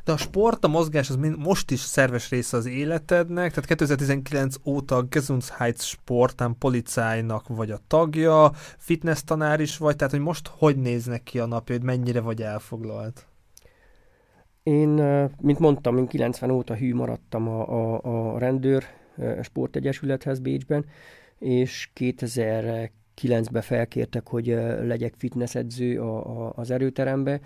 De 0.04 0.12
a 0.12 0.16
sport, 0.16 0.64
a 0.64 0.68
mozgás 0.68 1.10
az 1.10 1.16
mind, 1.16 1.38
most 1.38 1.70
is 1.70 1.80
szerves 1.80 2.30
része 2.30 2.56
az 2.56 2.66
életednek, 2.66 3.48
tehát 3.48 3.66
2019 3.66 4.56
óta 4.64 4.96
a 4.96 5.02
Gesundheit 5.02 5.82
Sportán 5.82 6.56
policájnak 6.58 7.48
vagy 7.48 7.70
a 7.70 7.80
tagja, 7.86 8.50
fitness 8.78 9.22
tanár 9.24 9.60
is 9.60 9.76
vagy, 9.76 9.96
tehát 9.96 10.12
hogy 10.12 10.22
most 10.22 10.50
hogy 10.58 10.76
néznek 10.76 11.22
ki 11.22 11.38
a 11.38 11.46
napja, 11.46 11.74
hogy 11.74 11.84
mennyire 11.84 12.20
vagy 12.20 12.42
elfoglalt? 12.42 13.26
Én, 14.62 14.88
mint 15.40 15.58
mondtam, 15.58 15.98
én 15.98 16.06
90 16.06 16.50
óta 16.50 16.76
hű 16.76 16.94
maradtam 16.94 17.48
a, 17.48 17.68
a, 17.68 18.34
a 18.34 18.38
rendőr 18.38 18.84
sportegyesülethez 19.42 20.38
Bécsben, 20.38 20.84
és 21.38 21.90
2009-ben 22.00 23.62
felkértek, 23.62 24.28
hogy 24.28 24.46
legyek 24.82 25.14
fitnessedző 25.16 26.00
a, 26.00 26.46
a, 26.46 26.52
az 26.56 26.70
erőterembe, 26.70 27.40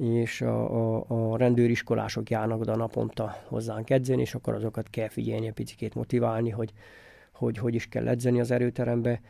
és 0.00 0.40
a, 0.40 0.98
a, 0.98 1.04
a 1.08 1.36
rendőriskolások 1.36 2.30
járnak 2.30 2.60
oda 2.60 2.76
naponta 2.76 3.36
hozzánk 3.44 3.90
edzeni, 3.90 4.20
és 4.20 4.34
akkor 4.34 4.54
azokat 4.54 4.90
kell 4.90 5.08
figyelni, 5.08 5.50
picit 5.50 5.94
motiválni, 5.94 6.50
hogy, 6.50 6.72
hogy 7.32 7.58
hogy 7.58 7.74
is 7.74 7.88
kell 7.88 8.08
edzeni 8.08 8.40
az 8.40 8.50
erőterembe. 8.50 9.20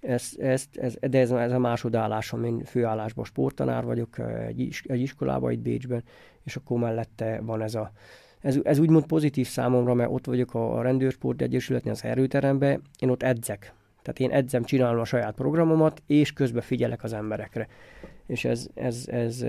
Ezt, 0.00 0.38
ezt, 0.38 0.76
ez, 0.76 0.96
de 1.00 1.18
ez, 1.18 1.30
ez 1.30 1.52
a 1.52 1.58
másodállásom, 1.58 2.44
én 2.44 2.64
főállásban 2.64 3.24
sporttanár 3.24 3.84
vagyok 3.84 4.18
egy, 4.46 4.82
egy 4.82 5.00
iskolában 5.00 5.52
itt 5.52 5.58
Bécsben, 5.58 6.02
és 6.44 6.56
akkor 6.56 6.78
mellette 6.78 7.40
van 7.42 7.62
ez 7.62 7.74
a 7.74 7.92
ez, 8.40 8.58
ez 8.62 8.78
úgymond 8.78 9.06
pozitív 9.06 9.46
számomra, 9.46 9.94
mert 9.94 10.10
ott 10.12 10.26
vagyok 10.26 10.54
a, 10.54 10.78
a 10.78 10.82
Rendőrsport 10.82 11.42
Egyesületnél 11.42 11.92
az 11.92 12.04
erőteremben, 12.04 12.82
én 12.98 13.08
ott 13.08 13.22
edzek. 13.22 13.72
Tehát 14.02 14.20
én 14.20 14.30
edzem, 14.30 14.64
csinálom 14.64 15.00
a 15.00 15.04
saját 15.04 15.34
programomat, 15.34 16.02
és 16.06 16.32
közben 16.32 16.62
figyelek 16.62 17.02
az 17.02 17.12
emberekre. 17.12 17.68
És 18.26 18.44
ez, 18.44 18.68
ez, 18.74 19.04
ez 19.06 19.44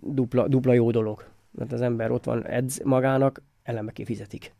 dupla, 0.00 0.48
dupla 0.48 0.72
jó 0.72 0.90
dolog. 0.90 1.24
Mert 1.50 1.72
az 1.72 1.80
ember 1.80 2.10
ott 2.10 2.24
van, 2.24 2.46
edz 2.46 2.80
magának, 2.84 3.42
eleme 3.62 3.92
kifizetik. 3.92 4.52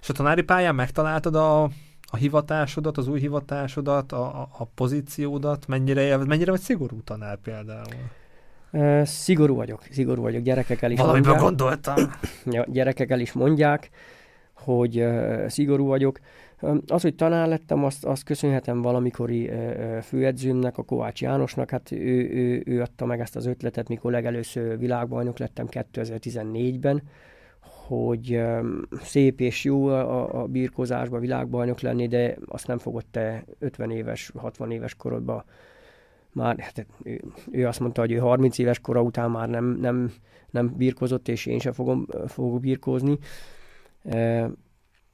És 0.00 0.08
a 0.08 0.12
tanári 0.12 0.42
pályán 0.42 0.74
megtaláltad 0.74 1.34
a, 1.34 1.62
a 2.10 2.16
hivatásodat, 2.16 2.98
az 2.98 3.08
új 3.08 3.20
hivatásodat, 3.20 4.12
a, 4.12 4.48
a, 4.58 4.68
pozíciódat, 4.74 5.66
mennyire, 5.66 6.16
mennyire 6.16 6.50
vagy 6.50 6.60
szigorú 6.60 7.02
tanár 7.02 7.36
például? 7.36 7.94
Uh, 8.72 9.04
szigorú 9.04 9.54
vagyok, 9.54 9.82
szigorú 9.90 10.22
vagyok, 10.22 10.42
gyerekekkel 10.42 10.90
is 10.90 10.98
Valamiben 10.98 11.30
mondják. 11.30 11.48
gondoltam. 11.48 12.12
ja, 12.56 12.64
gyerekekkel 12.68 13.20
is 13.20 13.32
mondják, 13.32 13.90
hogy 14.52 15.00
uh, 15.00 15.48
szigorú 15.48 15.86
vagyok. 15.86 16.20
Az, 16.86 17.02
hogy 17.02 17.14
tanár 17.14 17.48
lettem, 17.48 17.84
azt, 17.84 18.04
azt 18.04 18.24
köszönhetem 18.24 18.82
valamikori 18.82 19.50
főedzőmnek, 20.02 20.78
a 20.78 20.82
Kovács 20.82 21.20
Jánosnak. 21.20 21.70
Hát 21.70 21.92
ő, 21.92 22.30
ő, 22.30 22.62
ő 22.66 22.80
adta 22.80 23.06
meg 23.06 23.20
ezt 23.20 23.36
az 23.36 23.46
ötletet, 23.46 23.88
mikor 23.88 24.12
legelőször 24.12 24.78
világbajnok 24.78 25.38
lettem 25.38 25.66
2014-ben, 25.70 27.02
hogy 27.86 28.42
szép 29.00 29.40
és 29.40 29.64
jó 29.64 29.86
a, 29.86 30.40
a 30.42 30.46
birkózásban 30.46 31.20
világbajnok 31.20 31.80
lenni, 31.80 32.06
de 32.08 32.36
azt 32.46 32.66
nem 32.66 32.78
fogod 32.78 33.04
te 33.10 33.44
50 33.58 33.90
éves, 33.90 34.32
60 34.36 34.70
éves 34.70 34.94
korodban 34.94 35.44
már, 36.32 36.58
hát 36.58 36.86
ő, 37.02 37.20
ő 37.50 37.66
azt 37.66 37.80
mondta, 37.80 38.00
hogy 38.00 38.12
ő 38.12 38.18
30 38.18 38.58
éves 38.58 38.78
kora 38.78 39.02
után 39.02 39.30
már 39.30 39.48
nem, 39.48 39.64
nem, 39.64 40.12
nem 40.50 40.74
birkozott, 40.76 41.28
és 41.28 41.46
én 41.46 41.58
sem 41.58 41.72
fogom, 41.72 42.06
fogok 42.26 42.60
birkózni 42.60 43.18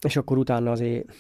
és 0.03 0.17
akkor 0.17 0.39
utána 0.39 0.71
azért 0.71 1.13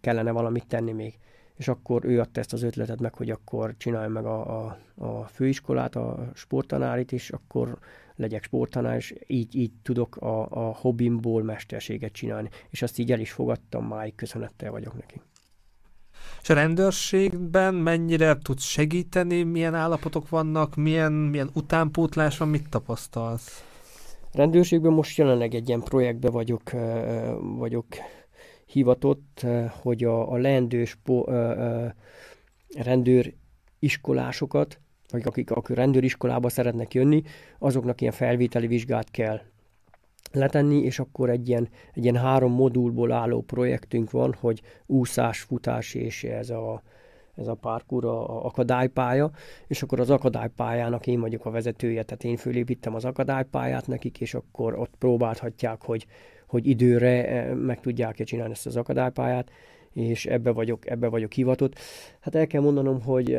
kellene 0.00 0.30
valamit 0.30 0.66
tenni 0.66 0.92
még. 0.92 1.18
És 1.56 1.68
akkor 1.68 2.04
ő 2.04 2.20
adta 2.20 2.40
ezt 2.40 2.52
az 2.52 2.62
ötletet 2.62 3.00
meg, 3.00 3.14
hogy 3.14 3.30
akkor 3.30 3.74
csinálj 3.76 4.08
meg 4.08 4.24
a, 4.24 4.64
a, 4.64 4.78
a 4.94 5.24
főiskolát, 5.24 5.96
a 5.96 6.30
sporttanárit, 6.34 7.12
és 7.12 7.30
akkor 7.30 7.78
legyek 8.16 8.44
sporttanár, 8.44 8.96
és 8.96 9.14
így, 9.26 9.54
így 9.54 9.72
tudok 9.82 10.16
a, 10.16 10.46
a 10.50 10.74
hobbimból 10.74 11.42
mesterséget 11.42 12.12
csinálni. 12.12 12.48
És 12.70 12.82
azt 12.82 12.98
így 12.98 13.12
el 13.12 13.20
is 13.20 13.32
fogadtam, 13.32 13.86
máig 13.86 14.14
köszönettel 14.14 14.70
vagyok 14.70 14.94
neki. 14.94 15.20
És 16.42 16.50
a 16.50 16.54
rendőrségben 16.54 17.74
mennyire 17.74 18.38
tudsz 18.42 18.64
segíteni, 18.64 19.42
milyen 19.42 19.74
állapotok 19.74 20.28
vannak, 20.28 20.76
milyen, 20.76 21.12
milyen 21.12 21.50
utánpótlás 21.54 22.38
van, 22.38 22.48
mit 22.48 22.68
tapasztalsz? 22.68 23.64
Rendőrségben 24.32 24.92
most 24.92 25.18
jelenleg 25.18 25.54
egy 25.54 25.68
ilyen 25.68 25.82
projektben 25.82 26.32
vagyok, 26.32 26.70
vagyok 27.40 27.86
hivatott, 28.68 29.46
hogy 29.82 30.04
a, 30.04 30.32
a 30.32 30.36
leendő 30.36 30.84
spo, 30.84 31.24
rendőr 32.76 33.34
iskolásokat, 33.78 34.80
vagy 35.10 35.22
akik, 35.24 35.50
akik 35.50 35.76
rendőriskolába 35.76 36.48
szeretnek 36.48 36.94
jönni, 36.94 37.22
azoknak 37.58 38.00
ilyen 38.00 38.12
felvételi 38.12 38.66
vizsgát 38.66 39.10
kell 39.10 39.40
letenni, 40.32 40.82
és 40.82 40.98
akkor 40.98 41.30
egy 41.30 41.48
ilyen, 41.48 41.68
egy 41.94 42.02
ilyen 42.02 42.16
három 42.16 42.52
modulból 42.52 43.12
álló 43.12 43.42
projektünk 43.42 44.10
van, 44.10 44.34
hogy 44.40 44.62
úszás, 44.86 45.40
futás 45.40 45.94
és 45.94 46.24
ez 46.24 46.50
a, 46.50 46.82
ez 47.34 47.46
a 47.46 47.54
parkour, 47.54 48.04
a, 48.04 48.44
akadálypálya, 48.44 49.30
és 49.66 49.82
akkor 49.82 50.00
az 50.00 50.10
akadálypályának 50.10 51.06
én 51.06 51.20
vagyok 51.20 51.46
a 51.46 51.50
vezetője, 51.50 52.02
tehát 52.02 52.24
én 52.24 52.36
fölépítem 52.36 52.94
az 52.94 53.04
akadálypályát 53.04 53.86
nekik, 53.86 54.20
és 54.20 54.34
akkor 54.34 54.78
ott 54.78 54.92
próbálhatják, 54.98 55.82
hogy, 55.82 56.06
hogy 56.48 56.66
időre 56.66 57.28
eh, 57.28 57.54
meg 57.54 57.80
tudják-e 57.80 58.24
csinálni 58.24 58.52
ezt 58.52 58.66
az 58.66 58.76
akadálypályát, 58.76 59.50
és 59.92 60.26
ebbe 60.26 60.50
vagyok, 60.50 60.90
ebbe 60.90 61.08
vagyok 61.08 61.32
hivatott. 61.32 61.78
Hát 62.20 62.34
el 62.34 62.46
kell 62.46 62.60
mondanom, 62.60 63.02
hogy 63.02 63.38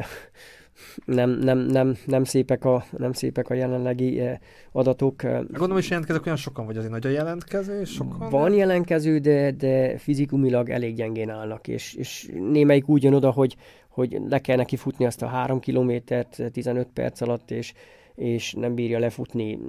nem, 1.06 1.30
nem, 1.30 1.58
nem, 1.58 1.98
nem, 2.06 2.24
szépek 2.24 2.66
a, 2.66 2.86
nem 2.98 3.14
szépek 3.14 3.50
a 3.50 3.54
jelenlegi 3.54 4.20
eh, 4.20 4.38
adatok. 4.72 5.22
Gondolom, 5.22 5.72
hogy 5.72 5.88
jelentkezők 5.90 6.26
olyan 6.26 6.38
sokan, 6.38 6.66
vagy 6.66 6.78
azért 6.78 6.92
nagy 6.92 7.06
a 7.06 7.10
jelentkezés? 7.10 7.90
Sokan? 7.90 8.30
Van 8.30 8.54
jelentkező, 8.54 9.18
de, 9.18 9.52
de 9.52 9.98
fizikumilag 9.98 10.70
elég 10.70 10.96
gyengén 10.96 11.30
állnak, 11.30 11.68
és, 11.68 11.94
és 11.94 12.30
némelyik 12.52 12.88
úgy 12.90 13.04
jön 13.04 13.14
oda, 13.14 13.32
hogy, 13.32 13.56
hogy 13.90 14.18
le 14.30 14.40
kell 14.40 14.56
neki 14.56 14.76
futni 14.76 15.06
azt 15.06 15.22
a 15.22 15.28
három 15.28 15.60
kilométert 15.60 16.42
15 16.52 16.88
perc 16.94 17.22
alatt, 17.22 17.52
és, 17.52 17.74
és 18.20 18.54
nem 18.54 18.76
bírja 18.76 19.00
lefutni. 19.00 19.60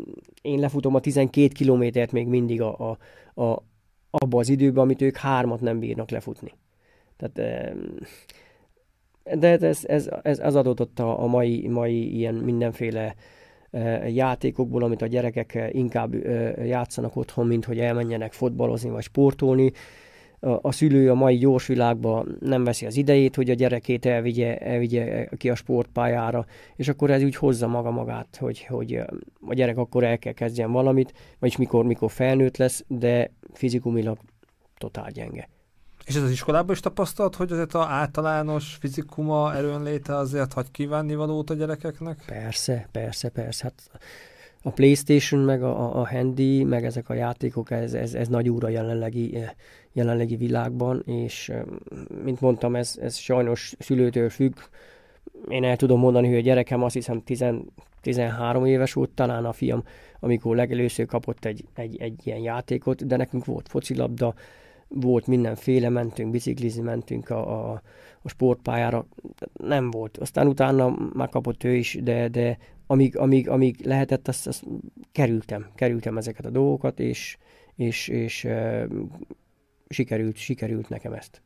Én 0.42 0.58
lefutom 0.58 0.94
a 0.94 1.00
12 1.00 1.48
kilométert 1.48 2.12
még 2.12 2.26
mindig 2.26 2.60
a, 2.60 2.90
a, 2.90 2.98
a, 3.42 3.62
abba 4.10 4.38
az 4.38 4.48
időben, 4.48 4.82
amit 4.82 5.02
ők 5.02 5.16
hármat 5.16 5.60
nem 5.60 5.78
bírnak 5.78 6.10
lefutni. 6.10 6.52
Tehát, 7.16 7.34
de 9.38 9.48
ez, 9.48 9.84
ez, 9.84 10.10
ez, 10.22 10.38
ez 10.38 10.54
adódott 10.54 10.98
a, 10.98 11.22
a 11.22 11.26
mai, 11.26 11.68
mai 11.68 12.16
ilyen 12.16 12.34
mindenféle 12.34 13.14
játékokból, 14.06 14.82
amit 14.82 15.02
a 15.02 15.06
gyerekek 15.06 15.68
inkább 15.72 16.14
játszanak 16.64 17.16
otthon, 17.16 17.46
mint 17.46 17.64
hogy 17.64 17.78
elmenjenek 17.78 18.32
fotbalozni 18.32 18.90
vagy 18.90 19.02
sportolni 19.02 19.72
a 20.40 20.72
szülő 20.72 21.10
a 21.10 21.14
mai 21.14 21.36
gyors 21.36 21.66
világban 21.66 22.36
nem 22.40 22.64
veszi 22.64 22.86
az 22.86 22.96
idejét, 22.96 23.36
hogy 23.36 23.50
a 23.50 23.54
gyerekét 23.54 24.06
elvigye, 24.06 24.58
elvigye 24.58 25.28
ki 25.36 25.50
a 25.50 25.54
sportpályára, 25.54 26.46
és 26.76 26.88
akkor 26.88 27.10
ez 27.10 27.22
úgy 27.22 27.36
hozza 27.36 27.66
maga 27.66 27.90
magát, 27.90 28.36
hogy, 28.40 28.64
hogy 28.64 28.94
a 29.46 29.54
gyerek 29.54 29.76
akkor 29.76 30.04
el 30.04 30.18
kell 30.18 30.32
kezdjen 30.32 30.72
valamit, 30.72 31.12
vagyis 31.38 31.56
mikor, 31.56 31.84
mikor 31.84 32.10
felnőtt 32.10 32.56
lesz, 32.56 32.84
de 32.88 33.30
fizikumilag 33.52 34.18
totál 34.78 35.10
gyenge. 35.10 35.48
És 36.04 36.16
ez 36.16 36.22
az 36.22 36.30
iskolában 36.30 36.74
is 36.74 36.80
tapasztalt, 36.80 37.36
hogy 37.36 37.52
azért 37.52 37.74
az 37.74 37.86
általános 37.88 38.76
fizikuma 38.80 39.54
erőnléte 39.54 40.16
azért 40.16 40.52
hagy 40.52 40.70
kívánni 40.70 41.14
valót 41.14 41.50
a 41.50 41.54
gyerekeknek? 41.54 42.22
Persze, 42.26 42.88
persze, 42.92 43.28
persze. 43.28 43.64
Hát 43.64 44.00
a 44.62 44.70
Playstation, 44.70 45.40
meg 45.40 45.62
a, 45.62 46.00
a 46.00 46.06
Handy, 46.08 46.64
meg 46.64 46.84
ezek 46.84 47.08
a 47.08 47.14
játékok, 47.14 47.70
ez, 47.70 47.92
ez, 47.92 48.14
ez 48.14 48.28
nagy 48.28 48.48
úra 48.48 48.68
jelenlegi, 48.68 49.38
jelenlegi 49.92 50.36
világban, 50.36 51.02
és 51.06 51.52
mint 52.24 52.40
mondtam, 52.40 52.76
ez, 52.76 52.98
ez 53.00 53.16
sajnos 53.16 53.74
szülőtől 53.78 54.28
függ. 54.28 54.54
Én 55.48 55.64
el 55.64 55.76
tudom 55.76 55.98
mondani, 55.98 56.28
hogy 56.28 56.36
a 56.36 56.40
gyerekem 56.40 56.82
azt 56.82 56.94
hiszem 56.94 57.22
10, 57.22 57.44
13 58.00 58.64
éves 58.64 58.92
volt, 58.92 59.10
talán 59.10 59.44
a 59.44 59.52
fiam, 59.52 59.82
amikor 60.20 60.56
legelőször 60.56 61.06
kapott 61.06 61.44
egy, 61.44 61.64
egy, 61.74 62.00
egy 62.00 62.26
ilyen 62.26 62.38
játékot, 62.38 63.06
de 63.06 63.16
nekünk 63.16 63.44
volt 63.44 63.68
focilabda, 63.68 64.34
volt 64.88 65.26
mindenféle, 65.26 65.88
mentünk, 65.88 66.30
biciklizni 66.30 66.82
mentünk 66.82 67.30
a, 67.30 67.70
a, 67.70 67.82
a 68.22 68.28
sportpályára, 68.28 69.06
nem 69.52 69.90
volt. 69.90 70.18
Aztán 70.18 70.46
utána 70.46 70.96
már 71.12 71.28
kapott 71.28 71.64
ő 71.64 71.74
is, 71.74 71.98
de, 72.02 72.28
de 72.28 72.58
amíg, 72.86 73.16
amíg, 73.16 73.48
amíg 73.48 73.86
lehetett, 73.86 74.28
azt, 74.28 74.46
azt 74.46 74.64
kerültem, 75.12 75.66
kerültem 75.74 76.16
ezeket 76.16 76.46
a 76.46 76.50
dolgokat, 76.50 77.00
és, 77.00 77.36
és, 77.76 78.08
és 78.08 78.46
sikerült, 79.90 80.36
sikerült 80.36 80.88
nekem 80.88 81.12
ezt. 81.12 81.42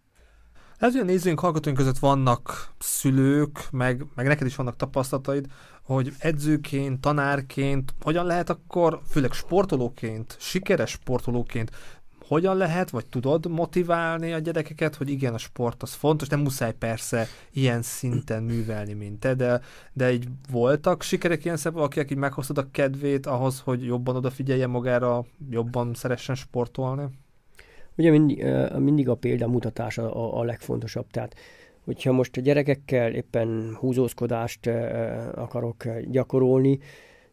Ez 0.76 0.95
olyan 0.95 1.07
nézőink, 1.07 1.40
hallgatóink 1.40 1.78
között 1.78 1.99
vannak 1.99 2.72
szülők, 2.78 3.59
meg, 3.70 4.07
meg 4.14 4.26
neked 4.26 4.47
is 4.47 4.57
vannak 4.57 4.76
tapasztalataid, 4.76 5.47
hogy 5.82 6.12
edzőként, 6.18 7.01
tanárként, 7.01 7.95
hogyan 8.01 8.26
lehet 8.26 8.51
akkor, 8.51 9.01
főleg 9.09 9.32
sportolóként, 9.32 10.36
sikeres 10.38 10.90
sportolóként 10.90 11.70
hogyan 12.26 12.57
lehet, 12.57 12.90
vagy 12.90 13.07
tudod 13.07 13.51
motiválni 13.51 14.32
a 14.32 14.38
gyerekeket, 14.38 14.95
hogy 14.95 15.11
igen, 15.11 15.34
a 15.34 15.38
sport 15.38 15.82
az 15.82 15.92
fontos, 15.92 16.28
nem 16.28 16.40
muszáj 16.40 16.72
persze 16.72 17.26
ilyen 17.53 17.82
szinten 17.82 18.42
művelni, 18.42 18.92
mint 18.92 19.20
te, 19.20 19.34
de, 19.34 19.61
de 19.92 20.12
így 20.12 20.28
voltak 20.51 21.03
sikerek 21.03 21.45
ilyen 21.45 21.57
szemben, 21.57 21.82
akik 21.82 22.11
így 22.11 22.16
meghoztad 22.16 22.59
a 22.59 22.70
kedvét 22.70 23.26
ahhoz, 23.26 23.61
hogy 23.61 23.84
jobban 23.84 24.16
odafigyeljen 24.16 24.70
magára, 24.70 25.24
jobban 25.51 25.95
szeressen 25.95 26.34
sportolni? 26.34 27.05
Ugye 27.97 28.11
mindig, 28.11 28.45
mindig 28.78 29.09
a 29.09 29.14
példamutatás 29.14 29.99
a, 29.99 30.38
a 30.38 30.42
legfontosabb, 30.42 31.07
tehát 31.11 31.34
hogyha 31.84 32.12
most 32.12 32.36
a 32.36 32.40
gyerekekkel 32.40 33.14
éppen 33.14 33.76
húzózkodást 33.80 34.66
akarok 35.34 35.84
gyakorolni, 36.11 36.78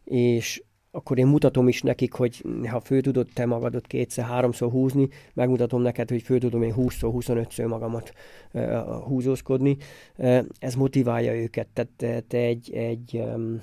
és 0.04 0.62
akkor 0.94 1.18
én 1.18 1.26
mutatom 1.26 1.68
is 1.68 1.82
nekik, 1.82 2.12
hogy 2.12 2.44
ha 2.68 2.80
fő 2.80 3.00
tudod 3.00 3.28
te 3.34 3.46
magadot 3.46 3.86
kétszer, 3.86 4.24
háromszor 4.24 4.70
húzni, 4.70 5.08
megmutatom 5.34 5.82
neked, 5.82 6.08
hogy 6.08 6.22
fő 6.22 6.38
tudom 6.38 6.62
én 6.62 6.74
20-szor, 6.76 7.10
25-ször 7.12 7.68
magamat 7.68 8.12
uh, 8.52 8.78
húzózkodni. 9.04 9.76
Uh, 10.16 10.44
ez 10.58 10.74
motiválja 10.74 11.34
őket. 11.34 11.68
Tehát 11.72 12.24
te, 12.26 12.38
egy, 12.38 12.72
egy 12.72 13.14
um, 13.14 13.60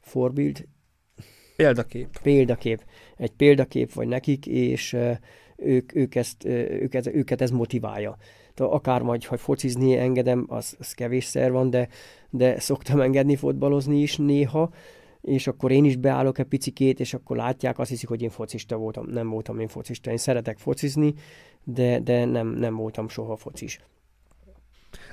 forbild, 0.00 0.66
Példakép. 1.56 2.18
Példakép. 2.22 2.84
Egy 3.16 3.30
példakép 3.30 3.92
vagy 3.92 4.08
nekik, 4.08 4.46
és 4.46 4.96
ők, 5.64 5.94
ők 5.94 6.14
ezt, 6.14 6.44
őket, 6.44 7.06
őket 7.06 7.40
ez 7.40 7.50
motiválja. 7.50 8.16
De 8.54 8.64
akár 8.64 9.02
majd, 9.02 9.24
ha 9.24 9.36
focizni 9.36 9.96
engedem, 9.96 10.46
az, 10.48 10.76
az 10.78 10.92
kevésszer 10.92 11.52
van, 11.52 11.70
de, 11.70 11.88
de 12.30 12.60
szoktam 12.60 13.00
engedni 13.00 13.36
fotbalozni 13.36 14.00
is 14.00 14.16
néha, 14.16 14.70
és 15.20 15.46
akkor 15.46 15.72
én 15.72 15.84
is 15.84 15.96
beállok 15.96 16.38
egy 16.38 16.46
picikét, 16.46 17.00
és 17.00 17.14
akkor 17.14 17.36
látják, 17.36 17.78
azt 17.78 17.90
hiszik, 17.90 18.08
hogy 18.08 18.22
én 18.22 18.30
focista 18.30 18.76
voltam. 18.76 19.06
Nem 19.06 19.28
voltam 19.28 19.58
én 19.58 19.68
focista. 19.68 20.10
Én 20.10 20.16
szeretek 20.16 20.58
focizni, 20.58 21.14
de, 21.64 22.00
de 22.00 22.24
nem, 22.24 22.48
nem 22.48 22.76
voltam 22.76 23.08
soha 23.08 23.36
focis. 23.36 23.80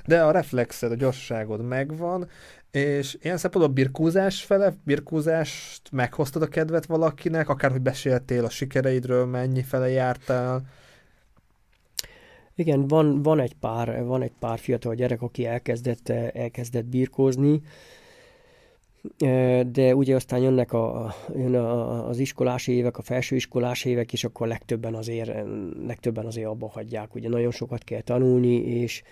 De 0.06 0.22
a 0.22 0.30
reflexed, 0.30 0.90
a 0.90 0.94
gyorsaságod 0.94 1.62
megvan, 1.62 2.28
és 2.72 3.18
ilyen 3.22 3.36
szempontból 3.36 3.74
birkózás 3.74 4.42
fele, 4.42 4.74
birkózást 4.84 5.82
meghoztad 5.90 6.42
a 6.42 6.46
kedvet 6.46 6.86
valakinek, 6.86 7.48
akár 7.48 7.70
hogy 7.70 7.80
beséltél 7.80 8.44
a 8.44 8.50
sikereidről, 8.50 9.26
mennyi 9.26 9.62
fele 9.62 9.88
jártál? 9.88 10.62
Igen, 12.54 12.86
van, 12.86 13.22
van, 13.22 13.40
egy 13.40 13.54
pár, 13.54 14.04
van 14.04 14.22
egy 14.22 14.32
pár 14.38 14.58
fiatal 14.58 14.94
gyerek, 14.94 15.22
aki 15.22 15.46
elkezdett, 15.46 16.08
elkezdett 16.08 16.84
birkózni, 16.84 17.62
de 19.66 19.94
ugye 19.94 20.14
aztán 20.14 20.40
jönnek 20.40 20.72
a, 20.72 21.14
jön 21.34 21.54
a, 21.54 22.08
az 22.08 22.18
iskolás 22.18 22.66
évek, 22.66 22.98
a 22.98 23.02
felsőiskolás 23.02 23.84
évek, 23.84 24.12
és 24.12 24.24
akkor 24.24 24.46
legtöbben 24.46 24.94
azért, 24.94 25.32
legtöbben 25.86 26.26
azért 26.26 26.46
abba 26.46 26.68
hagyják. 26.68 27.14
Ugye 27.14 27.28
nagyon 27.28 27.50
sokat 27.50 27.84
kell 27.84 28.00
tanulni, 28.00 28.54
és 28.54 29.02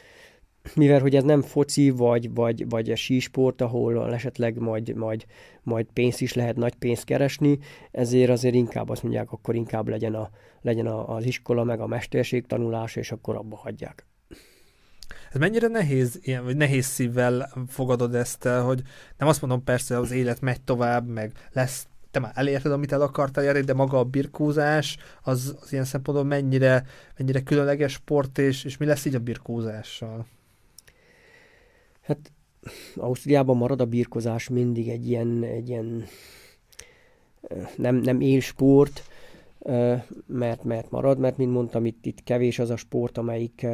mivel 0.74 1.00
hogy 1.00 1.16
ez 1.16 1.22
nem 1.22 1.42
foci, 1.42 1.90
vagy, 1.90 2.34
vagy, 2.34 2.68
vagy 2.68 2.90
a 2.90 2.96
sísport, 2.96 3.60
ahol 3.60 4.14
esetleg 4.14 4.58
majd, 4.58 4.94
majd, 4.94 5.26
majd 5.62 5.86
pénzt 5.92 6.20
is 6.20 6.34
lehet 6.34 6.56
nagy 6.56 6.74
pénzt 6.74 7.04
keresni, 7.04 7.58
ezért 7.90 8.30
azért 8.30 8.54
inkább 8.54 8.88
azt 8.88 9.02
mondják, 9.02 9.32
akkor 9.32 9.54
inkább 9.54 9.88
legyen, 9.88 10.14
a, 10.14 10.30
legyen 10.62 10.86
a, 10.86 11.14
az 11.14 11.24
iskola, 11.24 11.64
meg 11.64 11.80
a 11.80 11.86
mesterség 11.86 12.46
tanulása, 12.46 13.00
és 13.00 13.12
akkor 13.12 13.36
abba 13.36 13.56
hagyják. 13.56 14.06
Ez 15.32 15.40
mennyire 15.40 15.66
nehéz, 15.66 16.18
ilyen, 16.22 16.44
vagy 16.44 16.56
nehéz 16.56 16.86
szívvel 16.86 17.52
fogadod 17.68 18.14
ezt 18.14 18.44
el, 18.44 18.62
hogy 18.62 18.82
nem 19.18 19.28
azt 19.28 19.40
mondom 19.40 19.64
persze, 19.64 19.98
az 19.98 20.10
élet 20.10 20.40
megy 20.40 20.60
tovább, 20.60 21.06
meg 21.06 21.32
lesz 21.52 21.86
te 22.10 22.20
már 22.20 22.32
elérted, 22.34 22.72
amit 22.72 22.92
el 22.92 23.00
akartál 23.00 23.44
érni, 23.44 23.60
de 23.60 23.74
maga 23.74 23.98
a 23.98 24.04
birkózás, 24.04 24.96
az, 25.22 25.56
az 25.60 25.72
ilyen 25.72 25.84
szempontból 25.84 26.26
mennyire, 26.26 26.84
mennyire 27.16 27.42
különleges 27.42 27.92
sport, 27.92 28.38
és, 28.38 28.64
és 28.64 28.76
mi 28.76 28.86
lesz 28.86 29.04
így 29.04 29.14
a 29.14 29.18
birkózással? 29.18 30.26
Hát 32.10 32.32
Ausztriában 32.96 33.56
marad 33.56 33.80
a 33.80 33.84
birkozás 33.84 34.48
mindig 34.48 34.88
egy 34.88 35.08
ilyen, 35.08 35.42
egy 35.42 35.68
ilyen 35.68 36.04
nem, 37.76 37.96
nem 37.96 38.20
élsport, 38.20 39.02
mert, 40.26 40.64
mert 40.64 40.90
marad, 40.90 41.18
mert 41.18 41.36
mint 41.36 41.52
mondtam, 41.52 41.86
itt, 41.86 42.06
itt 42.06 42.22
kevés 42.22 42.58
az 42.58 42.70
a 42.70 42.76
sport, 42.76 43.18
amelyik 43.18 43.66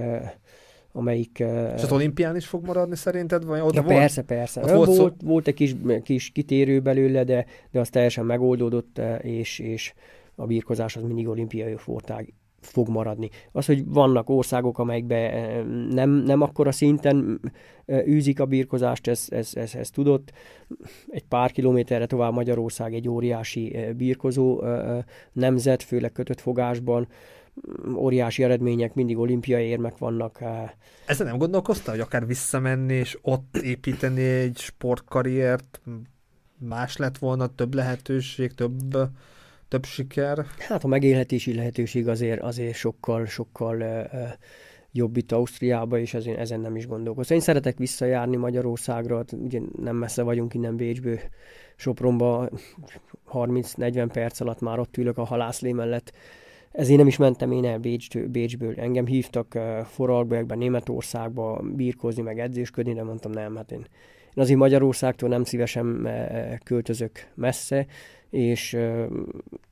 amelyik... 0.92 1.38
És 1.76 1.82
az 1.82 1.92
olimpián 1.92 2.36
is 2.36 2.46
fog 2.46 2.66
maradni 2.66 2.96
szerinted? 2.96 3.44
Vagy 3.44 3.60
oda 3.60 3.74
ja, 3.74 3.82
volt? 3.82 3.96
persze, 3.96 4.22
persze. 4.22 4.60
Ott 4.60 4.70
volt, 4.70 4.96
volt, 4.96 5.14
szó... 5.20 5.26
volt 5.26 5.46
egy 5.46 5.54
kis, 5.54 5.74
kis 6.02 6.30
kitérő 6.30 6.80
belőle, 6.80 7.24
de, 7.24 7.46
de 7.70 7.80
az 7.80 7.88
teljesen 7.88 8.24
megoldódott, 8.24 9.00
és, 9.20 9.58
és 9.58 9.94
a 10.34 10.46
birkozás 10.46 10.96
az 10.96 11.02
mindig 11.02 11.28
olimpiai 11.28 11.76
sportág 11.78 12.32
fog 12.60 12.88
maradni. 12.88 13.30
Az, 13.52 13.66
hogy 13.66 13.86
vannak 13.86 14.28
országok, 14.28 14.78
amelyekben 14.78 15.30
eh, 15.30 15.64
nem, 15.90 16.10
nem 16.10 16.40
akkora 16.40 16.72
szinten 16.72 17.40
eh, 17.86 18.06
űzik 18.06 18.40
a 18.40 18.46
birkozást, 18.46 19.06
ez, 19.06 19.26
ez, 19.28 19.50
ez, 19.54 19.74
ez 19.74 19.90
tudott. 19.90 20.32
Egy 21.08 21.24
pár 21.24 21.50
kilométerre 21.50 22.06
tovább 22.06 22.32
Magyarország 22.32 22.94
egy 22.94 23.08
óriási 23.08 23.74
eh, 23.74 23.92
birkozó 23.92 24.62
nemzet, 25.32 25.82
főleg 25.82 26.12
kötött 26.12 26.40
fogásban, 26.40 27.08
óriási 27.94 28.42
eredmények, 28.42 28.94
mindig 28.94 29.18
olimpiai 29.18 29.66
érmek 29.66 29.98
vannak. 29.98 30.42
Ezzel 31.06 31.26
nem 31.26 31.38
gondolkoztál, 31.38 31.94
hogy 31.94 32.04
akár 32.04 32.26
visszamenni 32.26 32.94
és 32.94 33.18
ott 33.22 33.56
építeni 33.56 34.22
egy 34.22 34.58
sportkarriert, 34.58 35.80
más 36.58 36.96
lett 36.96 37.18
volna, 37.18 37.46
több 37.46 37.74
lehetőség, 37.74 38.54
több 38.54 38.96
több 39.68 39.84
siker? 39.84 40.46
Hát 40.58 40.84
a 40.84 40.86
megélhetési 40.86 41.54
lehetőség 41.54 42.08
azért, 42.08 42.40
azért 42.40 42.74
sokkal, 42.74 43.26
sokkal 43.26 44.08
jobb 44.92 45.16
itt 45.16 45.32
Ausztriába, 45.32 45.98
és 45.98 46.14
ezért 46.14 46.38
ezen 46.38 46.60
nem 46.60 46.76
is 46.76 46.86
gondolkozom. 46.86 47.36
Én 47.36 47.42
szeretek 47.42 47.78
visszajárni 47.78 48.36
Magyarországra, 48.36 49.16
hát 49.16 49.32
ugye 49.32 49.60
nem 49.82 49.96
messze 49.96 50.22
vagyunk 50.22 50.54
innen 50.54 50.76
Bécsből, 50.76 51.18
Sopronba 51.76 52.48
30-40 53.32 54.08
perc 54.12 54.40
alatt 54.40 54.60
már 54.60 54.78
ott 54.78 54.96
ülök 54.96 55.18
a 55.18 55.24
halászlé 55.24 55.72
mellett. 55.72 56.12
Ezért 56.72 56.98
nem 56.98 57.06
is 57.06 57.16
mentem 57.16 57.52
én 57.52 57.64
el 57.64 57.78
Bécs, 57.78 58.18
Bécsből. 58.18 58.74
Engem 58.76 59.06
hívtak 59.06 59.52
uh, 59.54 59.80
Foralbergbe, 59.80 60.54
Németországba 60.54 61.62
birkózni, 61.74 62.22
meg 62.22 62.38
edzésködni, 62.38 62.94
de 62.94 63.02
mondtam 63.02 63.30
nem, 63.30 63.56
hát 63.56 63.72
én, 63.72 63.86
én 64.36 64.42
azért 64.42 64.58
Magyarországtól 64.58 65.28
nem 65.28 65.44
szívesen 65.44 66.08
költözök 66.64 67.26
messze, 67.34 67.86
és 68.30 68.76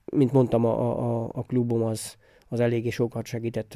mint 0.04 0.32
mondtam, 0.32 0.64
a, 0.64 0.98
a, 0.98 1.30
a 1.32 1.42
klubom 1.42 1.82
az, 1.82 2.16
az 2.48 2.60
eléggé 2.60 2.90
sokat 2.90 3.26
segített 3.26 3.74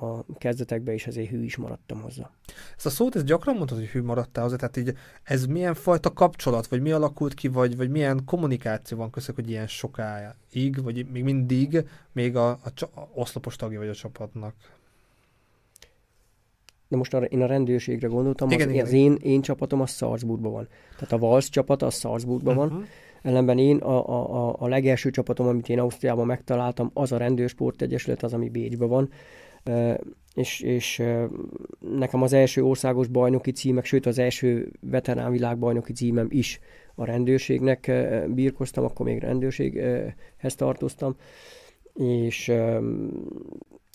a 0.00 0.24
kezdetekben, 0.38 0.94
és 0.94 1.06
ezért 1.06 1.30
hű 1.30 1.42
is 1.42 1.56
maradtam 1.56 2.00
hozzá. 2.00 2.30
Ezt 2.76 2.86
a 2.86 2.90
szót, 2.90 3.16
ez 3.16 3.24
gyakran 3.24 3.54
mondtad, 3.56 3.78
hogy 3.78 3.86
hű 3.86 4.02
maradtál 4.02 4.44
hozzá, 4.44 4.56
tehát 4.56 4.76
így 4.76 4.94
ez 5.22 5.46
milyen 5.46 5.74
fajta 5.74 6.12
kapcsolat, 6.12 6.66
vagy 6.66 6.80
mi 6.80 6.90
alakult 6.90 7.34
ki, 7.34 7.48
vagy, 7.48 7.76
vagy 7.76 7.90
milyen 7.90 8.24
kommunikáció 8.24 8.98
van 8.98 9.10
között, 9.10 9.34
hogy 9.34 9.50
ilyen 9.50 9.66
sokáig, 9.66 10.82
vagy 10.82 11.06
még 11.12 11.24
mindig 11.24 11.84
még 12.12 12.36
a, 12.36 12.50
a, 12.50 12.84
a 12.94 13.08
oszlopos 13.14 13.56
tagja 13.56 13.78
vagy 13.78 13.88
a 13.88 13.94
csapatnak? 13.94 14.54
De 16.88 16.96
most 16.96 17.14
arra, 17.14 17.24
én 17.24 17.42
a 17.42 17.46
rendőrségre 17.46 18.08
gondoltam, 18.08 18.50
igen, 18.50 18.66
az, 18.66 18.72
igen, 18.72 18.84
az 18.84 18.92
én, 18.92 19.16
én 19.22 19.40
csapatom 19.40 19.80
az 19.80 19.90
Salzburgban 19.90 20.52
van. 20.52 20.68
Tehát 20.94 21.12
a 21.12 21.18
Valsz 21.18 21.48
csapat 21.48 21.82
az 21.82 21.98
Salzburgban 21.98 22.56
uh-huh. 22.56 22.72
van, 22.72 22.86
ellenben 23.22 23.58
én 23.58 23.76
a, 23.76 24.08
a, 24.08 24.56
a 24.58 24.68
legelső 24.68 25.10
csapatom, 25.10 25.46
amit 25.46 25.68
én 25.68 25.78
Ausztriában 25.78 26.26
megtaláltam, 26.26 26.90
az 26.94 27.12
a 27.12 27.16
Rendőrsport 27.16 27.82
Egyesület, 27.82 28.22
az, 28.22 28.32
ami 28.32 28.48
Bécsben 28.48 28.88
van, 28.88 29.10
e, 29.64 30.00
és, 30.34 30.60
és 30.60 31.02
nekem 31.98 32.22
az 32.22 32.32
első 32.32 32.64
országos 32.64 33.06
bajnoki 33.06 33.50
címek, 33.50 33.84
sőt 33.84 34.06
az 34.06 34.18
első 34.18 34.72
veterán 34.80 35.30
világbajnoki 35.30 35.92
címem 35.92 36.26
is 36.30 36.60
a 36.94 37.04
rendőrségnek 37.04 37.92
birkoztam, 38.28 38.84
akkor 38.84 39.06
még 39.06 39.20
rendőrséghez 39.20 40.54
tartoztam, 40.56 41.16
és 41.94 42.52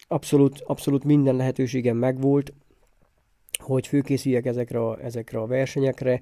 abszolút, 0.07 0.61
abszolút 0.65 1.03
minden 1.03 1.35
lehetőségem 1.35 1.97
megvolt, 1.97 2.53
hogy 3.60 3.88
főkészüljek 3.88 4.45
ezekre 4.45 4.80
a, 4.80 5.04
ezekre 5.04 5.39
a 5.39 5.45
versenyekre, 5.45 6.22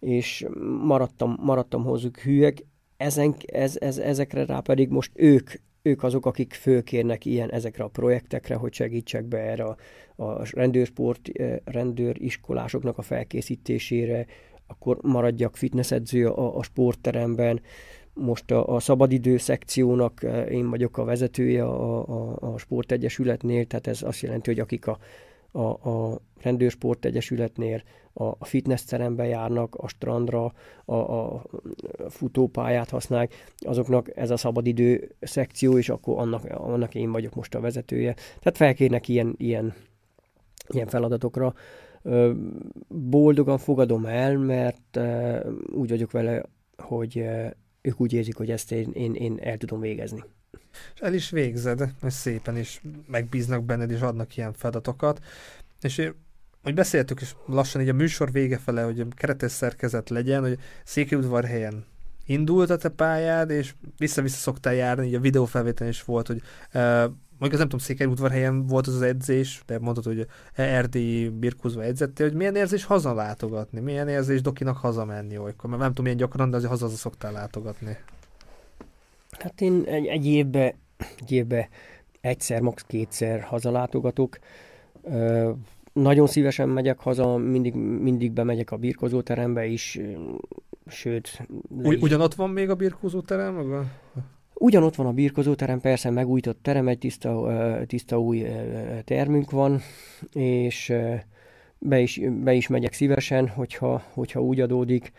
és 0.00 0.46
maradtam, 0.82 1.36
maradtam 1.40 1.84
hozzuk 1.84 2.18
hűek, 2.18 2.64
ezen, 2.96 3.34
ez, 3.46 3.76
ez, 3.80 3.98
ezekre 3.98 4.44
rá 4.44 4.60
pedig 4.60 4.88
most 4.88 5.12
ők, 5.14 5.50
ők 5.82 6.02
azok, 6.02 6.26
akik 6.26 6.52
fölkérnek 6.52 7.24
ilyen 7.24 7.50
ezekre 7.50 7.84
a 7.84 7.88
projektekre, 7.88 8.54
hogy 8.54 8.72
segítsek 8.72 9.24
be 9.24 9.38
erre 9.38 9.64
a, 9.64 9.76
a 10.16 10.46
rendőrsport, 10.52 11.28
eh, 11.28 11.56
rendőriskolásoknak 11.64 12.98
a 12.98 13.02
felkészítésére, 13.02 14.26
akkor 14.66 14.98
maradjak 15.02 15.56
fitnessedző 15.56 16.28
a, 16.28 16.56
a 16.56 16.62
sportteremben, 16.62 17.60
most 18.14 18.50
a, 18.50 18.74
a 18.74 18.80
szabadidő 18.80 19.36
szekciónak 19.36 20.22
eh, 20.22 20.50
én 20.50 20.70
vagyok 20.70 20.98
a 20.98 21.04
vezetője 21.04 21.64
a, 21.64 22.08
a, 22.08 22.36
a 22.40 22.58
sportegyesületnél, 22.58 23.66
tehát 23.66 23.86
ez 23.86 24.02
azt 24.02 24.20
jelenti, 24.20 24.50
hogy 24.50 24.60
akik 24.60 24.86
a 24.86 24.98
a, 25.52 25.88
a 25.90 26.20
rendőrsport 26.42 27.04
egyesületnél 27.04 27.82
a, 28.12 28.24
a 28.38 28.44
fitnessterembe 28.44 29.26
járnak, 29.26 29.74
a 29.74 29.88
strandra, 29.88 30.52
a, 30.84 30.94
a 30.94 31.44
futópályát 32.08 32.90
használják, 32.90 33.34
azoknak 33.58 34.16
ez 34.16 34.30
a 34.30 34.36
szabadidő 34.36 35.14
szekció, 35.20 35.78
és 35.78 35.88
akkor 35.88 36.18
annak, 36.18 36.44
annak 36.44 36.94
én 36.94 37.12
vagyok 37.12 37.34
most 37.34 37.54
a 37.54 37.60
vezetője. 37.60 38.14
Tehát 38.14 38.56
felkérnek 38.56 39.08
ilyen, 39.08 39.34
ilyen, 39.36 39.74
ilyen 40.68 40.86
feladatokra. 40.86 41.54
Boldogan 42.88 43.58
fogadom 43.58 44.06
el, 44.06 44.36
mert 44.38 45.00
úgy 45.72 45.88
vagyok 45.88 46.10
vele, 46.10 46.42
hogy 46.76 47.24
ők 47.80 48.00
úgy 48.00 48.12
érzik, 48.12 48.36
hogy 48.36 48.50
ezt 48.50 48.72
én, 48.72 48.90
én, 48.92 49.14
én 49.14 49.38
el 49.40 49.56
tudom 49.56 49.80
végezni. 49.80 50.24
És 50.94 51.00
el 51.00 51.14
is 51.14 51.30
végzed, 51.30 51.94
és 52.02 52.12
szépen 52.12 52.56
is 52.56 52.82
megbíznak 53.06 53.64
benned, 53.64 53.90
és 53.90 54.00
adnak 54.00 54.36
ilyen 54.36 54.52
feladatokat. 54.52 55.20
És 55.80 55.98
én, 55.98 56.14
hogy 56.62 56.74
beszéltük 56.74 57.20
is 57.20 57.36
lassan 57.46 57.80
így 57.80 57.88
a 57.88 57.92
műsor 57.92 58.32
vége 58.32 58.58
fele, 58.58 58.82
hogy 58.82 59.06
keretes 59.14 59.52
szerkezet 59.52 60.08
legyen, 60.08 60.40
hogy 60.40 60.58
Székelyudvarhelyen 60.84 61.84
indult 62.26 62.70
a 62.70 62.76
te 62.76 62.88
pályád, 62.88 63.50
és 63.50 63.74
vissza-vissza 63.96 64.36
szoktál 64.36 64.74
járni, 64.74 65.06
így 65.06 65.14
a 65.14 65.20
videófelvétel 65.20 65.88
is 65.88 66.02
volt, 66.02 66.26
hogy 66.26 66.42
uh, 66.74 66.82
mondjuk 67.38 67.52
az 67.52 67.58
nem 67.58 67.68
tudom, 67.68 67.78
Székelyudvarhelyen 67.78 68.66
volt 68.66 68.86
az 68.86 68.94
az 68.94 69.02
edzés, 69.02 69.62
de 69.66 69.78
mondtad, 69.78 70.04
hogy 70.04 70.26
erdélyi 70.54 71.28
birkózva 71.28 71.84
edzettél, 71.84 72.26
hogy 72.28 72.36
milyen 72.36 72.56
érzés 72.56 72.84
hazalátogatni, 72.84 73.80
milyen 73.80 74.08
érzés 74.08 74.40
Dokinak 74.40 74.76
hazamenni 74.76 75.38
olykor, 75.38 75.70
mert 75.70 75.82
nem 75.82 75.88
tudom, 75.88 76.04
milyen 76.04 76.18
gyakran, 76.18 76.50
de 76.50 76.56
azért 76.56 76.70
haza 76.70 76.88
szoktál 76.88 77.32
látogatni. 77.32 77.96
Hát 79.38 79.60
én 79.60 79.82
egy, 79.86 80.06
egy 80.06 80.26
évbe, 80.26 80.74
egy 81.20 81.32
évbe 81.32 81.68
egyszer, 82.20 82.60
max. 82.60 82.82
kétszer 82.82 83.40
hazalátogatok. 83.40 84.38
Ö, 85.02 85.50
nagyon 85.92 86.26
szívesen 86.26 86.68
megyek 86.68 86.98
haza, 86.98 87.36
mindig, 87.36 87.74
mindig 87.74 88.32
bemegyek 88.32 88.70
a 88.70 88.76
birkozóterembe 88.76 89.66
is, 89.66 90.00
sőt... 90.86 91.48
Ugy, 91.68 92.02
ugyanott 92.02 92.34
van 92.34 92.50
még 92.50 92.70
a 92.70 92.74
birkozóterem? 92.74 93.54
Maga? 93.54 93.84
Ugyanott 94.54 94.94
van 94.94 95.06
a 95.06 95.12
birkozóterem, 95.12 95.80
persze 95.80 96.10
megújított 96.10 96.62
terem, 96.62 96.88
egy 96.88 96.98
tiszta, 96.98 97.48
tiszta 97.86 98.20
új 98.20 98.46
termünk 99.04 99.50
van, 99.50 99.80
és 100.32 100.92
be 101.78 102.00
is, 102.00 102.20
be 102.42 102.52
is 102.52 102.66
megyek 102.66 102.92
szívesen, 102.92 103.48
hogyha, 103.48 104.02
hogyha 104.12 104.42
úgy 104.42 104.60
adódik. 104.60 105.12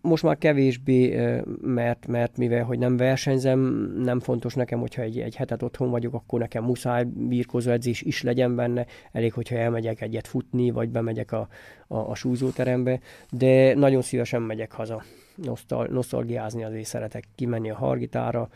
Most 0.00 0.22
már 0.22 0.38
kevésbé, 0.38 1.20
mert, 1.60 2.06
mert 2.06 2.36
mivel 2.36 2.64
hogy 2.64 2.78
nem 2.78 2.96
versenyzem, 2.96 3.60
nem 3.98 4.20
fontos 4.20 4.54
nekem, 4.54 4.80
hogyha 4.80 5.02
egy, 5.02 5.20
egy 5.20 5.36
hetet 5.36 5.62
otthon 5.62 5.90
vagyok, 5.90 6.14
akkor 6.14 6.40
nekem 6.40 6.64
muszáj 6.64 7.04
birkózó 7.04 7.70
edzés 7.70 8.02
is 8.02 8.22
legyen 8.22 8.54
benne, 8.54 8.86
elég, 9.12 9.32
hogyha 9.32 9.56
elmegyek 9.56 10.00
egyet 10.00 10.26
futni, 10.26 10.70
vagy 10.70 10.88
bemegyek 10.88 11.32
a, 11.32 11.48
a, 11.86 11.96
a 11.96 12.14
súzóterembe, 12.14 13.00
de 13.30 13.74
nagyon 13.74 14.02
szívesen 14.02 14.42
megyek 14.42 14.72
haza. 14.72 15.02
Nosztal, 15.34 15.86
nosztalgiázni 15.86 16.64
azért 16.64 16.86
szeretek 16.86 17.24
kimenni 17.34 17.70
a 17.70 17.76
Hargitára, 17.76 18.48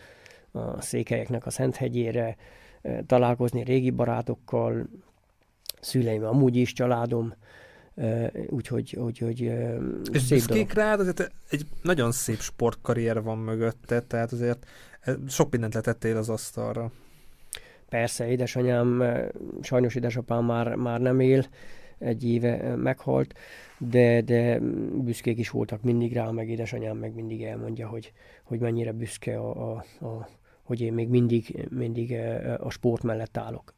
a 0.52 0.80
székelyeknek 0.80 1.46
a 1.46 1.50
Szenthegyére, 1.50 2.36
találkozni 3.06 3.62
régi 3.62 3.90
barátokkal, 3.90 4.88
szüleim 5.80 6.24
amúgy 6.24 6.56
is, 6.56 6.72
családom, 6.72 7.34
úgyhogy 8.48 8.96
úgy, 8.96 9.24
úgy, 9.24 9.40
És 10.12 10.22
szép 10.22 10.38
büszkék 10.38 10.72
rád, 10.72 11.00
azért 11.00 11.32
egy 11.48 11.66
nagyon 11.82 12.12
szép 12.12 12.38
sportkarrier 12.38 13.22
van 13.22 13.38
mögötte, 13.38 14.00
tehát 14.00 14.32
azért 14.32 14.66
sok 15.28 15.50
mindent 15.50 15.74
letettél 15.74 16.16
az 16.16 16.28
asztalra. 16.28 16.92
Persze, 17.88 18.28
édesanyám, 18.28 19.04
sajnos 19.62 19.94
édesapám 19.94 20.44
már, 20.44 20.74
már 20.74 21.00
nem 21.00 21.20
él, 21.20 21.46
egy 21.98 22.24
éve 22.24 22.76
meghalt, 22.76 23.34
de, 23.78 24.20
de 24.20 24.58
büszkék 24.92 25.38
is 25.38 25.50
voltak 25.50 25.82
mindig 25.82 26.12
rá, 26.12 26.30
meg 26.30 26.48
édesanyám 26.48 26.96
meg 26.96 27.14
mindig 27.14 27.42
elmondja, 27.42 27.88
hogy, 27.88 28.12
hogy 28.42 28.58
mennyire 28.58 28.92
büszke, 28.92 29.38
a, 29.38 29.72
a, 29.72 29.84
a, 30.06 30.28
hogy 30.62 30.80
én 30.80 30.92
még 30.92 31.08
mindig, 31.08 31.66
mindig 31.70 32.16
a 32.58 32.70
sport 32.70 33.02
mellett 33.02 33.36
állok. 33.36 33.74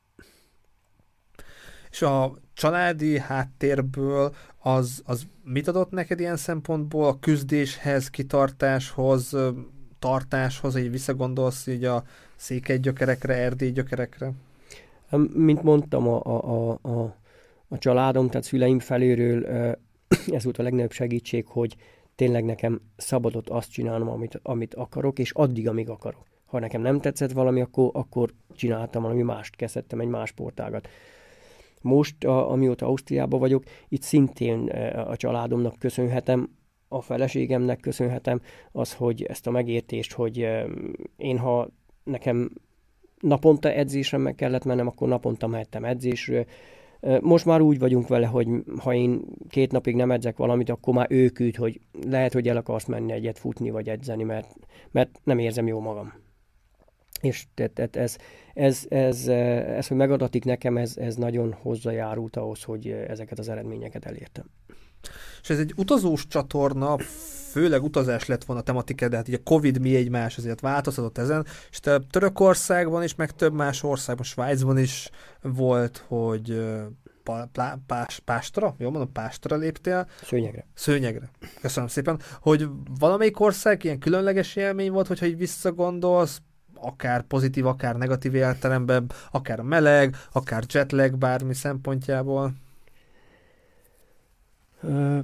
És 1.91 2.03
a 2.03 2.34
családi 2.53 3.18
háttérből 3.18 4.34
az, 4.59 5.03
az 5.05 5.26
mit 5.45 5.68
adott 5.68 5.91
neked 5.91 6.20
ilyen 6.20 6.36
szempontból 6.36 7.07
a 7.07 7.18
küzdéshez, 7.18 8.11
kitartáshoz, 8.11 9.36
tartáshoz, 9.99 10.72
hogy 10.72 10.91
visszagondolsz 10.91 11.66
így 11.66 11.84
a 11.84 12.05
székely 12.36 12.78
gyökerekre, 12.78 13.34
erdély 13.34 13.70
gyökerekre? 13.70 14.32
Mint 15.34 15.62
mondtam, 15.62 16.09
a, 16.09 16.20
a, 16.24 16.78
a, 16.82 17.16
a 17.68 17.78
családom, 17.78 18.28
tehát 18.28 18.47
szüleim 18.47 18.78
felőről 18.78 19.45
ez 20.36 20.45
volt 20.45 20.59
a 20.59 20.62
legnagyobb 20.62 20.93
segítség, 20.93 21.47
hogy 21.47 21.76
tényleg 22.14 22.45
nekem 22.45 22.80
szabadott 22.97 23.49
azt 23.49 23.72
csinálnom, 23.72 24.09
amit, 24.09 24.41
amit 24.43 24.74
akarok, 24.74 25.18
és 25.18 25.30
addig, 25.32 25.68
amíg 25.68 25.88
akarok. 25.88 26.24
Ha 26.47 26.59
nekem 26.59 26.80
nem 26.80 27.01
tetszett 27.01 27.32
valami, 27.32 27.61
akkor, 27.61 27.91
akkor 27.93 28.32
csináltam 28.57 29.03
valami 29.03 29.22
mást, 29.22 29.57
kezdtem 29.57 30.01
egy 30.01 30.09
más 30.09 30.28
sportágat. 30.28 30.88
Most, 31.80 32.24
a, 32.24 32.50
amióta 32.50 32.86
Ausztriában 32.86 33.40
vagyok, 33.40 33.62
itt 33.88 34.02
szintén 34.02 34.68
e, 34.68 35.02
a 35.08 35.16
családomnak 35.16 35.78
köszönhetem, 35.78 36.50
a 36.88 37.00
feleségemnek 37.00 37.80
köszönhetem 37.80 38.40
az, 38.72 38.94
hogy 38.94 39.22
ezt 39.22 39.46
a 39.46 39.50
megértést, 39.50 40.12
hogy 40.12 40.40
e, 40.40 40.66
én 41.16 41.38
ha 41.38 41.68
nekem 42.04 42.50
naponta 43.20 43.72
edzésre 43.72 44.18
meg 44.18 44.34
kellett 44.34 44.64
mennem, 44.64 44.86
akkor 44.86 45.08
naponta 45.08 45.46
mehettem 45.46 45.84
edzésre. 45.84 46.44
E, 47.00 47.18
most 47.22 47.44
már 47.44 47.60
úgy 47.60 47.78
vagyunk 47.78 48.08
vele, 48.08 48.26
hogy 48.26 48.48
ha 48.78 48.94
én 48.94 49.24
két 49.48 49.72
napig 49.72 49.94
nem 49.94 50.10
edzek 50.10 50.36
valamit, 50.36 50.70
akkor 50.70 50.94
már 50.94 51.06
ő 51.10 51.28
küld, 51.28 51.56
hogy 51.56 51.80
lehet, 52.06 52.32
hogy 52.32 52.48
el 52.48 52.56
akarsz 52.56 52.86
menni 52.86 53.12
egyet 53.12 53.38
futni 53.38 53.70
vagy 53.70 53.88
edzeni, 53.88 54.22
mert, 54.22 54.56
mert 54.90 55.20
nem 55.24 55.38
érzem 55.38 55.66
jó 55.66 55.80
magam. 55.80 56.12
És 57.20 57.46
tehát 57.54 57.96
ez, 57.96 58.16
ez, 58.55 58.84
ez, 58.88 59.26
ez, 59.26 59.86
hogy 59.86 59.96
megadatik 59.96 60.44
nekem, 60.44 60.76
ez, 60.76 60.96
ez 60.96 61.14
nagyon 61.14 61.53
hozzájárult 61.53 62.36
ahhoz, 62.36 62.62
hogy 62.62 62.88
ezeket 62.88 63.38
az 63.38 63.48
eredményeket 63.48 64.05
elértem. 64.05 64.44
És 65.42 65.51
ez 65.51 65.59
egy 65.59 65.72
utazós 65.76 66.26
csatorna, 66.26 66.98
főleg 67.51 67.82
utazás 67.82 68.26
lett 68.26 68.44
volna 68.44 68.62
a 68.62 68.64
tematika, 68.64 69.09
de 69.09 69.16
hát 69.16 69.28
így 69.28 69.34
a 69.34 69.42
Covid 69.44 69.80
mi 69.80 69.96
egymás 69.96 70.38
azért 70.38 70.61
változtatott 70.61 71.18
ezen, 71.18 71.46
és 71.70 71.80
te 71.80 71.98
Törökországban 72.11 73.03
is, 73.03 73.14
meg 73.14 73.30
több 73.30 73.53
más 73.53 73.82
országban, 73.82 74.24
Svájcban 74.24 74.78
is 74.78 75.11
volt, 75.42 76.05
hogy 76.09 76.61
pá, 77.53 77.78
pás, 77.86 78.20
Pástra, 78.24 78.74
jól 78.78 78.90
mondom, 78.90 79.12
Pástra 79.12 79.57
léptél. 79.57 80.09
Szőnyegre. 80.22 80.66
Szőnyegre. 80.74 81.30
Köszönöm 81.61 81.88
szépen. 81.88 82.20
Hogy 82.40 82.66
valamelyik 82.98 83.40
ország 83.40 83.84
ilyen 83.84 83.98
különleges 83.98 84.57
élmény 84.57 84.90
volt, 84.90 85.07
hogyha 85.07 85.26
így 85.26 85.36
visszagondolsz, 85.36 86.40
akár 86.82 87.22
pozitív, 87.22 87.66
akár 87.66 87.96
negatív 87.96 88.34
értelemben, 88.34 89.10
akár 89.30 89.60
meleg, 89.60 90.16
akár 90.32 90.64
jetlag 90.72 91.16
bármi 91.16 91.54
szempontjából? 91.54 92.52
Uh, 94.82 95.18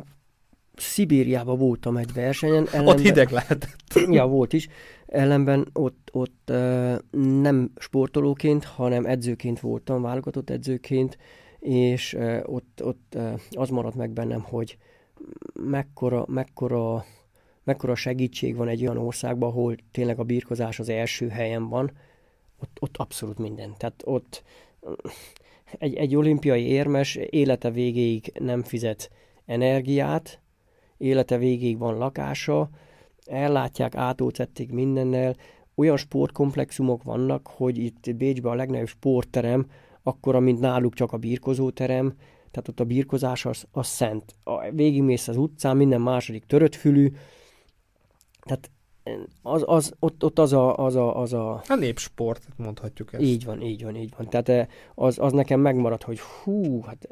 Szibériában 0.77 1.59
voltam 1.59 1.97
egy 1.97 2.13
versenyen. 2.13 2.67
Ellenben, 2.67 2.95
ott 2.95 3.01
hideg 3.01 3.31
lehetett. 3.31 3.95
Ja, 4.11 4.27
volt 4.27 4.53
is. 4.53 4.69
Ellenben 5.07 5.69
ott, 5.73 6.09
ott 6.13 6.51
uh, 6.51 6.97
nem 7.41 7.73
sportolóként, 7.77 8.65
hanem 8.65 9.07
edzőként 9.07 9.61
voltam, 9.61 10.03
válogatott 10.03 10.51
edzőként, 10.51 11.19
és 11.59 12.15
uh, 12.15 12.41
ott, 12.45 12.81
ott 12.83 13.13
uh, 13.17 13.41
az 13.51 13.69
maradt 13.69 13.97
meg 13.97 14.11
bennem, 14.11 14.41
hogy 14.41 14.79
mekkora, 15.53 16.25
mekkora 16.29 17.05
mekkora 17.67 17.95
segítség 17.95 18.57
van 18.57 18.69
egy 18.69 18.83
olyan 18.83 18.99
országban, 18.99 19.49
ahol 19.49 19.77
tényleg 19.91 20.19
a 20.19 20.25
birkozás 20.25 20.79
az 20.79 20.89
első 20.89 21.29
helyen 21.29 21.69
van, 21.69 21.91
ott, 22.61 22.77
ott 22.81 22.97
abszolút 22.97 23.39
minden. 23.39 23.75
Tehát 23.77 24.03
ott 24.05 24.43
egy, 25.79 25.95
egy 25.95 26.17
olimpiai 26.17 26.67
érmes 26.67 27.15
élete 27.15 27.71
végéig 27.71 28.33
nem 28.39 28.63
fizet 28.63 29.11
energiát, 29.47 30.41
élete 30.97 31.39
végéig 31.39 31.79
van 31.79 31.97
lakása, 31.99 32.71
ellátják, 33.25 33.95
átócették 33.95 34.73
mindennel, 34.73 35.37
olyan 35.75 35.97
sportkomplexumok 35.97 37.03
vannak, 37.03 37.47
hogy 37.47 37.79
itt 37.79 38.17
Bécsben 38.17 38.53
a 38.53 38.57
legnagyobb 38.57 38.89
sportterem, 38.89 39.67
akkor, 40.03 40.41
mint 40.41 40.61
náluk 40.61 40.95
csak 40.95 41.13
a 41.13 41.17
birkozóterem, 41.17 42.15
tehát 42.51 42.69
ott 42.69 42.81
a 42.81 42.85
birkozás 42.85 43.45
az, 43.47 43.67
az 43.71 43.87
szent. 43.87 44.35
A, 44.45 44.71
végigmész 44.71 45.29
az 45.29 45.37
utcán, 45.37 45.77
minden 45.77 46.01
második 46.01 46.45
törött 46.45 46.75
fülű, 46.75 47.11
tehát 48.47 48.71
az, 49.43 49.63
az, 49.67 49.95
ott, 49.99 50.25
ott 50.25 50.39
az 50.39 50.53
a, 50.53 50.77
az 50.77 50.95
a, 50.95 51.21
az 51.21 51.33
a... 51.33 51.63
A 51.69 51.75
népsport, 51.75 52.49
mondhatjuk 52.57 53.13
ezt. 53.13 53.23
Így 53.23 53.45
van, 53.45 53.63
így 53.63 53.83
van, 53.83 53.97
így 53.97 54.13
van. 54.17 54.29
Tehát 54.29 54.49
eh, 54.49 54.67
az, 54.95 55.19
az 55.19 55.33
nekem 55.33 55.61
megmaradt, 55.61 56.03
hogy 56.03 56.21
hú, 56.21 56.83
hát 56.83 57.07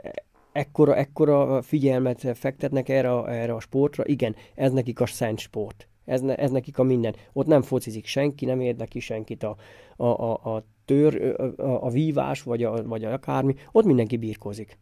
ekkora, 0.52 0.96
ekkora 0.96 1.62
figyelmet 1.62 2.36
fektetnek 2.38 2.88
erre 2.88 3.12
a, 3.12 3.32
erre 3.32 3.54
a 3.54 3.60
sportra. 3.60 4.04
Igen, 4.06 4.36
ez 4.54 4.72
nekik 4.72 5.00
a 5.00 5.06
szent 5.06 5.38
sport. 5.38 5.88
Ez, 6.04 6.20
ne, 6.20 6.34
ez 6.34 6.50
nekik 6.50 6.78
a 6.78 6.82
minden. 6.82 7.14
Ott 7.32 7.46
nem 7.46 7.62
focizik 7.62 8.06
senki, 8.06 8.44
nem 8.44 8.60
érdekli 8.60 9.00
senkit 9.00 9.42
a, 9.42 9.56
a, 9.96 10.06
a, 10.06 10.32
a 10.32 10.64
tör, 10.84 11.40
a, 11.56 11.84
a 11.84 11.90
vívás, 11.90 12.42
vagy, 12.42 12.62
a, 12.62 12.86
vagy 12.86 13.04
a 13.04 13.12
akármi. 13.12 13.54
Ott 13.72 13.84
mindenki 13.84 14.16
birkózik. 14.16 14.78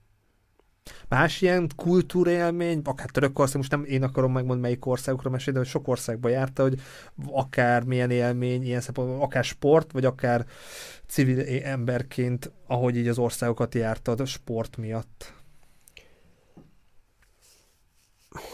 Más 1.08 1.42
ilyen 1.42 1.70
kultúrélmény, 1.76 2.80
akár 2.84 3.10
Törökország, 3.10 3.56
most 3.56 3.70
nem 3.70 3.84
én 3.84 4.02
akarom 4.02 4.32
megmondani, 4.32 4.60
melyik 4.60 4.86
országokra 4.86 5.30
mesélni, 5.30 5.58
de 5.58 5.64
sok 5.64 5.88
országba 5.88 6.28
járta, 6.28 6.62
hogy 6.62 6.80
akár 7.26 7.84
milyen 7.84 8.10
élmény, 8.10 8.62
ilyen 8.62 8.80
szempontból, 8.80 9.22
akár 9.22 9.44
sport, 9.44 9.92
vagy 9.92 10.04
akár 10.04 10.46
civil 11.06 11.62
emberként, 11.62 12.52
ahogy 12.66 12.96
így 12.96 13.08
az 13.08 13.18
országokat 13.18 13.74
jártad 13.74 14.26
sport 14.26 14.76
miatt. 14.76 15.32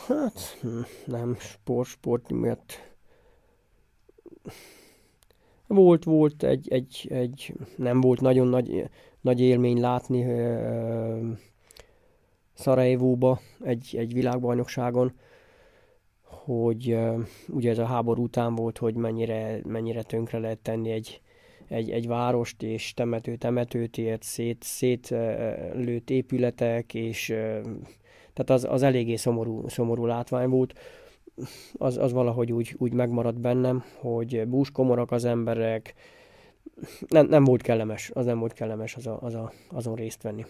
Hát 0.06 0.58
nem, 1.04 1.36
sport, 1.38 1.88
sport 1.88 2.30
miatt. 2.32 2.86
Volt, 5.66 6.04
volt 6.04 6.42
egy, 6.42 6.68
egy, 6.72 7.06
egy 7.10 7.54
nem 7.76 8.00
volt 8.00 8.20
nagyon 8.20 8.46
nagy, 8.46 8.90
nagy 9.20 9.40
élmény 9.40 9.80
látni 9.80 10.22
Szarajevóba 12.58 13.40
egy, 13.64 13.94
egy 13.98 14.12
világbajnokságon, 14.12 15.12
hogy 16.22 16.98
ugye 17.48 17.70
ez 17.70 17.78
a 17.78 17.84
háború 17.84 18.22
után 18.22 18.54
volt, 18.54 18.78
hogy 18.78 18.94
mennyire, 18.94 19.60
mennyire 19.66 20.02
tönkre 20.02 20.38
lehet 20.38 20.58
tenni 20.58 20.90
egy, 20.90 21.20
egy, 21.68 21.90
egy 21.90 22.06
várost 22.06 22.62
és 22.62 22.94
temető 22.94 23.36
temetőt 23.36 23.98
ért, 23.98 24.22
szét, 24.22 24.62
szétlőtt 24.62 26.10
épületek, 26.10 26.94
és 26.94 27.26
tehát 28.32 28.50
az, 28.50 28.64
az 28.64 28.82
eléggé 28.82 29.16
szomorú, 29.16 29.68
szomorú 29.68 30.06
látvány 30.06 30.48
volt. 30.48 30.78
Az, 31.72 31.96
az 31.96 32.12
valahogy 32.12 32.52
úgy, 32.52 32.74
úgy 32.78 32.92
megmaradt 32.92 33.40
bennem, 33.40 33.84
hogy 33.94 34.46
búskomorak 34.48 35.10
az 35.10 35.24
emberek, 35.24 35.94
nem, 37.08 37.26
nem 37.26 37.44
volt 37.44 37.62
kellemes, 37.62 38.10
az 38.14 38.24
nem 38.24 38.38
volt 38.38 38.52
kellemes 38.52 38.94
az 38.94 39.06
a, 39.06 39.18
az 39.20 39.34
a, 39.34 39.52
azon 39.68 39.94
részt 39.94 40.22
venni. 40.22 40.44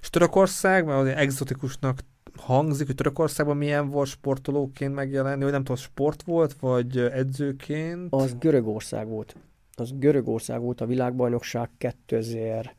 És 0.00 0.10
Törökország, 0.10 0.84
mert 0.84 1.18
exotikusnak 1.18 1.98
hangzik, 2.36 2.86
hogy 2.86 2.94
Törökországban 2.94 3.56
milyen 3.56 3.88
volt 3.88 4.08
sportolóként 4.08 4.94
megjelenni, 4.94 5.42
hogy 5.42 5.52
nem 5.52 5.64
tudom, 5.64 5.76
sport 5.76 6.22
volt, 6.22 6.52
vagy 6.60 6.98
edzőként? 6.98 8.06
Az 8.10 8.36
Görögország 8.38 9.08
volt. 9.08 9.36
Az 9.74 9.92
Görögország 9.98 10.60
volt 10.60 10.80
a 10.80 10.86
világbajnokság 10.86 11.70
2000 11.78 12.74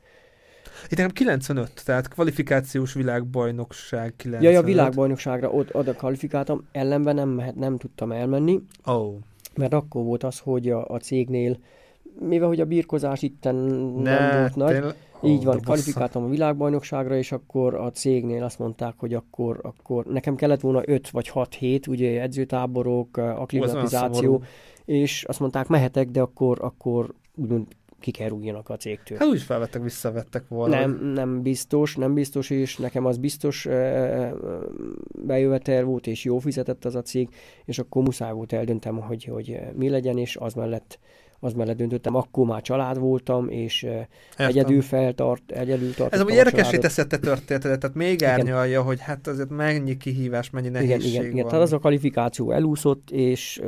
itt 0.84 0.98
nekem 0.98 1.12
95, 1.12 1.82
tehát 1.86 2.08
kvalifikációs 2.08 2.94
világbajnokság 2.94 4.14
95. 4.18 4.52
Ja, 4.52 4.60
a 4.60 4.64
világbajnokságra 4.64 5.50
ott, 5.50 5.76
oda 5.76 5.94
kvalifikáltam, 5.94 6.68
ellenben 6.72 7.16
nem, 7.16 7.30
mehet, 7.30 7.56
nem 7.56 7.78
tudtam 7.78 8.12
elmenni. 8.12 8.62
Oh. 8.86 9.14
Mert 9.56 9.74
akkor 9.74 10.04
volt 10.04 10.24
az, 10.24 10.40
hogy 10.40 10.70
a, 10.70 10.88
a 10.88 10.98
cégnél, 10.98 11.58
mivel 12.20 12.48
hogy 12.48 12.60
a 12.60 12.66
birkozás 12.66 13.22
itten 13.22 13.56
ne, 13.56 14.20
nem 14.20 14.40
volt 14.40 14.56
nagy, 14.56 14.74
tényleg? 14.74 14.96
Így 15.24 15.44
van, 15.44 15.60
kvalifikáltam 15.60 16.24
a 16.24 16.28
világbajnokságra, 16.30 17.18
és 17.18 17.32
akkor 17.32 17.76
a 17.76 17.92
cégnél 17.92 18.44
azt 18.44 18.60
mondták, 18.60 18.94
hogy 18.98 19.14
akkor, 19.14 19.60
akkor 19.62 20.06
nekem 20.06 20.36
kellett 20.36 20.60
volna 20.60 20.82
5 20.86 21.10
vagy 21.10 21.28
6 21.28 21.54
hét, 21.54 21.88
ugye 21.88 22.22
edzőtáborok, 22.22 23.18
akklimatizáció, 23.18 24.44
és 24.86 25.24
azt 25.24 25.40
mondták, 25.40 25.68
mehetek, 25.68 26.10
de 26.10 26.22
akkor, 26.22 26.58
akkor 26.62 27.14
úgymond 27.36 27.66
kikerüljenek 28.00 28.70
a 28.70 28.78
cégtől. 28.78 29.18
Hát 29.18 29.28
úgy 29.28 29.42
felvettek, 29.42 29.84
visszavettek 29.84 30.48
volna. 30.48 30.80
Nem, 30.80 31.12
nem 31.14 31.42
biztos, 31.42 31.96
nem 31.96 32.14
biztos, 32.14 32.50
és 32.50 32.78
nekem 32.78 33.06
az 33.06 33.18
biztos 33.18 33.68
bejövetel 35.26 35.84
volt, 35.84 36.08
és 36.08 36.24
jó 36.24 36.40
fizetett 36.40 36.86
az 36.86 36.96
a 36.96 37.02
cég, 37.02 37.30
és 37.66 37.80
akkor 37.80 38.04
muszáj 38.04 38.34
volt 38.34 38.54
eldöntem, 38.54 39.00
hogy, 39.00 39.24
hogy 39.24 39.60
mi 39.76 39.90
legyen, 39.90 40.18
és 40.18 40.36
az 40.36 40.54
mellett 40.54 41.00
az 41.40 41.54
mellett 41.54 41.78
döntöttem, 41.78 42.16
akkor 42.16 42.46
már 42.46 42.62
család 42.62 43.00
voltam, 43.00 43.50
és 43.50 43.84
Értem. 43.84 44.08
egyedül 44.36 44.82
feltart, 44.82 45.52
egyedül 45.52 45.88
tartottam 45.88 46.20
Ez 46.20 46.20
amúgy 46.20 46.34
érdekesé 46.34 46.78
teszi 46.78 47.02
a 47.02 47.06
te 47.08 47.18
történetet, 47.18 47.80
tehát 47.80 47.96
még 47.96 48.24
árnyalja, 48.24 48.82
hogy 48.82 49.00
hát 49.00 49.28
azért 49.28 49.50
mennyi 49.50 49.98
kihívás, 49.98 50.50
mennyi 50.50 50.70
nehézség 50.70 51.00
igen, 51.00 51.10
igen, 51.10 51.22
van. 51.22 51.32
Igen, 51.32 51.48
tehát 51.48 51.62
az 51.62 51.74
a 51.74 51.78
kvalifikáció 51.78 52.52
elúszott, 52.52 53.12
és 53.12 53.62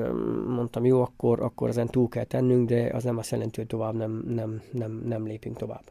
mondtam, 0.48 0.86
jó, 0.86 1.02
akkor, 1.02 1.42
akkor 1.42 1.70
ezen 1.70 1.88
túl 1.88 2.08
kell 2.08 2.24
tennünk, 2.24 2.70
de 2.70 2.90
az 2.94 3.04
nem 3.04 3.18
azt 3.18 3.32
jelenti, 3.32 3.60
hogy 3.60 3.68
tovább 3.68 3.96
nem, 3.96 4.24
nem, 4.28 4.62
nem, 4.72 5.02
nem 5.06 5.26
lépünk 5.26 5.58
tovább 5.58 5.84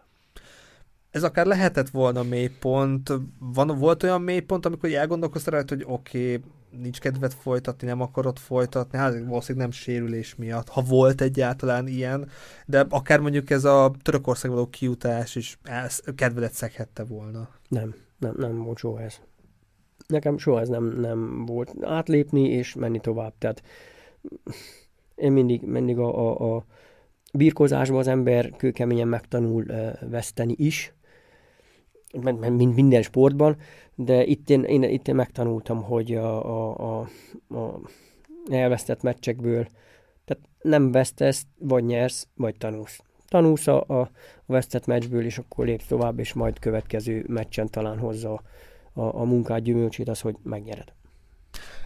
ez 1.10 1.22
akár 1.22 1.46
lehetett 1.46 1.88
volna 1.88 2.22
mélypont. 2.22 3.12
Van, 3.38 3.78
volt 3.78 4.02
olyan 4.02 4.22
mélypont, 4.22 4.66
amikor 4.66 4.92
elgondolkoztál 4.92 5.54
rajta, 5.54 5.74
hogy 5.74 5.84
oké, 5.88 6.34
okay, 6.34 6.50
nincs 6.70 7.00
kedved 7.00 7.32
folytatni, 7.32 7.86
nem 7.86 8.00
akarod 8.00 8.38
folytatni, 8.38 8.98
hát 8.98 9.12
valószínűleg 9.12 9.68
nem 9.68 9.70
sérülés 9.70 10.34
miatt, 10.34 10.68
ha 10.68 10.80
volt 10.80 11.20
egyáltalán 11.20 11.86
ilyen, 11.86 12.28
de 12.66 12.86
akár 12.88 13.20
mondjuk 13.20 13.50
ez 13.50 13.64
a 13.64 13.92
Törökország 14.02 14.50
való 14.50 14.66
kiutás 14.66 15.36
is 15.36 15.58
kedvedet 16.14 16.52
szeghette 16.52 17.04
volna. 17.04 17.48
Nem, 17.68 17.94
nem, 18.18 18.34
nem 18.36 18.62
volt 18.62 18.78
soha 18.78 19.00
ez. 19.00 19.20
Nekem 20.06 20.38
soha 20.38 20.60
ez 20.60 20.68
nem, 20.68 20.84
nem 20.84 21.44
volt 21.46 21.74
átlépni 21.80 22.48
és 22.48 22.74
menni 22.74 23.00
tovább, 23.00 23.34
tehát 23.38 23.62
én 25.14 25.32
mindig, 25.32 25.62
mindig 25.62 25.98
a, 25.98 26.28
a, 26.28 26.56
a 26.56 26.64
birkozásban 27.32 27.98
az 27.98 28.08
ember 28.08 28.50
kőkeményen 28.56 29.08
megtanul 29.08 29.64
veszteni 30.00 30.54
is, 30.56 30.92
mint 32.40 32.74
minden 32.74 33.02
sportban, 33.02 33.56
de 34.00 34.24
itt 34.24 34.50
én, 34.50 34.62
én, 34.62 34.82
itt 34.82 35.08
én 35.08 35.14
megtanultam, 35.14 35.82
hogy 35.82 36.14
a, 36.14 36.44
a, 36.44 36.98
a, 36.98 37.08
a 37.54 37.80
elvesztett 38.50 39.02
meccsekből, 39.02 39.66
tehát 40.24 40.48
nem 40.62 40.92
vesztesz, 40.92 41.46
vagy 41.58 41.84
nyersz, 41.84 42.28
vagy 42.34 42.56
tanulsz. 42.56 43.02
Tanulsz 43.28 43.66
a, 43.66 43.80
a 43.80 44.10
vesztett 44.46 44.86
meccsből, 44.86 45.24
és 45.24 45.38
akkor 45.38 45.66
lépsz 45.66 45.86
tovább, 45.86 46.18
és 46.18 46.32
majd 46.32 46.58
következő 46.58 47.24
meccsen 47.28 47.68
talán 47.70 47.98
hozza 47.98 48.42
a, 48.92 49.02
a, 49.02 49.24
munkát 49.24 49.62
gyümölcsét 49.62 50.08
az, 50.08 50.20
hogy 50.20 50.36
megnyered. 50.42 50.92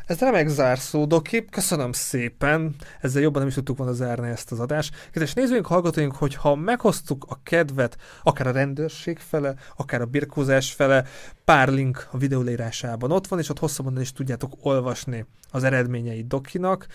Ez 0.06 0.18
remek 0.18 0.48
zárszó, 0.48 1.06
Doki. 1.06 1.44
Köszönöm 1.44 1.92
szépen. 1.92 2.74
Ezzel 3.00 3.22
jobban 3.22 3.38
nem 3.40 3.48
is 3.48 3.54
tudtuk 3.54 3.76
volna 3.76 3.92
zárni 3.92 4.28
ezt 4.28 4.52
az 4.52 4.60
adást. 4.60 5.08
Kedves 5.10 5.32
nézőink, 5.32 5.66
hallgatóink, 5.66 6.14
hogyha 6.14 6.54
meghoztuk 6.54 7.24
a 7.28 7.40
kedvet, 7.42 7.96
akár 8.22 8.46
a 8.46 8.52
rendőrség 8.52 9.18
fele, 9.18 9.54
akár 9.76 10.00
a 10.00 10.06
birkózás 10.06 10.72
fele, 10.72 11.04
pár 11.44 11.68
link 11.68 12.08
a 12.10 12.18
videó 12.18 12.42
leírásában 12.42 13.12
ott 13.12 13.26
van, 13.26 13.38
és 13.38 13.48
ott 13.48 13.58
hosszabban 13.58 14.00
is 14.00 14.12
tudjátok 14.12 14.52
olvasni 14.60 15.26
az 15.50 15.64
eredményeit 15.64 16.26
Dokinak. 16.26 16.86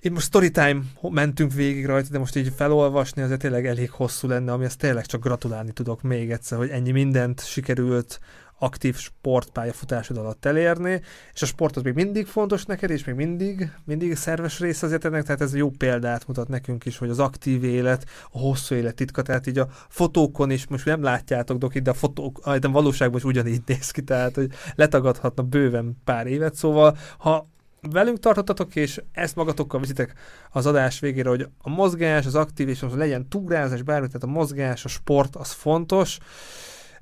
Itt 0.00 0.12
most 0.12 0.26
storytime 0.26 0.80
mentünk 1.00 1.52
végig 1.52 1.86
rajta, 1.86 2.08
de 2.10 2.18
most 2.18 2.36
így 2.36 2.52
felolvasni 2.56 3.22
azért 3.22 3.40
tényleg 3.40 3.66
elég 3.66 3.90
hosszú 3.90 4.28
lenne, 4.28 4.52
ami 4.52 4.64
ezt 4.64 4.78
tényleg 4.78 5.06
csak 5.06 5.22
gratulálni 5.22 5.72
tudok 5.72 6.02
még 6.02 6.30
egyszer, 6.30 6.58
hogy 6.58 6.68
ennyi 6.68 6.90
mindent 6.90 7.46
sikerült 7.46 8.20
aktív 8.58 8.96
sportpályafutásod 8.96 10.16
alatt 10.16 10.44
elérni, 10.44 11.00
és 11.32 11.42
a 11.42 11.46
sport 11.46 11.76
az 11.76 11.82
még 11.82 11.94
mindig 11.94 12.26
fontos 12.26 12.64
neked, 12.64 12.90
és 12.90 13.04
még 13.04 13.14
mindig, 13.14 13.70
mindig 13.84 14.16
szerves 14.16 14.60
része 14.60 14.86
az 14.86 14.92
ennek, 14.92 15.22
tehát 15.22 15.40
ez 15.40 15.54
jó 15.54 15.70
példát 15.70 16.26
mutat 16.26 16.48
nekünk 16.48 16.84
is, 16.84 16.98
hogy 16.98 17.10
az 17.10 17.18
aktív 17.18 17.64
élet, 17.64 18.04
a 18.30 18.38
hosszú 18.38 18.74
élet 18.74 18.94
titka, 18.94 19.22
tehát 19.22 19.46
így 19.46 19.58
a 19.58 19.68
fotókon 19.88 20.50
is, 20.50 20.66
most 20.66 20.84
nem 20.84 21.02
látjátok 21.02 21.58
Doki, 21.58 21.80
de 21.80 21.90
a 21.90 21.94
fotók, 21.94 22.56
de 22.58 22.68
valóságban 22.68 23.18
is 23.18 23.24
ugyanígy 23.24 23.62
néz 23.66 23.90
ki, 23.90 24.02
tehát 24.02 24.34
hogy 24.34 24.50
letagadhatna 24.74 25.42
bőven 25.42 25.96
pár 26.04 26.26
évet, 26.26 26.54
szóval 26.54 26.96
ha 27.18 27.48
velünk 27.90 28.18
tartottatok, 28.18 28.76
és 28.76 29.02
ezt 29.12 29.36
magatokkal 29.36 29.80
viszitek 29.80 30.14
az 30.50 30.66
adás 30.66 31.00
végére, 31.00 31.28
hogy 31.28 31.48
a 31.58 31.70
mozgás, 31.70 32.26
az 32.26 32.34
aktív, 32.34 32.68
és 32.68 32.82
az 32.82 32.94
legyen 32.94 33.28
túrázás, 33.28 33.82
bármi, 33.82 34.06
tehát 34.06 34.22
a 34.22 34.26
mozgás, 34.26 34.84
a 34.84 34.88
sport, 34.88 35.36
az 35.36 35.52
fontos, 35.52 36.18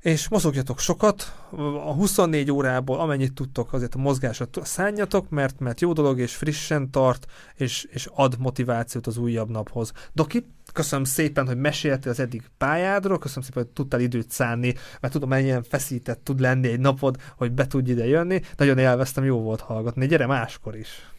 és 0.03 0.29
mozogjatok 0.29 0.79
sokat, 0.79 1.47
a 1.85 1.93
24 1.93 2.51
órából 2.51 2.99
amennyit 2.99 3.33
tudtok, 3.33 3.73
azért 3.73 3.95
a 3.95 3.97
mozgásra 3.97 4.47
szálljatok, 4.61 5.29
mert, 5.29 5.59
mert 5.59 5.81
jó 5.81 5.93
dolog, 5.93 6.19
és 6.19 6.35
frissen 6.35 6.91
tart, 6.91 7.25
és, 7.55 7.87
és 7.91 8.09
ad 8.13 8.35
motivációt 8.39 9.07
az 9.07 9.17
újabb 9.17 9.49
naphoz. 9.49 9.91
Doki, 10.13 10.45
köszönöm 10.73 11.05
szépen, 11.05 11.47
hogy 11.47 11.57
meséltél 11.57 12.11
az 12.11 12.19
eddig 12.19 12.49
pályádról, 12.57 13.17
köszönöm 13.17 13.43
szépen, 13.43 13.63
hogy 13.63 13.71
tudtál 13.71 13.99
időt 13.99 14.31
szánni, 14.31 14.73
mert 14.99 15.13
tudom, 15.13 15.29
mennyien 15.29 15.63
feszített 15.63 16.23
tud 16.23 16.39
lenni 16.39 16.67
egy 16.67 16.79
napod, 16.79 17.17
hogy 17.37 17.51
be 17.51 17.67
tudj 17.67 17.91
ide 17.91 18.05
jönni. 18.05 18.41
Nagyon 18.57 18.77
élveztem, 18.77 19.23
jó 19.23 19.41
volt 19.41 19.61
hallgatni. 19.61 20.07
Gyere 20.07 20.25
máskor 20.25 20.75
is! 20.75 21.12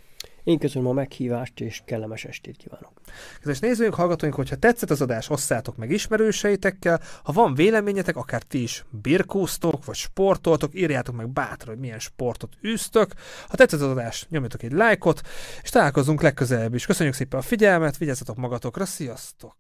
Én 0.45 0.59
köszönöm 0.59 0.89
a 0.89 0.93
meghívást, 0.93 1.61
és 1.61 1.83
kellemes 1.85 2.25
estét 2.25 2.57
kívánok. 2.57 2.93
Kedves 3.39 3.59
nézőink, 3.59 3.95
hallgatóink, 3.95 4.35
hogyha 4.35 4.57
tetszett 4.57 4.91
az 4.91 5.01
adás, 5.01 5.31
osszátok 5.31 5.77
meg 5.77 5.91
ismerőseitekkel. 5.91 7.01
Ha 7.23 7.33
van 7.33 7.55
véleményetek, 7.55 8.17
akár 8.17 8.43
ti 8.43 8.63
is 8.63 8.85
birkóztok, 9.03 9.85
vagy 9.85 9.97
sportoltok, 9.97 10.75
írjátok 10.75 11.15
meg 11.15 11.29
bátran, 11.29 11.75
hogy 11.75 11.79
milyen 11.79 11.99
sportot 11.99 12.53
űztök. 12.67 13.13
Ha 13.49 13.57
tetszett 13.57 13.81
az 13.81 13.91
adás, 13.91 14.27
nyomjatok 14.31 14.63
egy 14.63 14.73
lájkot, 14.73 15.21
és 15.63 15.71
találkozunk 15.71 16.23
legközelebb 16.23 16.75
is. 16.75 16.87
Köszönjük 16.87 17.15
szépen 17.15 17.39
a 17.39 17.43
figyelmet, 17.43 17.97
vigyázzatok 17.97 18.37
magatokra, 18.37 18.85
sziasztok! 18.85 19.57